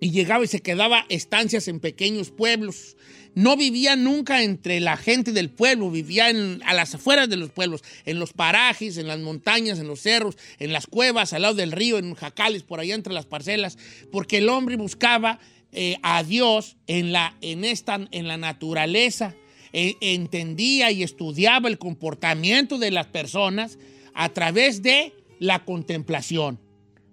y 0.01 0.11
llegaba 0.11 0.43
y 0.43 0.47
se 0.47 0.61
quedaba 0.61 1.05
estancias 1.09 1.67
en 1.67 1.79
pequeños 1.79 2.31
pueblos. 2.31 2.95
No 3.35 3.55
vivía 3.55 3.95
nunca 3.95 4.41
entre 4.43 4.79
la 4.79 4.97
gente 4.97 5.31
del 5.31 5.49
pueblo, 5.49 5.91
vivía 5.91 6.29
en- 6.29 6.61
a 6.65 6.73
las 6.73 6.95
afueras 6.95 7.29
de 7.29 7.37
los 7.37 7.51
pueblos, 7.51 7.83
en 8.05 8.19
los 8.19 8.33
parajes, 8.33 8.97
en 8.97 9.07
las 9.07 9.19
montañas, 9.19 9.77
en 9.79 9.87
los 9.87 9.99
cerros, 10.01 10.35
en 10.57 10.73
las 10.73 10.87
cuevas, 10.87 11.33
al 11.33 11.43
lado 11.43 11.53
del 11.53 11.71
río, 11.71 11.97
en 11.99 12.15
jacales, 12.15 12.63
por 12.63 12.79
allá 12.79 12.95
entre 12.95 13.13
las 13.13 13.25
parcelas, 13.27 13.77
porque 14.11 14.37
el 14.39 14.49
hombre 14.49 14.75
buscaba 14.77 15.39
eh, 15.71 15.97
a 16.01 16.23
Dios 16.23 16.77
en 16.87 17.11
la, 17.11 17.35
en 17.41 17.63
esta, 17.63 18.07
en 18.11 18.27
la 18.27 18.37
naturaleza, 18.37 19.35
E- 19.71 19.97
entendía 20.01 20.89
y 20.91 21.03
estudiaba 21.03 21.69
el 21.69 21.77
comportamiento 21.77 22.79
de 22.79 22.89
las 22.89 23.05
personas 23.05 23.77
a 24.15 24.29
través 24.29 24.81
de 24.81 25.13
la 25.39 25.63
contemplación. 25.63 26.59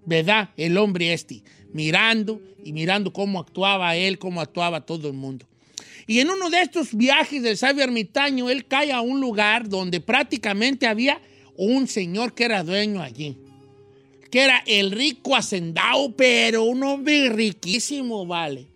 ¿verdad? 0.07 0.51
El 0.57 0.79
hombre 0.79 1.13
este, 1.13 1.43
mirando 1.77 2.41
y 2.65 2.73
mirando 2.73 3.13
cómo 3.13 3.39
actuaba 3.39 3.95
él, 3.95 4.19
cómo 4.19 4.41
actuaba 4.41 4.81
todo 4.81 5.09
el 5.09 5.15
mundo. 5.15 5.47
Y 6.07 6.21
en 6.21 6.31
uno 6.31 6.49
de 6.51 6.63
estos 6.63 6.95
viajes 6.95 7.43
del 7.43 7.57
sabio 7.59 7.85
ermitaño, 7.85 8.49
él 8.49 8.65
cae 8.67 8.93
a 8.93 9.03
un 9.03 9.21
lugar 9.21 9.69
donde 9.69 10.01
prácticamente 10.01 10.87
había 10.87 11.21
un 11.57 11.87
señor 11.87 12.33
que 12.33 12.45
era 12.45 12.63
dueño 12.63 13.03
allí, 13.03 13.37
que 14.31 14.41
era 14.41 14.63
el 14.67 14.91
rico 14.91 15.37
hacendado, 15.37 16.13
pero 16.13 16.65
un 16.65 16.83
hombre 16.83 17.29
riquísimo, 17.29 18.27
vale. 18.27 18.67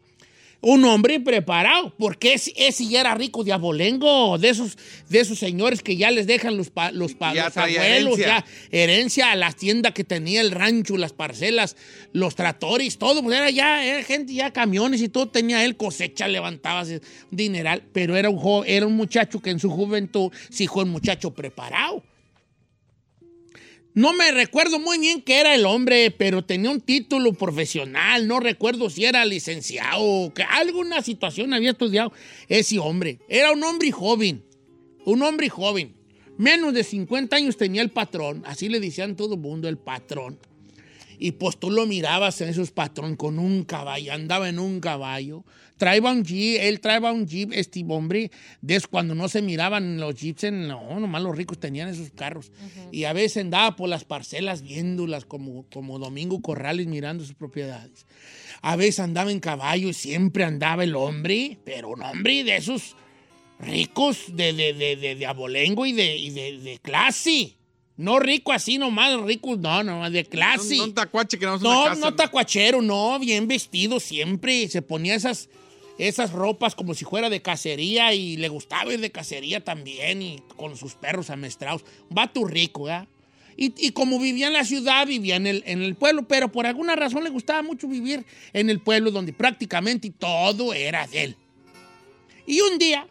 Un 0.63 0.85
hombre 0.85 1.21
preparado, 1.21 1.95
porque 1.99 2.35
ese, 2.35 2.53
ese 2.55 2.87
ya 2.87 3.01
era 3.01 3.15
rico 3.15 3.45
de 3.45 3.53
abolengo, 3.53 4.37
de 4.37 4.51
esos, 4.51 4.77
de 5.09 5.21
esos 5.21 5.39
señores 5.39 5.83
que 5.83 5.97
ya 5.97 6.11
les 6.11 6.27
dejan 6.27 6.59
los, 6.59 6.69
pa- 6.69 6.91
los, 6.93 7.15
pa- 7.15 7.33
abuelos, 7.79 8.19
herencia. 8.19 8.27
ya 8.27 8.45
herencia 8.83 9.31
a 9.33 9.37
las 9.37 9.57
tiendas 9.57 9.95
que 9.95 10.05
tenía 10.05 10.43
el 10.43 10.51
rancho, 10.51 10.99
las 10.99 11.15
parcelas, 11.15 11.77
los 12.13 12.35
tratores, 12.35 12.99
todo, 12.99 13.23
pues 13.23 13.39
era 13.39 13.49
ya, 13.49 13.83
era 13.87 14.03
gente, 14.03 14.35
ya 14.35 14.53
camiones 14.53 15.01
y 15.01 15.09
todo, 15.09 15.29
tenía 15.29 15.65
él 15.65 15.79
cosecha, 15.79 16.29
levantaba 16.29 16.83
ese 16.83 17.01
dineral, 17.31 17.83
pero 17.95 18.17
era 18.19 18.29
un, 18.29 18.37
jo- 18.37 18.65
era 18.67 18.87
un 18.87 18.97
muchacho 18.97 19.41
que 19.41 19.49
en 19.49 19.61
su 19.61 19.71
juventud 19.71 20.31
sí 20.51 20.67
fue 20.67 20.85
un 20.85 20.91
muchacho 20.91 21.31
preparado. 21.31 22.03
No 23.93 24.13
me 24.13 24.31
recuerdo 24.31 24.79
muy 24.79 24.99
bien 24.99 25.21
qué 25.21 25.41
era 25.41 25.53
el 25.55 25.67
hombre, 25.67 26.13
pero 26.13 26.45
tenía 26.45 26.71
un 26.71 26.81
título 26.81 27.33
profesional. 27.33 28.29
No 28.29 28.39
recuerdo 28.39 28.89
si 28.89 29.05
era 29.05 29.25
licenciado 29.25 30.01
o 30.01 30.33
que 30.33 30.45
alguna 30.45 31.03
situación 31.03 31.53
había 31.53 31.73
estudiado 31.73 32.13
ese 32.49 32.79
hombre. 32.79 33.19
Era 33.29 33.51
un 33.51 33.65
hombre 33.65 33.91
joven. 33.91 34.45
Un 35.05 35.23
hombre 35.23 35.49
joven. 35.49 35.97
Menos 36.39 36.73
de 36.73 36.85
50 36.85 37.35
años 37.35 37.57
tenía 37.57 37.83
el 37.83 37.91
patrón. 37.91 38.43
Así 38.47 38.69
le 38.69 38.79
decían 38.79 39.17
todo 39.17 39.35
el 39.35 39.41
mundo, 39.41 39.69
el 39.69 39.77
patrón. 39.77 40.39
Y 41.23 41.33
pues 41.33 41.59
tú 41.59 41.71
lo 41.71 41.87
mirabas 41.87 42.41
en 42.41 42.49
esos 42.49 42.71
patrón 42.71 43.15
con 43.15 43.39
un 43.39 43.65
caballo, 43.65 44.15
andaba 44.15 44.49
en 44.49 44.59
un 44.59 44.81
caballo. 44.81 45.45
Traía 45.77 46.01
un 46.11 46.25
jeep, 46.25 46.59
él 46.63 46.81
traía 46.81 47.13
un 47.13 47.27
jeep, 47.27 47.53
este 47.53 47.85
hombre, 47.87 48.31
de 48.63 48.81
cuando 48.91 49.15
no 49.15 49.29
se 49.29 49.43
miraban 49.43 50.01
los 50.01 50.15
jeeps, 50.15 50.45
en, 50.45 50.67
no, 50.67 50.99
nomás 50.99 51.23
los 51.23 51.37
ricos 51.37 51.61
tenían 51.61 51.89
esos 51.89 52.09
carros. 52.11 52.51
Y 52.91 53.05
a 53.05 53.13
veces 53.13 53.43
andaba 53.45 53.77
por 53.77 53.91
las 53.91 54.05
parcelas 54.05 54.63
viéndolas 54.63 55.27
como, 55.27 55.67
como 55.71 55.99
Domingo 55.99 56.41
Corrales 56.41 56.87
mirando 56.87 57.23
sus 57.23 57.35
propiedades. 57.35 58.07
A 58.63 58.77
veces 58.77 59.01
andaba 59.01 59.31
en 59.31 59.41
caballo 59.41 59.91
y 59.91 59.95
siempre 59.95 60.45
andaba 60.45 60.85
el 60.85 60.97
hombre, 60.97 61.59
pero 61.67 61.91
un 61.91 62.03
hombre 62.03 62.45
de 62.45 62.57
esos 62.57 62.97
ricos 63.59 64.35
de, 64.35 64.55
de, 64.55 64.73
de, 64.73 64.97
de, 64.97 65.17
de 65.17 65.27
abolengo 65.27 65.85
y 65.85 65.93
de, 65.93 66.17
y 66.17 66.31
de, 66.31 66.59
de 66.61 66.79
clase. 66.79 67.59
No 68.01 68.19
rico 68.19 68.51
así 68.51 68.79
nomás, 68.79 69.21
rico, 69.21 69.57
no, 69.57 69.83
no, 69.83 70.11
de 70.11 70.25
clase. 70.25 70.79
No, 70.79 70.87
no 70.87 70.95
tacuache 70.95 71.39
que 71.39 71.45
no 71.45 71.59
No, 71.59 71.85
casa, 71.85 72.01
no 72.01 72.15
tacuachero, 72.15 72.81
no, 72.81 73.19
bien 73.19 73.47
vestido 73.47 74.01
siempre. 74.01 74.67
Se 74.71 74.81
ponía 74.81 75.15
esas, 75.15 75.51
esas 75.99 76.33
ropas 76.33 76.75
como 76.75 76.95
si 76.95 77.05
fuera 77.05 77.29
de 77.29 77.43
cacería 77.43 78.15
y 78.15 78.39
le 78.39 78.49
gustaba 78.49 78.91
ir 78.91 79.01
de 79.01 79.11
cacería 79.11 79.63
también 79.63 80.23
y 80.23 80.43
con 80.57 80.79
sus 80.79 80.95
perros 80.95 81.29
amestrados. 81.29 81.85
Vato 82.09 82.45
rico, 82.45 82.85
¿verdad? 82.85 83.07
Y, 83.55 83.75
y 83.77 83.91
como 83.91 84.19
vivía 84.19 84.47
en 84.47 84.55
la 84.55 84.65
ciudad, 84.65 85.07
vivía 85.07 85.37
en 85.37 85.47
el, 85.47 85.63
en 85.67 85.83
el 85.83 85.95
pueblo, 85.95 86.27
pero 86.27 86.51
por 86.51 86.67
alguna 86.67 86.97
razón 86.97 87.23
le 87.23 87.29
gustaba 87.29 87.61
mucho 87.61 87.87
vivir 87.87 88.25
en 88.55 88.71
el 88.71 88.81
pueblo 88.81 89.11
donde 89.11 89.35
prácticamente 89.35 90.09
todo 90.09 90.73
era 90.73 91.07
de 91.07 91.25
él. 91.25 91.37
Y 92.47 92.63
un 92.63 92.79
día 92.79 93.07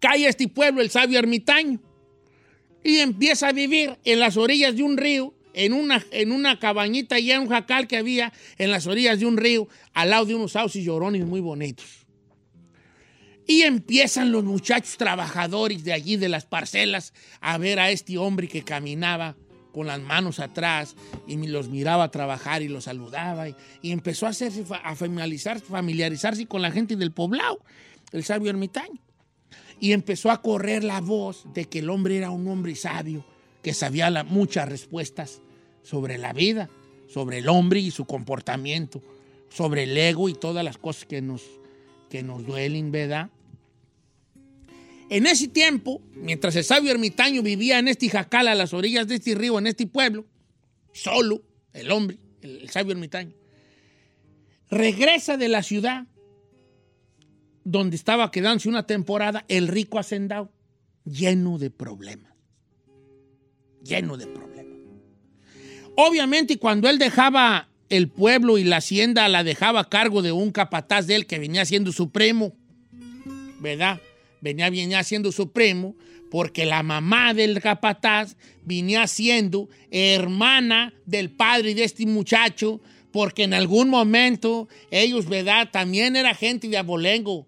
cae 0.00 0.26
a 0.26 0.28
este 0.28 0.48
pueblo 0.48 0.82
el 0.82 0.90
sabio 0.90 1.18
ermitaño 1.18 1.80
y 2.82 2.98
empieza 2.98 3.48
a 3.48 3.52
vivir 3.52 3.98
en 4.04 4.20
las 4.20 4.36
orillas 4.36 4.76
de 4.76 4.82
un 4.82 4.96
río, 4.96 5.34
en 5.52 5.72
una, 5.72 6.04
en 6.12 6.32
una 6.32 6.58
cabañita 6.58 7.18
y 7.18 7.30
en 7.32 7.42
un 7.42 7.48
jacal 7.48 7.86
que 7.86 7.96
había 7.96 8.32
en 8.58 8.70
las 8.70 8.86
orillas 8.86 9.20
de 9.20 9.26
un 9.26 9.36
río, 9.36 9.68
al 9.92 10.10
lado 10.10 10.26
de 10.26 10.34
unos 10.34 10.52
sauces 10.52 10.84
llorones 10.84 11.24
muy 11.26 11.40
bonitos. 11.40 12.06
Y 13.46 13.62
empiezan 13.62 14.30
los 14.30 14.44
muchachos 14.44 14.96
trabajadores 14.96 15.82
de 15.82 15.92
allí, 15.92 16.16
de 16.16 16.28
las 16.28 16.44
parcelas, 16.44 17.12
a 17.40 17.58
ver 17.58 17.80
a 17.80 17.90
este 17.90 18.16
hombre 18.16 18.46
que 18.46 18.62
caminaba 18.62 19.36
con 19.72 19.86
las 19.86 20.00
manos 20.00 20.40
atrás 20.40 20.94
y 21.26 21.36
los 21.46 21.68
miraba 21.68 22.10
trabajar 22.10 22.62
y 22.62 22.68
los 22.68 22.84
saludaba. 22.84 23.48
Y, 23.48 23.54
empezó 23.90 24.26
a, 24.26 24.30
hacerse, 24.30 24.64
a 24.70 24.94
familiarizarse 24.94 26.46
con 26.46 26.62
la 26.62 26.70
gente 26.70 26.96
del 26.96 27.12
poblado, 27.12 27.60
el 28.12 28.22
sabio 28.24 28.50
ermitaño. 28.50 29.00
Y 29.80 29.92
empezó 29.92 30.30
a 30.30 30.42
correr 30.42 30.84
la 30.84 31.00
voz 31.00 31.44
de 31.54 31.64
que 31.64 31.80
el 31.80 31.90
hombre 31.90 32.18
era 32.18 32.30
un 32.30 32.46
hombre 32.48 32.76
sabio, 32.76 33.24
que 33.62 33.74
sabía 33.74 34.24
muchas 34.24 34.68
respuestas 34.68 35.40
sobre 35.82 36.18
la 36.18 36.32
vida, 36.32 36.68
sobre 37.08 37.38
el 37.38 37.48
hombre 37.48 37.80
y 37.80 37.90
su 37.90 38.04
comportamiento, 38.04 39.02
sobre 39.48 39.84
el 39.84 39.96
ego 39.96 40.28
y 40.28 40.34
todas 40.34 40.64
las 40.64 40.78
cosas 40.78 41.06
que 41.06 41.20
nos, 41.22 41.42
que 42.08 42.22
nos 42.22 42.46
duelen, 42.46 42.92
¿verdad? 42.92 43.30
En 45.08 45.26
ese 45.26 45.48
tiempo, 45.48 46.00
mientras 46.14 46.54
el 46.54 46.62
sabio 46.62 46.92
ermitaño 46.92 47.42
vivía 47.42 47.80
en 47.80 47.88
este 47.88 48.08
jacal 48.08 48.46
a 48.46 48.54
las 48.54 48.72
orillas 48.72 49.08
de 49.08 49.16
este 49.16 49.34
río, 49.34 49.58
en 49.58 49.66
este 49.66 49.86
pueblo, 49.86 50.24
solo, 50.92 51.42
el 51.72 51.90
hombre, 51.90 52.18
el, 52.42 52.58
el 52.58 52.70
sabio 52.70 52.92
ermitaño, 52.92 53.34
regresa 54.70 55.36
de 55.36 55.48
la 55.48 55.64
ciudad 55.64 56.06
donde 57.64 57.96
estaba 57.96 58.30
quedándose 58.30 58.68
una 58.68 58.86
temporada, 58.86 59.44
el 59.48 59.68
rico 59.68 59.98
hacendado, 59.98 60.50
lleno 61.04 61.58
de 61.58 61.70
problemas. 61.70 62.32
Lleno 63.82 64.16
de 64.16 64.26
problemas. 64.26 64.76
Obviamente, 65.96 66.58
cuando 66.58 66.88
él 66.88 66.98
dejaba 66.98 67.68
el 67.88 68.08
pueblo 68.08 68.56
y 68.56 68.64
la 68.64 68.76
hacienda, 68.76 69.28
la 69.28 69.44
dejaba 69.44 69.80
a 69.80 69.88
cargo 69.88 70.22
de 70.22 70.32
un 70.32 70.52
capataz 70.52 71.06
de 71.06 71.16
él 71.16 71.26
que 71.26 71.38
venía 71.38 71.64
siendo 71.64 71.92
supremo, 71.92 72.54
¿verdad? 73.58 74.00
Venía, 74.40 74.70
venía 74.70 75.02
siendo 75.02 75.32
supremo 75.32 75.94
porque 76.30 76.64
la 76.64 76.82
mamá 76.82 77.34
del 77.34 77.60
capataz 77.60 78.36
venía 78.64 79.06
siendo 79.08 79.68
hermana 79.90 80.94
del 81.04 81.30
padre 81.30 81.74
de 81.74 81.84
este 81.84 82.06
muchacho, 82.06 82.80
porque 83.10 83.42
en 83.42 83.52
algún 83.52 83.90
momento 83.90 84.68
ellos, 84.92 85.28
¿verdad? 85.28 85.68
También 85.70 86.14
era 86.14 86.34
gente 86.34 86.68
de 86.68 86.78
abolengo, 86.78 87.46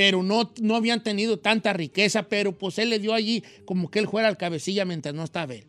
pero 0.00 0.22
no, 0.22 0.50
no 0.62 0.76
habían 0.76 1.02
tenido 1.02 1.38
tanta 1.40 1.74
riqueza, 1.74 2.22
pero 2.26 2.56
pues 2.56 2.78
él 2.78 2.88
le 2.88 2.98
dio 2.98 3.12
allí 3.12 3.44
como 3.66 3.90
que 3.90 3.98
él 3.98 4.08
fuera 4.08 4.30
el 4.30 4.38
cabecilla 4.38 4.86
mientras 4.86 5.14
no 5.14 5.22
estaba 5.22 5.52
él. 5.52 5.66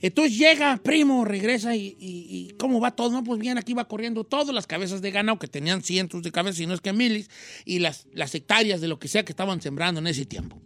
Entonces 0.00 0.38
llega, 0.38 0.80
primo, 0.82 1.26
regresa 1.26 1.76
y, 1.76 1.94
y- 2.00 2.26
y 2.30 2.54
¿cómo 2.56 2.80
va 2.80 2.92
todo? 2.96 3.10
No, 3.10 3.22
pues 3.22 3.38
bien, 3.38 3.58
aquí 3.58 3.74
va 3.74 3.86
corriendo 3.86 4.24
todas 4.24 4.54
las 4.54 4.66
cabezas 4.66 5.02
de 5.02 5.10
ganado, 5.10 5.38
que 5.38 5.46
tenían 5.46 5.82
cientos 5.82 6.22
de 6.22 6.32
cabezas, 6.32 6.60
y 6.60 6.66
no 6.66 6.72
es 6.72 6.80
que 6.80 6.94
miles, 6.94 7.28
y 7.66 7.80
las, 7.80 8.06
las 8.14 8.34
hectáreas 8.34 8.80
de 8.80 8.88
lo 8.88 8.98
que 8.98 9.08
sea 9.08 9.26
que 9.26 9.32
estaban 9.32 9.60
sembrando 9.60 10.00
en 10.00 10.06
ese 10.06 10.24
tiempo. 10.24 10.58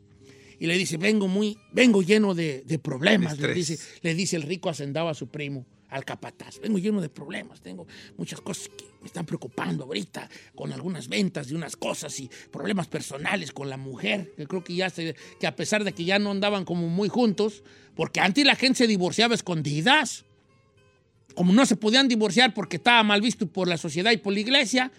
Y 0.60 0.66
le 0.68 0.78
dice, 0.78 0.98
vengo 0.98 1.26
muy, 1.26 1.58
vengo 1.72 2.00
lleno 2.02 2.32
de, 2.36 2.62
de 2.64 2.78
problemas, 2.78 3.40
le 3.40 3.54
dice, 3.54 3.76
le 4.02 4.14
dice 4.14 4.36
el 4.36 4.42
rico 4.42 4.68
hacendado 4.70 5.08
a 5.08 5.14
su 5.14 5.26
primo, 5.26 5.66
al 5.90 6.04
capataz. 6.04 6.60
Vengo 6.60 6.78
lleno 6.78 7.00
de 7.00 7.08
problemas, 7.08 7.60
tengo 7.60 7.86
muchas 8.16 8.40
cosas 8.40 8.68
que 8.68 8.84
me 9.00 9.06
están 9.06 9.26
preocupando 9.26 9.84
ahorita, 9.84 10.28
con 10.54 10.72
algunas 10.72 11.08
ventas 11.08 11.48
de 11.48 11.54
unas 11.54 11.76
cosas 11.76 12.18
y 12.20 12.30
problemas 12.50 12.86
personales 12.88 13.52
con 13.52 13.70
la 13.70 13.76
mujer, 13.76 14.32
que 14.36 14.46
creo 14.46 14.64
que 14.64 14.74
ya 14.74 14.90
se, 14.90 15.14
que 15.38 15.46
a 15.46 15.56
pesar 15.56 15.84
de 15.84 15.92
que 15.92 16.04
ya 16.04 16.18
no 16.18 16.30
andaban 16.30 16.64
como 16.64 16.88
muy 16.88 17.08
juntos, 17.08 17.62
porque 17.94 18.20
antes 18.20 18.44
la 18.44 18.56
gente 18.56 18.78
se 18.78 18.86
divorciaba 18.86 19.34
a 19.34 19.36
escondidas. 19.36 20.24
Como 21.34 21.52
no 21.52 21.66
se 21.66 21.76
podían 21.76 22.08
divorciar 22.08 22.52
porque 22.52 22.76
estaba 22.76 23.02
mal 23.04 23.20
visto 23.20 23.46
por 23.46 23.68
la 23.68 23.76
sociedad 23.76 24.10
y 24.10 24.16
por 24.16 24.32
la 24.32 24.40
iglesia, 24.40 24.90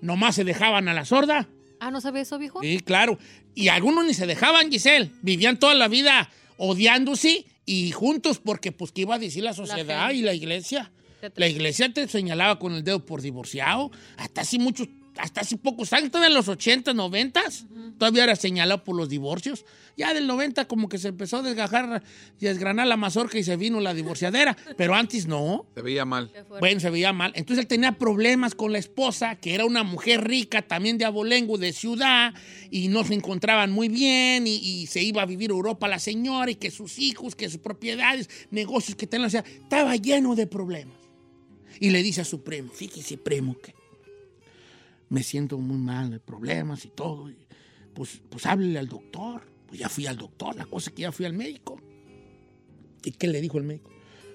nomás 0.00 0.36
se 0.36 0.44
dejaban 0.44 0.88
a 0.88 0.94
la 0.94 1.04
sorda. 1.04 1.48
Ah, 1.80 1.90
¿no 1.90 2.00
sabía 2.00 2.22
eso, 2.22 2.38
viejo? 2.38 2.60
Sí, 2.60 2.80
claro. 2.80 3.18
Y 3.54 3.68
algunos 3.68 4.04
ni 4.04 4.14
se 4.14 4.26
dejaban, 4.26 4.70
Giselle. 4.70 5.10
Vivían 5.22 5.58
toda 5.58 5.74
la 5.74 5.88
vida 5.88 6.30
odiándose 6.56 7.46
y 7.68 7.92
juntos 7.92 8.40
porque, 8.42 8.72
pues, 8.72 8.92
¿qué 8.92 9.02
iba 9.02 9.16
a 9.16 9.18
decir 9.18 9.44
la 9.44 9.52
sociedad 9.52 10.10
y 10.12 10.22
la 10.22 10.32
iglesia? 10.32 10.90
La 11.34 11.48
iglesia 11.48 11.92
te 11.92 12.08
señalaba 12.08 12.58
con 12.58 12.72
el 12.72 12.82
dedo 12.82 13.04
por 13.04 13.20
divorciado. 13.20 13.90
Hasta 14.16 14.40
hace 14.40 14.58
muchos, 14.58 14.88
hasta 15.18 15.40
hace 15.40 15.56
pocos 15.56 15.92
años, 15.92 16.10
todavía 16.10 16.28
en 16.28 16.34
los 16.34 16.48
80, 16.48 16.94
90, 16.94 17.42
todavía 17.98 18.24
era 18.24 18.36
señalado 18.36 18.84
por 18.84 18.96
los 18.96 19.08
divorcios. 19.08 19.64
Ya 19.96 20.14
del 20.14 20.26
90 20.28 20.66
como 20.66 20.88
que 20.88 20.98
se 20.98 21.08
empezó 21.08 21.38
a 21.38 21.42
desgajar 21.42 22.02
y 22.40 22.44
desgranar 22.44 22.86
la 22.86 22.96
mazorca 22.96 23.36
y 23.36 23.42
se 23.42 23.56
vino 23.56 23.80
la 23.80 23.94
divorciadera. 23.94 24.56
Pero 24.76 24.94
antes 24.94 25.26
no. 25.26 25.66
Se 25.74 25.82
veía 25.82 26.04
mal. 26.04 26.30
Bueno, 26.60 26.80
se 26.80 26.90
veía 26.90 27.12
mal. 27.12 27.32
Entonces 27.34 27.64
él 27.64 27.66
tenía 27.66 27.98
problemas 27.98 28.54
con 28.54 28.72
la 28.72 28.78
esposa, 28.78 29.36
que 29.36 29.54
era 29.54 29.64
una 29.64 29.82
mujer 29.82 30.26
rica, 30.26 30.62
también 30.62 30.98
de 30.98 31.04
abolengo, 31.04 31.58
de 31.58 31.72
ciudad, 31.72 32.32
y 32.70 32.88
no 32.88 33.02
se 33.04 33.14
encontraban 33.14 33.72
muy 33.72 33.88
bien, 33.88 34.46
y, 34.46 34.56
y 34.56 34.86
se 34.86 35.02
iba 35.02 35.22
a 35.22 35.26
vivir 35.26 35.50
a 35.50 35.54
Europa 35.54 35.88
la 35.88 35.98
señora, 35.98 36.50
y 36.50 36.54
que 36.54 36.70
sus 36.70 36.98
hijos, 36.98 37.34
que 37.34 37.50
sus 37.50 37.60
propiedades, 37.60 38.30
negocios 38.50 38.96
que 38.96 39.06
tenían, 39.06 39.26
o 39.26 39.30
sea, 39.30 39.44
estaba 39.62 39.96
lleno 39.96 40.36
de 40.36 40.46
problemas. 40.46 40.96
Y 41.80 41.90
le 41.90 42.02
dice 42.02 42.20
a 42.20 42.24
su 42.24 42.42
primo, 42.42 42.70
fíjese, 42.70 43.18
primo, 43.18 43.56
que 43.58 43.77
me 45.08 45.22
siento 45.22 45.58
muy 45.58 45.78
mal 45.78 46.10
de 46.10 46.20
problemas 46.20 46.84
y 46.84 46.88
todo. 46.88 47.30
pues, 47.94 48.20
pues 48.28 48.46
háblele 48.46 48.78
al 48.78 48.88
doctor. 48.88 49.42
Pues 49.66 49.80
ya 49.80 49.88
fui 49.90 50.06
al 50.06 50.16
doctor, 50.16 50.56
la 50.56 50.64
cosa 50.64 50.88
es 50.88 50.96
que 50.96 51.02
ya 51.02 51.12
fui 51.12 51.26
al 51.26 51.34
médico. 51.34 51.78
¿Y 53.04 53.12
qué 53.12 53.28
le 53.28 53.40
dijo 53.40 53.58
el 53.58 53.64
médico? 53.64 53.90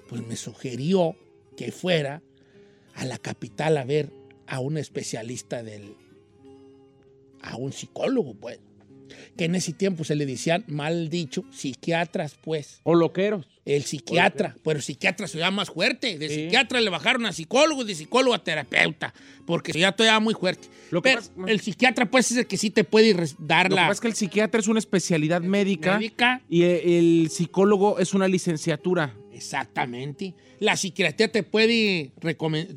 Pues 0.08 0.26
me 0.26 0.36
sugirió 0.36 1.16
que 1.58 1.72
fuera 1.72 2.22
a 2.94 3.06
la 3.06 3.18
capital 3.18 3.78
a 3.78 3.84
ver 3.84 4.14
a 4.46 4.60
un 4.60 4.78
especialista 4.78 5.64
del... 5.64 5.96
a 7.42 7.56
un 7.56 7.74
psicólogo, 7.74 8.36
pues. 8.36 8.60
Que 9.38 9.46
en 9.46 9.56
ese 9.56 9.74
tiempo 9.74 10.04
se 10.04 10.16
le 10.16 10.26
decían, 10.26 10.64
mal 10.68 11.10
dicho, 11.10 11.44
psiquiatras, 11.52 12.36
pues. 12.44 12.80
O 12.84 12.96
loqueros. 12.96 13.48
El 13.66 13.84
psiquiatra, 13.84 14.58
pero 14.64 14.78
el 14.78 14.84
psiquiatra 14.84 15.26
se 15.28 15.38
llama 15.38 15.58
más 15.58 15.70
fuerte. 15.70 16.18
De 16.18 16.28
Sí. 16.28 16.36
psiquiatra 16.36 16.82
le 16.82 16.90
bajaron 16.90 17.26
a 17.26 17.32
psicólogo, 17.32 17.86
de 17.86 17.96
psicólogo 17.96 18.34
a 18.36 18.44
terapeuta, 18.44 19.14
porque 19.46 19.72
ya 19.72 19.94
todavía 19.94 20.20
muy 20.20 20.34
fuerte. 20.34 20.68
Lo 20.92 21.02
que 21.02 21.16
pero 21.16 21.48
el 21.48 21.62
psiquiatra, 21.62 22.12
pues, 22.12 22.30
es 22.32 22.38
el 22.40 22.48
que 22.48 22.58
sí 22.58 22.70
te 22.72 22.84
puede 22.84 23.16
dar 23.40 23.70
Lo 23.70 23.76
que 23.78 23.82
la 23.82 23.88
pasa 23.88 23.94
es 23.94 24.02
que 24.02 24.08
el 24.10 24.16
psiquiatra 24.16 24.60
es 24.60 24.68
una 24.68 24.80
especialidad 24.80 25.42
médica, 25.42 25.98
médica. 25.98 26.42
y 26.50 26.64
e- 26.64 27.00
el 27.00 27.30
psicólogo 27.30 28.00
es 28.00 28.14
una 28.14 28.28
licenciatura. 28.28 29.16
Exactamente. 29.34 30.34
La 30.60 30.76
psiquiatría 30.78 31.32
te 31.32 31.44
puede, 31.44 32.12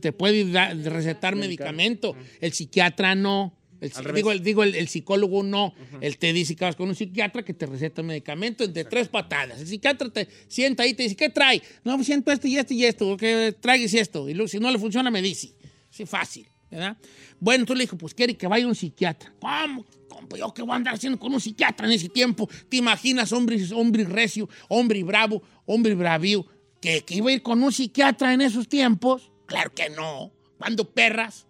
te 0.01 0.13
puede 0.13 0.45
recetar 0.85 1.35
medicamento. 1.37 2.15
El 2.41 2.53
psiquiatra 2.53 3.15
no. 3.15 3.55
El, 3.87 4.07
Al 4.07 4.15
digo, 4.15 4.33
el, 4.33 4.43
digo, 4.43 4.63
el, 4.63 4.75
el 4.75 4.89
psicólogo 4.89 5.43
no. 5.43 5.75
Él 6.01 6.19
te 6.19 6.33
dice 6.33 6.57
que 6.57 6.65
vas 6.65 6.77
con 6.77 6.89
un 6.89 6.95
psiquiatra 6.95 7.45
que 7.45 7.55
te 7.55 7.67
receta 7.67 8.03
medicamento 8.03 8.65
entre 8.65 8.85
tres 8.85 9.09
patadas. 9.09 9.61
El 9.61 9.67
psiquiatra 9.67 10.11
te 10.11 10.29
sienta 10.49 10.83
ahí 10.83 10.91
y 10.91 10.95
te 10.95 11.03
dice, 11.05 11.17
¿qué 11.17 11.31
trae? 11.31 11.63
No, 11.85 11.95
pues 11.95 12.07
siento 12.07 12.31
esto 12.33 12.47
y 12.47 12.57
esto 12.57 12.75
y 12.75 12.85
esto. 12.85 13.17
Que 13.17 13.55
traigas 13.59 13.95
esto. 13.95 14.29
Y 14.29 14.35
luego, 14.35 14.49
si 14.49 14.59
no 14.59 14.71
le 14.71 14.79
funciona, 14.79 15.11
me 15.11 15.23
dice. 15.23 15.53
Sí, 15.91 16.07
fácil. 16.07 16.47
¿verdad? 16.71 16.97
Bueno, 17.39 17.65
tú 17.65 17.75
le 17.75 17.83
dijo, 17.83 17.97
pues 17.97 18.15
quiere 18.15 18.37
que 18.37 18.47
vaya 18.47 18.67
un 18.67 18.75
psiquiatra. 18.75 19.33
¿Cómo? 19.41 19.85
¿Cómo? 20.09 20.37
¿Yo 20.37 20.53
qué 20.53 20.63
voy 20.63 20.73
a 20.73 20.77
andar 20.77 20.95
haciendo 20.95 21.19
con 21.19 21.33
un 21.33 21.41
psiquiatra 21.41 21.87
en 21.87 21.93
ese 21.93 22.09
tiempo? 22.09 22.49
¿Te 22.69 22.79
imaginas, 22.79 23.33
hombre, 23.33 23.59
hombre 23.75 24.05
recio, 24.05 24.49
hombre 24.69 25.03
bravo, 25.05 25.43
hombre 25.65 25.95
bravío? 25.95 26.47
¿Que, 26.81 27.03
que 27.03 27.15
iba 27.17 27.31
a 27.31 27.33
ir 27.33 27.43
con 27.43 27.63
un 27.63 27.73
psiquiatra 27.73 28.35
en 28.35 28.41
esos 28.41 28.69
tiempos? 28.69 29.31
Claro 29.47 29.73
que 29.75 29.91
no. 29.91 30.33
¿Cuándo 30.59 30.91
perras? 30.91 31.47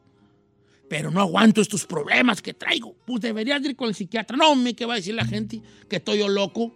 Pero 0.89 1.11
no 1.11 1.21
aguanto 1.21 1.61
estos 1.61 1.85
problemas 1.85 2.41
que 2.41 2.55
traigo. 2.55 2.95
Pues 3.05 3.21
deberías 3.21 3.65
ir 3.65 3.75
con 3.75 3.89
el 3.89 3.95
psiquiatra. 3.95 4.37
No, 4.37 4.55
me, 4.55 4.75
¿qué 4.75 4.87
va 4.87 4.95
a 4.95 4.97
decir 4.97 5.15
la 5.15 5.25
gente? 5.25 5.61
Que 5.89 5.97
estoy 5.97 6.19
yo 6.19 6.29
loco. 6.29 6.73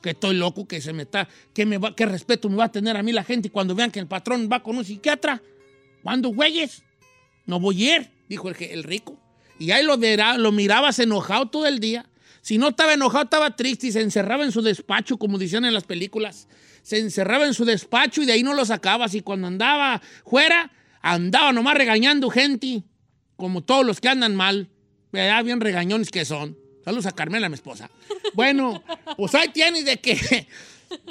Que 0.00 0.10
estoy 0.10 0.36
loco, 0.36 0.66
que 0.66 0.80
se 0.80 0.92
me 0.92 1.02
está. 1.02 1.28
Que 1.52 1.66
me 1.66 1.78
va, 1.78 1.94
respeto 1.96 2.48
me 2.48 2.56
va 2.56 2.64
a 2.64 2.72
tener 2.72 2.96
a 2.96 3.02
mí 3.02 3.12
la 3.12 3.24
gente 3.24 3.50
cuando 3.50 3.74
vean 3.74 3.90
que 3.90 4.00
el 4.00 4.06
patrón 4.06 4.48
va 4.50 4.62
con 4.62 4.76
un 4.76 4.84
psiquiatra. 4.84 5.42
¿Cuándo, 6.02 6.28
güeyes? 6.28 6.82
No 7.46 7.58
voy 7.58 7.88
a 7.88 7.96
ir, 7.96 8.10
dijo 8.28 8.48
el, 8.48 8.56
el 8.60 8.84
rico. 8.84 9.18
Y 9.58 9.70
ahí 9.70 9.84
lo, 9.84 9.96
verá, 9.98 10.38
lo 10.38 10.52
mirabas 10.52 10.98
enojado 10.98 11.46
todo 11.46 11.66
el 11.66 11.78
día. 11.78 12.08
Si 12.40 12.58
no 12.58 12.70
estaba 12.70 12.94
enojado, 12.94 13.24
estaba 13.24 13.54
triste 13.54 13.86
y 13.86 13.92
se 13.92 14.00
encerraba 14.00 14.44
en 14.44 14.50
su 14.50 14.62
despacho, 14.62 15.16
como 15.16 15.38
decían 15.38 15.64
en 15.64 15.74
las 15.74 15.84
películas. 15.84 16.48
Se 16.82 16.98
encerraba 16.98 17.46
en 17.46 17.54
su 17.54 17.64
despacho 17.64 18.22
y 18.22 18.26
de 18.26 18.32
ahí 18.32 18.42
no 18.42 18.54
lo 18.54 18.64
sacabas. 18.64 19.14
Y 19.14 19.20
cuando 19.22 19.46
andaba 19.46 20.02
fuera, 20.24 20.72
andaba 21.00 21.52
nomás 21.52 21.74
regañando 21.76 22.28
gente, 22.30 22.82
como 23.42 23.60
todos 23.60 23.84
los 23.84 24.00
que 24.00 24.06
andan 24.06 24.36
mal. 24.36 24.68
¿Verdad? 25.10 25.42
Bien 25.42 25.60
regañones 25.60 26.10
que 26.10 26.24
son. 26.24 26.56
Saludos 26.84 27.06
a 27.06 27.12
Carmela, 27.12 27.48
mi 27.48 27.56
esposa. 27.56 27.90
Bueno, 28.34 28.82
pues 29.16 29.34
ahí 29.34 29.48
tienes 29.48 29.84
de 29.84 29.98
que 29.98 30.46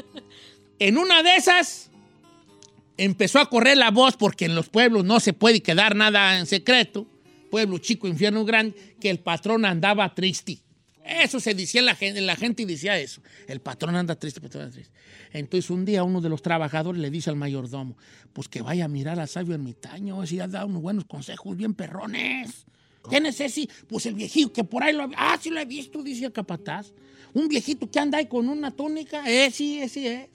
en 0.79 0.97
una 0.97 1.21
de 1.21 1.35
esas 1.35 1.91
empezó 2.97 3.39
a 3.39 3.47
correr 3.47 3.77
la 3.77 3.91
voz 3.91 4.15
porque 4.15 4.45
en 4.45 4.55
los 4.55 4.69
pueblos 4.69 5.03
no 5.03 5.19
se 5.19 5.33
puede 5.33 5.61
quedar 5.61 5.93
nada 5.93 6.39
en 6.39 6.45
secreto. 6.45 7.05
Pueblo 7.51 7.77
chico, 7.79 8.07
infierno 8.07 8.45
grande, 8.45 8.95
que 9.01 9.09
el 9.09 9.19
patrón 9.19 9.65
andaba 9.65 10.15
triste. 10.15 10.59
Eso 11.11 11.39
se 11.39 11.53
decía 11.53 11.81
la 11.81 11.95
gente, 11.95 12.21
la 12.21 12.35
gente 12.35 12.65
decía 12.65 12.97
eso. 12.97 13.21
El 13.47 13.59
patrón 13.59 13.95
anda 13.95 14.15
triste, 14.15 14.39
el 14.39 14.43
patrón 14.43 14.63
anda 14.63 14.73
triste. 14.73 14.93
Entonces 15.33 15.69
un 15.69 15.83
día 15.85 16.03
uno 16.03 16.21
de 16.21 16.29
los 16.29 16.41
trabajadores 16.41 17.01
le 17.01 17.09
dice 17.09 17.29
al 17.29 17.35
mayordomo, 17.35 17.97
pues 18.33 18.47
que 18.47 18.61
vaya 18.61 18.85
a 18.85 18.87
mirar 18.87 19.19
al 19.19 19.27
sabio 19.27 19.53
ermitaño, 19.53 20.25
si 20.25 20.39
ha 20.39 20.47
dado 20.47 20.67
unos 20.67 20.81
buenos 20.81 21.05
consejos 21.05 21.57
bien 21.57 21.73
perrones. 21.73 22.65
¿Quién 23.09 23.25
es 23.25 23.39
ese? 23.41 23.67
Pues 23.87 24.05
el 24.05 24.13
viejito 24.13 24.53
que 24.53 24.63
por 24.63 24.83
ahí 24.83 24.93
lo 24.93 25.09
Ah, 25.17 25.37
sí 25.41 25.49
lo 25.49 25.59
he 25.59 25.65
visto, 25.65 26.03
dice 26.03 26.25
el 26.25 26.31
capataz. 26.31 26.93
Un 27.33 27.47
viejito 27.47 27.89
que 27.89 27.99
anda 27.99 28.17
ahí 28.17 28.27
con 28.27 28.47
una 28.47 28.71
túnica. 28.71 29.23
Eh, 29.27 29.49
sí, 29.51 29.79
ese 29.79 30.23
es. 30.23 30.29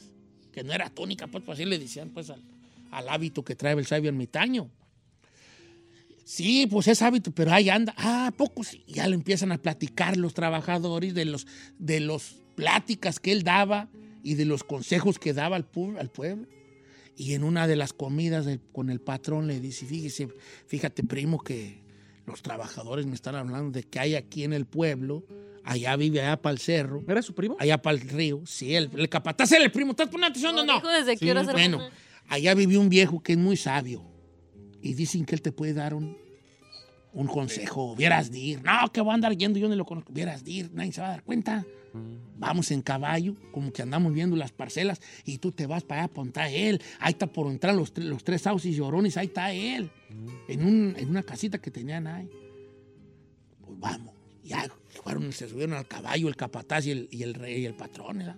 Que 0.53 0.65
no 0.65 0.73
era 0.73 0.91
túnica, 0.91 1.27
pues, 1.27 1.45
pues 1.45 1.59
así 1.59 1.65
le 1.65 1.79
decían 1.79 2.11
pues 2.11 2.31
al, 2.31 2.43
al 2.91 3.09
hábito 3.09 3.45
que 3.45 3.55
trae 3.55 3.75
el 3.75 3.87
sabio 3.87 4.09
ermitaño. 4.09 4.71
Sí, 6.29 6.67
pues 6.69 6.89
es 6.89 7.03
hábito, 7.03 7.31
pero 7.31 7.53
ahí 7.53 7.69
anda. 7.69 7.95
Ah, 7.97 8.33
poco 8.37 8.65
sí. 8.65 8.83
Ya 8.89 9.07
le 9.07 9.15
empiezan 9.15 9.53
a 9.53 9.59
platicar 9.59 10.17
los 10.17 10.35
trabajadores 10.35 11.15
de 11.15 11.25
los, 11.25 11.47
de 11.79 12.01
los 12.01 12.43
pláticas 12.57 13.21
que 13.21 13.31
él 13.31 13.45
daba 13.45 13.89
y 14.25 14.35
de 14.35 14.45
los 14.45 14.65
consejos 14.65 15.21
que 15.21 15.33
daba 15.33 15.55
al, 15.55 15.71
pu- 15.71 15.97
al 16.01 16.11
pueblo. 16.11 16.49
Y 17.17 17.35
en 17.35 17.45
una 17.45 17.69
de 17.69 17.77
las 17.77 17.93
comidas 17.93 18.45
del- 18.45 18.61
con 18.73 18.91
el 18.91 19.01
patrón 19.01 19.47
le 19.47 19.61
dice, 19.61 19.87
fíjese, 19.87 20.29
fíjate 20.67 21.05
primo 21.05 21.39
que 21.41 21.81
los 22.27 22.43
trabajadores 22.43 23.07
me 23.07 23.15
están 23.15 23.37
hablando 23.37 23.71
de 23.71 23.85
que 23.85 24.01
hay 24.01 24.17
aquí 24.17 24.43
en 24.43 24.53
el 24.53 24.67
pueblo, 24.67 25.25
allá 25.63 25.95
vive, 25.95 26.21
allá 26.23 26.43
para 26.43 26.55
el 26.55 26.59
cerro. 26.59 27.05
¿Era 27.07 27.23
su 27.23 27.37
primo? 27.37 27.55
Allá 27.61 27.81
para 27.81 27.97
el 27.99 28.03
río. 28.09 28.43
Sí, 28.47 28.75
el, 28.75 28.91
el 28.97 29.09
capataz 29.09 29.53
era 29.53 29.63
el 29.65 29.71
primo. 29.71 29.93
¿Estás 29.93 30.09
poniendo 30.09 30.27
atención 30.27 30.59
o 30.59 30.65
no? 30.65 30.75
Dijo 30.75 30.89
desde 30.89 31.17
se 31.17 31.53
Bueno, 31.53 31.79
allá 32.27 32.53
vivió 32.55 32.81
un 32.81 32.89
viejo 32.89 33.23
que 33.23 33.35
es 33.35 33.39
muy 33.39 33.57
sabio. 33.57 34.03
Y 34.87 34.95
dicen 34.95 35.25
que 35.25 35.35
él 35.35 35.43
te 35.43 35.53
puede 35.53 35.75
dar 35.75 35.95
un, 35.95 36.17
un 37.13 37.27
consejo. 37.27 37.95
Vieras 37.97 38.31
de 38.31 38.39
ir. 38.39 38.63
No, 38.63 38.91
que 38.93 39.01
voy 39.01 39.11
a 39.11 39.15
andar 39.15 39.37
yendo, 39.37 39.59
yo 39.59 39.69
no 39.69 39.75
lo 39.77 39.85
conozco. 39.85 40.13
Vieras 40.13 40.45
de 40.45 40.51
ir, 40.51 40.71
nadie 40.73 40.93
se 40.93 41.01
va 41.01 41.09
a 41.09 41.11
dar 41.11 41.23
cuenta. 41.23 41.65
Vamos 42.39 42.71
en 42.73 42.83
caballo, 42.83 43.35
como 43.53 43.73
que 43.73 43.81
andamos 43.81 44.13
viendo 44.13 44.37
las 44.37 44.53
parcelas, 44.53 45.01
y 45.25 45.39
tú 45.39 45.51
te 45.51 45.65
vas 45.67 45.83
para 45.83 46.03
allá, 46.03 46.13
ponta 46.13 46.43
a 46.43 46.51
él. 46.51 46.83
Ahí 47.01 47.13
está 47.13 47.27
por 47.27 47.51
entrar 47.51 47.75
los, 47.75 47.97
los 47.97 48.23
tres 48.23 48.43
sauces 48.43 48.77
llorones, 48.77 49.17
ahí 49.17 49.27
está 49.29 49.51
él. 49.53 49.91
En, 50.47 50.63
un- 50.67 50.95
en 50.99 51.09
una 51.09 51.23
casita 51.23 51.57
que 51.59 51.71
tenían 51.71 52.07
ahí. 52.07 52.29
Pues 53.65 53.79
vamos. 53.81 54.15
Ya 54.45 54.69
fueron, 55.03 55.33
se 55.33 55.49
subieron 55.49 55.75
al 55.75 55.89
caballo, 55.89 56.29
el 56.29 56.37
capataz 56.37 56.87
y 56.87 56.91
el, 56.91 57.09
y 57.11 57.23
el 57.23 57.33
rey 57.33 57.63
y 57.63 57.67
el 57.67 57.75
patrón, 57.75 58.19
¿verdad? 58.19 58.37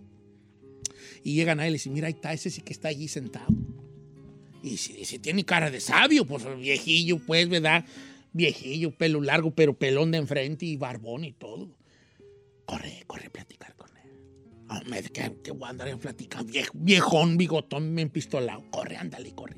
Y 1.24 1.34
llegan 1.34 1.58
a 1.58 1.66
él 1.66 1.70
y 1.70 1.74
dicen, 1.74 1.92
mira, 1.92 2.06
ahí 2.06 2.12
está, 2.14 2.32
ese 2.32 2.50
sí 2.50 2.60
que 2.62 2.72
está 2.72 2.88
allí 2.88 3.08
sentado. 3.08 3.48
Y 4.68 5.04
si 5.04 5.18
tiene 5.18 5.44
cara 5.44 5.70
de 5.70 5.80
sabio, 5.80 6.24
pues 6.24 6.44
viejillo, 6.58 7.18
pues, 7.18 7.48
¿verdad? 7.48 7.84
Viejillo, 8.32 8.90
pelo 8.90 9.20
largo, 9.20 9.50
pero 9.50 9.74
pelón 9.74 10.10
de 10.10 10.18
enfrente 10.18 10.66
y 10.66 10.76
barbón 10.76 11.24
y 11.24 11.32
todo. 11.32 11.76
Corre, 12.66 13.04
corre 13.06 13.26
a 13.26 13.30
platicar 13.30 13.74
con 13.76 13.88
él. 13.96 14.10
Hombre, 14.68 15.02
que, 15.04 15.36
que 15.42 15.50
voy 15.50 15.66
a 15.66 15.70
andar 15.70 15.88
a 15.88 15.96
platicar. 15.96 16.44
Viejo, 16.44 16.72
viejón, 16.74 17.36
bigotón, 17.38 17.94
me 17.94 18.02
empistolado. 18.02 18.64
Corre, 18.70 18.96
ándale, 18.96 19.34
corre. 19.34 19.56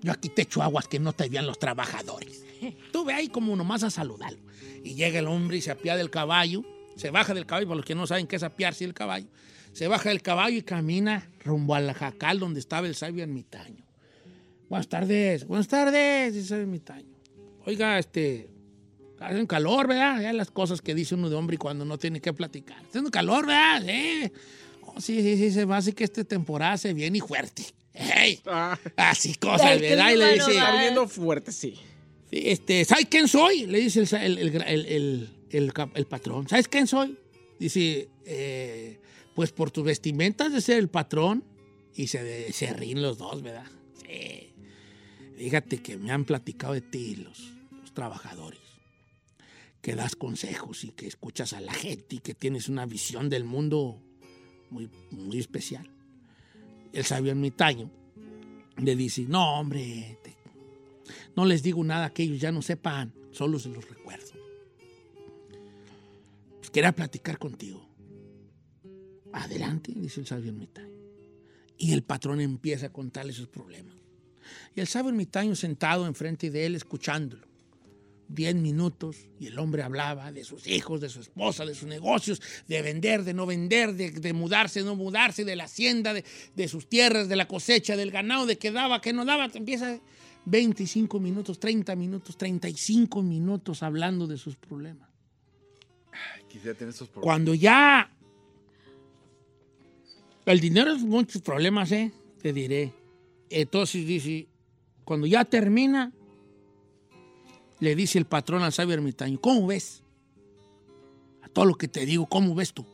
Yo 0.00 0.12
aquí 0.12 0.28
te 0.28 0.42
echo 0.42 0.62
aguas 0.62 0.86
que 0.86 0.98
no 0.98 1.12
te 1.14 1.28
vean 1.28 1.46
los 1.46 1.58
trabajadores. 1.58 2.44
Tú 2.92 3.04
ve 3.04 3.14
ahí 3.14 3.28
como 3.28 3.56
nomás 3.56 3.82
a 3.82 3.90
saludarlo. 3.90 4.38
Y 4.84 4.94
llega 4.94 5.18
el 5.18 5.26
hombre 5.26 5.56
y 5.56 5.60
se 5.62 5.70
apía 5.70 5.96
del 5.96 6.10
caballo. 6.10 6.62
Se 6.96 7.10
baja 7.10 7.34
del 7.34 7.46
caballo, 7.46 7.66
para 7.66 7.76
los 7.76 7.86
que 7.86 7.94
no 7.94 8.06
saben 8.06 8.26
qué 8.26 8.36
es 8.36 8.42
apiarse 8.42 8.84
el 8.84 8.94
caballo. 8.94 9.26
Se 9.72 9.88
baja 9.88 10.10
del 10.10 10.22
caballo 10.22 10.58
y 10.58 10.62
camina 10.62 11.28
rumbo 11.42 11.74
al 11.74 11.92
jacal 11.92 12.38
donde 12.38 12.60
estaba 12.60 12.86
el 12.86 12.94
sabio 12.94 13.22
ermitaño. 13.22 13.84
Buenas 14.74 14.88
tardes, 14.88 15.46
buenas 15.46 15.68
tardes, 15.68 16.32
dice 16.34 16.40
el 16.42 16.48
sabio 16.48 16.62
ermitaño. 16.62 17.06
Oiga, 17.64 17.96
este, 17.96 18.48
hacen 19.20 19.46
calor, 19.46 19.86
¿verdad? 19.86 20.20
Ya 20.20 20.32
las 20.32 20.50
cosas 20.50 20.82
que 20.82 20.96
dice 20.96 21.14
uno 21.14 21.30
de 21.30 21.36
hombre 21.36 21.58
cuando 21.58 21.84
no 21.84 21.96
tiene 21.96 22.20
que 22.20 22.32
platicar. 22.32 22.78
Está 22.78 22.88
haciendo 22.88 23.12
calor, 23.12 23.46
¿verdad? 23.46 23.84
Sí. 23.86 24.32
Oh, 24.82 25.00
sí, 25.00 25.22
sí, 25.22 25.36
sí, 25.36 25.52
se 25.52 25.64
me 25.64 25.76
hace 25.76 25.92
que 25.92 26.02
esta 26.02 26.24
temporada 26.24 26.76
se 26.76 26.92
viene 26.92 27.18
y 27.18 27.20
fuerte. 27.20 27.62
¡Ey! 27.92 28.40
Así 28.96 29.36
cosas, 29.36 29.80
¿verdad? 29.80 30.10
Y 30.12 30.16
le 30.16 30.32
dice, 30.34 30.50
Está 30.50 30.72
viniendo 30.72 31.06
fuerte, 31.06 31.52
sí. 31.52 31.74
Sí, 32.28 32.42
Este, 32.44 32.84
¿sabes 32.84 33.06
quién 33.08 33.28
soy? 33.28 33.66
Le 33.66 33.78
dice 33.78 34.00
el, 34.00 34.38
el- 34.38 34.38
el- 34.56 34.62
el- 34.62 34.86
el- 34.86 35.28
el 35.50 35.72
cap- 35.72 35.96
el 35.96 36.06
patrón. 36.06 36.48
¿Sabes 36.48 36.66
quién 36.66 36.88
soy? 36.88 37.16
Dice, 37.60 38.08
eh, 38.26 38.98
pues 39.36 39.52
por 39.52 39.70
tus 39.70 39.84
vestimentas 39.84 40.52
de 40.52 40.60
ser 40.60 40.78
el 40.80 40.88
patrón. 40.88 41.44
Y 41.94 42.08
se, 42.08 42.52
se 42.52 42.72
ríen 42.72 43.02
los 43.02 43.18
dos, 43.18 43.40
¿verdad? 43.40 43.66
Sí. 44.04 44.50
Fíjate 45.36 45.82
que 45.82 45.96
me 45.96 46.12
han 46.12 46.24
platicado 46.24 46.74
de 46.74 46.80
ti 46.80 47.16
los, 47.16 47.52
trabajadores. 47.92 48.60
Que 49.80 49.94
das 49.94 50.16
consejos 50.16 50.84
y 50.84 50.90
que 50.90 51.06
escuchas 51.06 51.52
a 51.52 51.60
la 51.60 51.72
gente 51.72 52.16
y 52.16 52.18
que 52.18 52.34
tienes 52.34 52.68
una 52.68 52.86
visión 52.86 53.28
del 53.28 53.44
mundo 53.44 54.02
muy, 54.70 54.90
muy 55.10 55.38
especial. 55.38 55.88
El 56.92 57.04
sabio 57.04 57.30
ermitaño 57.30 57.90
le 58.78 58.96
dice, 58.96 59.22
no, 59.22 59.60
hombre, 59.60 60.18
no 61.36 61.44
les 61.44 61.62
digo 61.62 61.84
nada 61.84 62.10
que 62.10 62.24
ellos 62.24 62.40
ya 62.40 62.50
no 62.50 62.62
sepan, 62.62 63.12
solo 63.30 63.58
se 63.58 63.68
los 63.68 63.88
recuerdo. 63.88 64.32
Pues 66.58 66.70
quería 66.70 66.92
platicar 66.92 67.38
contigo. 67.38 67.88
Adelante, 69.32 69.92
dice 69.94 70.20
el 70.20 70.26
sabio 70.26 70.50
ermitaño. 70.50 70.94
Y 71.76 71.92
el 71.92 72.02
patrón 72.02 72.40
empieza 72.40 72.86
a 72.86 72.92
contarle 72.92 73.32
sus 73.32 73.48
problemas. 73.48 74.03
Y 74.74 74.80
el 74.80 74.86
sabio 74.86 75.10
ermitaño 75.10 75.54
sentado 75.54 76.06
enfrente 76.06 76.50
de 76.50 76.66
él 76.66 76.74
escuchándolo. 76.74 77.46
Diez 78.26 78.54
minutos 78.54 79.28
y 79.38 79.48
el 79.48 79.58
hombre 79.58 79.82
hablaba 79.82 80.32
de 80.32 80.44
sus 80.44 80.66
hijos, 80.66 81.00
de 81.00 81.10
su 81.10 81.20
esposa, 81.20 81.66
de 81.66 81.74
sus 81.74 81.86
negocios, 81.86 82.40
de 82.66 82.80
vender, 82.80 83.22
de 83.22 83.34
no 83.34 83.44
vender, 83.44 83.94
de, 83.94 84.10
de 84.10 84.32
mudarse, 84.32 84.80
de 84.80 84.86
no 84.86 84.96
mudarse, 84.96 85.44
de 85.44 85.56
la 85.56 85.64
hacienda, 85.64 86.14
de, 86.14 86.24
de 86.56 86.68
sus 86.68 86.88
tierras, 86.88 87.28
de 87.28 87.36
la 87.36 87.46
cosecha, 87.46 87.96
del 87.96 88.10
ganado, 88.10 88.46
de 88.46 88.56
qué 88.56 88.70
daba, 88.70 89.00
qué 89.02 89.12
no 89.12 89.26
daba. 89.26 89.50
Empieza 89.52 90.00
25 90.46 91.20
minutos, 91.20 91.58
30 91.58 91.94
minutos, 91.96 92.36
35 92.36 93.22
minutos 93.22 93.82
hablando 93.82 94.26
de 94.26 94.36
sus 94.36 94.56
problemas. 94.56 95.08
Quisiera 96.48 96.76
tener 96.76 96.94
esos 96.94 97.08
problemas. 97.08 97.24
Cuando 97.24 97.54
ya... 97.54 98.10
El 100.46 100.60
dinero 100.60 100.92
es 100.92 101.02
muchos 101.02 101.40
problemas, 101.40 101.90
¿eh? 101.92 102.12
Te 102.42 102.52
diré. 102.52 102.92
Entonces 103.56 104.04
dice, 104.04 104.48
cuando 105.04 105.28
ya 105.28 105.44
termina, 105.44 106.12
le 107.78 107.94
dice 107.94 108.18
el 108.18 108.24
patrón 108.24 108.64
al 108.64 108.72
sabio 108.72 108.94
ermitaño, 108.94 109.40
¿cómo 109.40 109.68
ves? 109.68 110.02
A 111.40 111.48
todo 111.48 111.64
lo 111.64 111.76
que 111.76 111.86
te 111.86 112.04
digo, 112.04 112.26
¿cómo 112.26 112.56
ves 112.56 112.74
tú? 112.74 112.84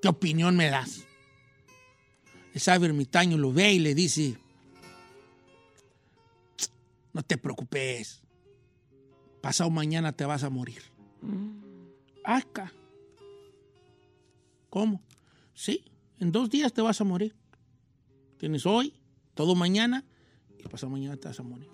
¿Qué 0.00 0.06
opinión 0.06 0.56
me 0.56 0.70
das? 0.70 1.04
El 2.54 2.60
sabio 2.60 2.86
ermitaño 2.86 3.36
lo 3.36 3.52
ve 3.52 3.72
y 3.72 3.80
le 3.80 3.96
dice, 3.96 4.38
no 7.12 7.24
te 7.24 7.36
preocupes, 7.36 8.22
pasado 9.40 9.70
mañana 9.70 10.12
te 10.12 10.24
vas 10.24 10.44
a 10.44 10.50
morir. 10.50 10.82
Acá. 12.22 12.72
¿Cómo? 14.70 15.02
Sí, 15.52 15.84
en 16.20 16.30
dos 16.30 16.48
días 16.48 16.72
te 16.72 16.80
vas 16.80 17.00
a 17.00 17.04
morir. 17.04 17.34
Tienes 18.38 18.66
hoy, 18.66 18.94
todo 19.34 19.54
mañana 19.54 20.04
y 20.58 20.62
pasado 20.68 20.90
mañana 20.90 21.16
te 21.16 21.28
vas 21.28 21.38
a 21.40 21.42
morir. 21.42 21.68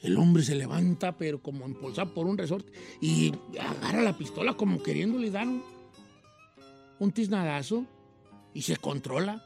El 0.00 0.16
hombre 0.16 0.42
se 0.42 0.54
levanta, 0.54 1.16
pero 1.16 1.40
como 1.40 1.66
impulsado 1.66 2.12
por 2.12 2.26
un 2.26 2.36
resorte, 2.36 2.72
y 3.00 3.32
agarra 3.60 4.02
la 4.02 4.18
pistola 4.18 4.54
como 4.54 4.82
queriéndole 4.82 5.30
dar 5.30 5.46
un, 5.46 5.62
un 6.98 7.12
tiznadazo 7.12 7.86
y 8.52 8.62
se 8.62 8.76
controla. 8.76 9.44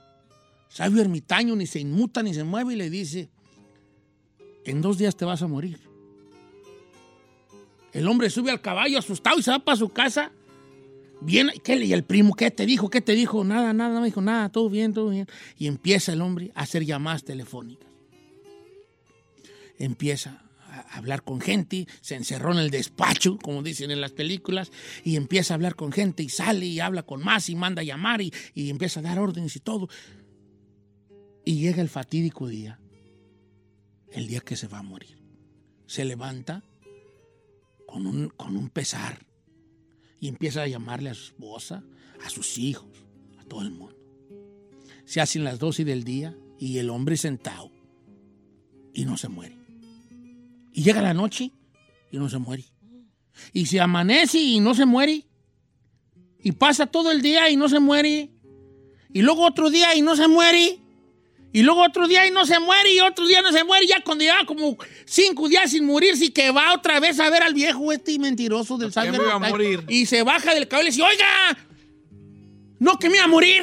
Sabio 0.69 1.01
ermitaño 1.03 1.55
ni 1.57 1.67
se 1.67 1.81
inmuta 1.81 2.23
ni 2.23 2.33
se 2.33 2.43
mueve 2.43 2.73
y 2.73 2.77
le 2.77 2.91
dice, 2.91 3.29
en 4.65 4.81
dos 4.81 4.99
días 4.99 5.17
te 5.17 5.25
vas 5.25 5.43
a 5.43 5.47
morir. 5.47 5.79
El 7.93 8.09
hombre 8.09 8.29
sube 8.31 8.51
al 8.51 8.61
caballo 8.61 8.99
asustado 8.99 9.39
y 9.39 9.43
se 9.43 9.51
va 9.51 9.59
para 9.59 9.77
su 9.77 9.91
casa. 9.91 10.33
Bien, 11.21 11.51
¿qué, 11.65 11.77
¿y 11.77 11.93
el 11.93 12.05
primo 12.05 12.35
qué 12.35 12.51
te 12.51 12.67
dijo? 12.67 12.91
¿Qué 12.91 13.01
te 13.01 13.13
dijo? 13.13 13.43
Nada, 13.45 13.73
nada, 13.73 13.95
no 13.95 14.01
me 14.01 14.07
dijo 14.07 14.21
nada, 14.21 14.51
todo 14.51 14.69
bien, 14.69 14.93
todo 14.93 15.11
bien. 15.11 15.27
Y 15.57 15.67
empieza 15.67 16.13
el 16.13 16.21
hombre 16.21 16.53
a 16.55 16.63
hacer 16.63 16.85
llamadas 16.85 17.25
telefónicas. 17.25 17.89
Empieza 19.79 20.43
a 20.69 20.97
hablar 20.97 21.23
con 21.23 21.41
gente, 21.41 21.87
se 22.03 22.17
encerró 22.17 22.53
en 22.53 22.59
el 22.59 22.71
despacho, 22.71 23.39
como 23.39 23.63
dicen 23.63 23.91
en 23.91 24.01
las 24.01 24.13
películas, 24.13 24.71
y 25.05 25.17
empieza 25.17 25.55
a 25.55 25.57
hablar 25.57 25.75
con 25.75 25.91
gente 25.91 26.23
y 26.23 26.29
sale 26.29 26.67
y 26.67 26.81
habla 26.81 27.03
con 27.03 27.25
más 27.25 27.49
y 27.49 27.57
manda 27.57 27.81
a 27.81 27.85
llamar 27.85 28.21
y, 28.21 28.33
y 28.55 28.69
empieza 28.69 29.01
a 29.01 29.03
dar 29.03 29.19
órdenes 29.19 29.57
y 29.57 29.61
todo. 29.61 29.89
Y 31.45 31.61
llega 31.61 31.81
el 31.81 31.89
fatídico 31.89 32.47
día, 32.47 32.79
el 34.13 34.27
día 34.27 34.41
que 34.41 34.57
se 34.57 34.69
va 34.69 34.79
a 34.79 34.83
morir. 34.83 35.17
Se 35.87 36.05
levanta 36.05 36.63
con 37.87 38.07
un, 38.07 38.29
con 38.31 38.57
un 38.57 38.69
pesar 38.69 39.27
y 40.21 40.29
empieza 40.29 40.63
a 40.63 40.69
llamarle 40.69 41.11
a 41.11 41.15
su 41.15 41.27
esposa, 41.27 41.85
a 42.25 42.31
sus 42.31 42.59
hijos, 42.59 42.89
a 43.39 43.45
todo 43.45 43.63
el 43.63 43.71
mundo. 43.71 43.97
Se 45.05 45.21
hacen 45.21 45.45
las 45.45 45.59
12 45.59 45.85
del 45.85 46.05
día 46.05 46.37
y 46.59 46.79
el 46.79 46.91
hombre 46.91 47.17
sentado 47.17 47.71
y 48.93 49.05
no 49.05 49.17
se 49.17 49.29
muere. 49.29 49.57
Y 50.73 50.83
llega 50.83 51.01
la 51.03 51.15
noche 51.15 51.53
y 52.11 52.19
no 52.19 52.29
se 52.29 52.39
muere. 52.39 52.65
Y 53.53 53.67
se 53.67 53.81
amanece 53.81 54.39
y 54.39 54.61
no 54.61 54.75
se 54.75 54.87
muere. 54.87 55.27
Y 56.43 56.53
pasa 56.53 56.87
todo 56.87 57.13
el 57.13 57.23
día 57.23 57.51
y 57.51 57.57
no 57.57 57.69
se 57.69 57.81
muere. 57.81 58.31
Y 59.13 59.23
luego 59.23 59.47
otro 59.47 59.71
día 59.71 59.95
y 59.95 60.03
no 60.03 60.17
se 60.17 60.29
muere. 60.29 60.79
Y 61.57 61.63
luego 61.63 61.83
otro 61.83 62.07
día 62.07 62.27
y 62.27 62.31
no 62.31 62.45
se 62.45 62.61
muere. 62.61 62.93
Y 62.93 63.01
otro 63.01 63.27
día 63.27 63.41
no 63.41 63.51
se 63.51 63.65
muere. 63.65 63.87
Y 63.87 63.89
ya 63.89 64.03
cuando 64.05 64.23
lleva 64.23 64.45
como 64.45 64.77
cinco 65.07 65.49
días 65.49 65.71
sin 65.71 65.87
morirse 65.87 66.27
y 66.27 66.29
que 66.29 66.51
va 66.51 66.75
otra 66.75 67.01
vez 67.01 67.19
a 67.19 67.31
ver 67.31 67.43
al 67.43 67.55
viejo 67.55 67.91
este 67.93 68.19
mentiroso 68.19 68.77
del 68.77 68.93
¿Por 68.93 69.03
qué 69.03 69.09
Cyber 69.09 69.21
me 69.23 69.27
iba 69.27 69.35
a 69.37 69.39
morir? 69.39 69.83
Y 69.89 70.05
se 70.05 70.23
baja 70.23 70.53
del 70.53 70.69
caballo 70.69 70.89
y 70.89 70.91
dice, 70.91 71.01
oiga, 71.01 71.59
no 72.79 72.99
que 72.99 73.09
me 73.09 73.17
iba 73.17 73.25
a 73.25 73.29
morir. 73.29 73.63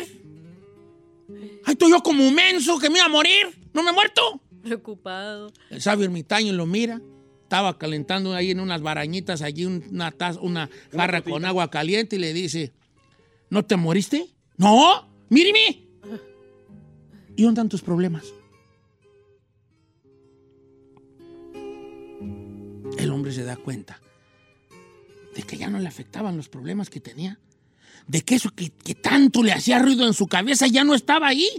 Ay, 1.65 1.73
estoy 1.73 1.91
yo 1.91 2.01
como 2.01 2.27
un 2.27 2.33
menso 2.33 2.79
que 2.79 2.89
me 2.89 2.97
iba 2.97 3.05
a 3.05 3.09
morir. 3.09 3.55
No 3.73 3.83
me 3.83 3.91
he 3.91 3.93
muerto. 3.93 4.41
Preocupado. 4.63 5.53
El 5.69 5.79
sabio 5.79 6.05
ermitaño 6.05 6.51
lo 6.53 6.65
mira. 6.65 6.99
Estaba 7.43 7.77
calentando 7.77 8.33
ahí 8.33 8.49
en 8.49 8.59
unas 8.59 8.81
barañitas, 8.81 9.43
allí 9.43 9.65
una, 9.65 10.09
taza, 10.09 10.39
una 10.39 10.67
jarra 10.91 11.21
con 11.21 11.45
agua 11.45 11.69
caliente 11.69 12.15
y 12.15 12.19
le 12.19 12.33
dice, 12.33 12.73
¿no 13.51 13.63
te 13.63 13.75
moriste? 13.75 14.29
No, 14.57 15.07
míreme. 15.29 15.82
¿Y 17.36 17.43
dónde 17.43 17.59
están 17.59 17.69
tus 17.69 17.81
problemas? 17.81 18.25
El 22.97 23.09
hombre 23.11 23.31
se 23.31 23.43
da 23.43 23.55
cuenta 23.55 23.99
de 25.36 25.43
que 25.43 25.57
ya 25.57 25.69
no 25.69 25.79
le 25.79 25.88
afectaban 25.88 26.38
los 26.38 26.49
problemas 26.49 26.89
que 26.89 26.99
tenía. 26.99 27.39
De 28.07 28.21
que 28.21 28.36
eso 28.36 28.49
que, 28.51 28.69
que 28.69 28.95
tanto 28.95 29.43
le 29.43 29.51
hacía 29.51 29.79
ruido 29.79 30.05
en 30.05 30.13
su 30.13 30.27
cabeza 30.27 30.67
ya 30.67 30.84
no 30.84 30.93
estaba 30.93 31.27
ahí. 31.27 31.49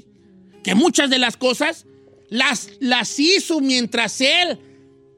Que 0.62 0.74
muchas 0.74 1.10
de 1.10 1.18
las 1.18 1.36
cosas 1.36 1.86
las, 2.30 2.70
las 2.80 3.18
hizo 3.18 3.60
mientras 3.60 4.20
él 4.20 4.58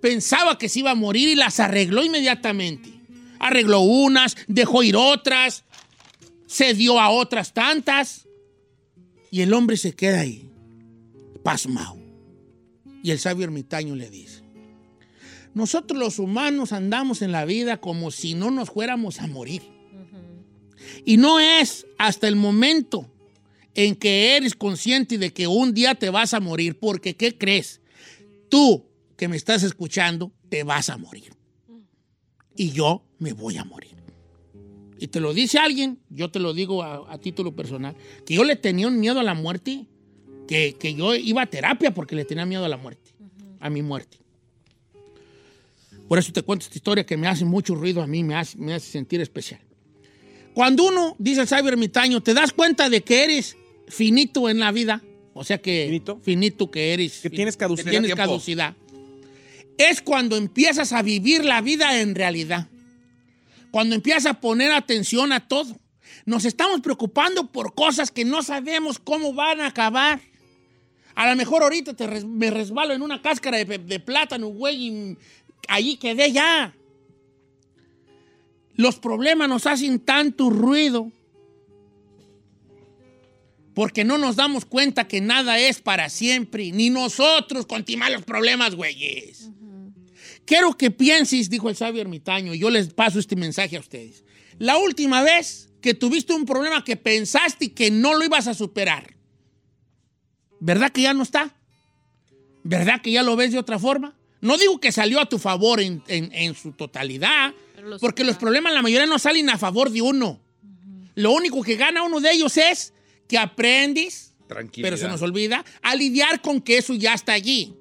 pensaba 0.01 0.59
que 0.59 0.69
se 0.69 0.81
iba 0.81 0.93
a 0.93 0.95
morir 0.95 1.29
y 1.29 1.35
las 1.35 1.61
arregló 1.61 2.05
inmediatamente. 2.05 2.93
Arregló 3.39 3.81
unas, 3.81 4.37
dejó 4.47 4.83
ir 4.83 4.97
otras, 4.97 5.65
se 6.47 6.75
dio 6.75 7.01
a 7.01 7.11
otras 7.11 7.53
tantas. 7.55 8.27
Y 9.31 9.43
el 9.43 9.53
hombre 9.53 9.77
se 9.77 9.95
queda 9.95 10.21
ahí, 10.21 10.46
pasmado. 11.47 11.97
Y 13.05 13.13
el 13.13 13.21
sabio 13.21 13.45
ermitaño 13.45 13.95
le 13.95 14.11
dice, 14.11 14.43
nosotros 15.55 15.97
los 15.97 16.19
humanos 16.19 16.73
andamos 16.73 17.23
en 17.23 17.31
la 17.31 17.45
vida 17.45 17.81
como 17.81 18.11
si 18.11 18.35
no 18.35 18.51
nos 18.51 18.71
fuéramos 18.71 19.21
a 19.21 19.29
morir. 19.29 19.63
Y 21.05 21.19
no 21.19 21.39
es 21.39 21.87
hasta 21.99 22.27
el 22.27 22.35
momento 22.35 23.09
en 23.75 23.95
que 23.95 24.37
eres 24.37 24.57
consciente 24.57 25.19
de 25.19 25.33
que 25.33 25.47
un 25.47 25.73
día 25.73 25.95
te 25.95 26.11
vas 26.11 26.35
a 26.35 26.41
morir, 26.41 26.81
porque 26.81 27.15
¿qué 27.15 27.39
crees? 27.39 27.81
Tú 28.49 28.85
que 29.17 29.29
me 29.29 29.37
estás 29.37 29.63
escuchando, 29.63 30.33
te 30.49 30.65
vas 30.65 30.91
a 30.91 30.97
morir. 30.97 31.33
Y 32.57 32.73
yo 32.73 33.05
me 33.21 33.35
voy 33.35 33.57
a 33.57 33.65
morir. 33.65 33.95
Y 34.99 35.07
te 35.07 35.21
lo 35.21 35.33
dice 35.33 35.61
alguien, 35.61 36.01
yo 36.11 36.29
te 36.29 36.41
lo 36.41 36.55
digo 36.55 36.83
a, 36.83 37.05
a 37.09 37.19
título 37.19 37.55
personal, 37.55 37.95
que 38.27 38.35
yo 38.35 38.43
le 38.43 38.57
tenía 38.57 38.89
un 38.89 38.99
miedo 38.99 39.21
a 39.21 39.23
la 39.23 39.35
muerte, 39.35 39.87
que, 40.47 40.77
que 40.79 40.95
yo 40.95 41.15
iba 41.15 41.43
a 41.43 41.47
terapia 41.47 41.93
porque 41.93 42.17
le 42.17 42.25
tenía 42.25 42.47
miedo 42.47 42.65
a 42.65 42.69
la 42.69 42.77
muerte, 42.77 43.11
a 43.61 43.71
mi 43.71 43.83
muerte. 43.83 44.19
Por 46.09 46.19
eso 46.19 46.33
te 46.33 46.43
cuento 46.43 46.65
esta 46.65 46.77
historia 46.77 47.05
que 47.05 47.17
me 47.17 47.27
hace 47.27 47.45
mucho 47.45 47.75
ruido 47.75 48.01
a 48.01 48.07
mí, 48.07 48.23
me 48.23 48.37
hace, 48.37 48.57
me 48.59 48.75
hace 48.75 48.91
sentir 48.91 49.21
especial. 49.21 49.61
Cuando 50.55 50.85
uno, 50.85 51.17
dice 51.19 51.43
el 51.43 51.49
sabio 51.49 51.71
ermitaño, 51.71 52.23
te 52.23 52.33
das 52.33 52.53
cuenta 52.53 52.89
de 52.89 53.03
que 53.03 53.25
eres 53.25 53.57
finito 53.89 54.49
en 54.49 54.61
la 54.61 54.73
vida, 54.73 55.03
o 55.35 55.45
sea 55.45 55.59
que 55.59 55.85
¿Finito? 55.87 56.21
finito 56.23 56.71
que 56.71 56.95
eres, 56.95 57.21
Que 57.21 57.31
tienes 57.31 57.57
caducidad. 57.57 57.85
que 57.85 57.91
tienes 57.91 58.15
caducidad, 58.15 58.75
es 59.77 60.01
cuando 60.01 60.37
empiezas 60.37 60.93
a 60.93 61.03
vivir 61.03 61.45
la 61.45 61.61
vida 61.61 62.01
en 62.01 62.15
realidad. 62.15 62.69
Cuando 63.71 63.95
empiezas 63.95 64.27
a 64.27 64.41
poner 64.41 64.73
atención 64.73 65.33
a 65.33 65.47
todo. 65.47 65.77
Nos 66.25 66.45
estamos 66.47 66.81
preocupando 66.81 67.53
por 67.53 67.75
cosas 67.75 68.11
que 68.11 68.25
no 68.25 68.43
sabemos 68.43 68.99
cómo 68.99 69.35
van 69.35 69.61
a 69.61 69.67
acabar. 69.67 70.21
A 71.17 71.29
lo 71.29 71.35
mejor 71.37 71.63
ahorita 71.65 71.95
te 71.95 72.07
res- 72.07 72.25
me 72.25 72.51
resbalo 72.51 72.95
en 72.95 73.03
una 73.03 73.21
cáscara 73.21 73.59
de, 73.65 73.79
de 73.79 74.01
plátano, 74.01 74.47
güey, 74.49 74.87
y 74.87 75.19
allí 75.67 75.97
quedé 75.97 76.31
ya. 76.31 76.77
Los 78.75 78.97
problemas 79.01 79.49
nos 79.49 79.67
hacen 79.67 79.99
tanto 79.99 80.51
ruido 80.51 81.11
porque 83.75 84.05
no 84.05 84.17
nos 84.19 84.37
damos 84.37 84.65
cuenta 84.65 85.09
que 85.09 85.21
nada 85.21 85.59
es 85.59 85.81
para 85.81 86.09
siempre, 86.09 86.71
ni 86.73 86.91
nosotros 86.91 87.67
continuar 87.67 88.11
los 88.13 88.23
problemas, 88.25 88.75
güeyes. 88.75 89.51
Quiero 90.45 90.75
que 90.75 90.91
pienses, 90.91 91.51
dijo 91.51 91.69
el 91.69 91.77
sabio 91.77 92.01
ermitaño, 92.03 92.55
y 92.55 92.59
yo 92.59 92.71
les 92.71 92.93
paso 92.93 93.19
este 93.19 93.37
mensaje 93.37 93.77
a 93.77 93.81
ustedes. 93.81 94.23
La 94.59 94.77
última 94.79 95.23
vez 95.23 95.71
que 95.81 95.93
tuviste 95.95 96.33
un 96.33 96.47
problema 96.47 96.85
que 96.85 96.97
pensaste 96.97 97.73
que 97.73 97.91
no 97.91 98.15
lo 98.15 98.25
ibas 98.25 98.47
a 98.47 98.55
superar, 98.55 99.16
¿verdad 100.61 100.91
que 100.93 101.03
ya 101.03 101.15
no 101.15 101.23
está? 101.23 101.51
¿Verdad 102.63 103.01
que 103.01 103.13
ya 103.13 103.23
lo 103.23 103.37
ves 103.37 103.53
de 103.53 103.59
otra 103.59 103.79
forma? 103.79 104.15
No 104.41 104.59
digo 104.59 104.81
que 104.81 104.93
salió 104.93 105.21
a 105.21 105.27
tu 105.29 105.39
favor 105.39 105.81
en, 105.81 106.03
en- 106.09 106.31
en 106.33 106.55
su 106.55 106.73
totalidad, 106.73 107.55
los- 107.83 108.01
porque 108.01 108.25
los 108.25 108.37
problemas 108.37 108.73
la 108.75 108.83
mayoría 108.83 109.07
no 109.07 109.19
salen 109.19 109.49
a 109.51 109.59
favor 109.59 109.91
de 109.91 110.03
uno. 110.03 110.41
Lo 111.15 111.33
único 111.33 111.63
que 111.63 111.77
gana 111.77 112.03
uno 112.03 112.21
de 112.21 112.33
ellos 112.33 112.57
es 112.57 112.93
que 113.29 113.39
aprendes, 113.39 114.35
pero 114.83 114.97
se 114.97 115.09
nos 115.09 115.23
olvida, 115.23 115.65
a 115.83 115.95
lidiar 115.95 116.41
con 116.43 116.61
que 116.61 116.79
eso 116.79 116.95
ya 116.95 117.15
está 117.15 117.33
allí. 117.33 117.75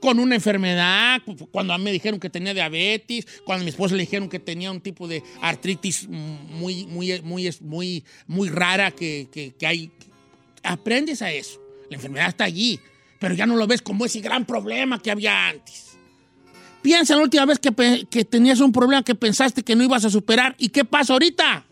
Con 0.00 0.20
una 0.20 0.36
enfermedad, 0.36 1.20
cuando 1.50 1.72
a 1.74 1.78
mí 1.78 1.84
me 1.84 1.92
dijeron 1.92 2.20
que 2.20 2.30
tenía 2.30 2.54
diabetes, 2.54 3.26
cuando 3.44 3.62
a 3.62 3.64
mi 3.64 3.70
esposa 3.70 3.96
le 3.96 4.02
dijeron 4.02 4.28
que 4.28 4.38
tenía 4.38 4.70
un 4.70 4.80
tipo 4.80 5.08
de 5.08 5.24
artritis 5.42 6.08
muy, 6.08 6.86
muy, 6.86 7.20
muy, 7.22 7.50
muy, 7.60 8.04
muy 8.28 8.48
rara 8.48 8.92
que, 8.92 9.28
que- 9.32 9.54
que 9.58 9.66
hay. 9.66 9.90
Aprendes 10.62 11.20
a 11.20 11.32
eso. 11.32 11.60
La 11.90 11.96
enfermedad 11.96 12.28
está 12.28 12.44
allí, 12.44 12.78
pero 13.18 13.34
ya 13.34 13.46
no 13.46 13.56
lo 13.56 13.66
ves 13.66 13.82
como 13.82 14.04
ese 14.04 14.20
gran 14.20 14.44
problema 14.44 15.00
que 15.00 15.10
había 15.10 15.48
antes. 15.48 15.88
Piensa 16.82 17.14
en 17.14 17.18
la 17.18 17.24
última 17.24 17.46
vez 17.46 17.58
que, 17.58 18.24
tenías 18.24 18.60
un 18.60 18.72
problema 18.72 19.02
que 19.02 19.14
pensaste 19.14 19.62
que 19.62 19.74
no 19.74 19.82
ibas 19.82 20.04
a 20.04 20.10
superar. 20.10 20.54
¿Y 20.58 20.68
qué 20.68 20.84
pasa 20.84 21.12
ahorita? 21.12 21.64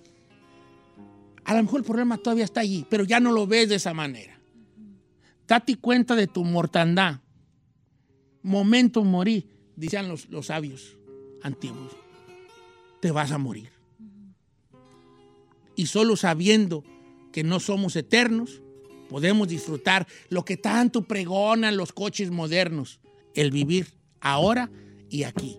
A 1.45 1.55
lo 1.55 1.63
mejor 1.63 1.81
el 1.81 1.87
problema 1.87 2.19
todavía 2.19 2.45
está 2.45 2.61
allí, 2.61 2.85
pero 2.89 3.05
ya 3.05 3.21
no 3.21 3.31
lo 3.31 3.47
ves 3.47 3.69
de 3.69 3.77
esa 3.77 3.95
manera. 3.95 4.41
Date 5.47 5.77
cuenta 5.77 6.17
de 6.17 6.27
tu 6.27 6.45
mortandad. 6.45 7.21
Momento 8.43 9.05
morir, 9.05 9.49
decían 9.77 10.09
los, 10.09 10.29
los 10.29 10.47
sabios 10.47 10.97
antiguos. 11.43 11.97
Te 13.01 13.13
vas 13.13 13.31
a 13.31 13.39
morir. 13.39 13.71
Y 15.77 15.87
solo 15.87 16.17
sabiendo 16.17 16.83
que 17.33 17.45
no 17.45 17.61
somos 17.61 17.95
eternos, 17.95 18.63
podemos 19.09 19.49
disfrutar 19.49 20.07
lo 20.29 20.45
que 20.45 20.57
tanto 20.57 21.03
pregonan 21.03 21.77
los 21.77 21.93
coches 21.93 22.31
modernos, 22.31 23.01
el 23.35 23.51
vivir 23.51 23.95
ahora 24.21 24.71
y 25.09 25.25
aquí. 25.25 25.59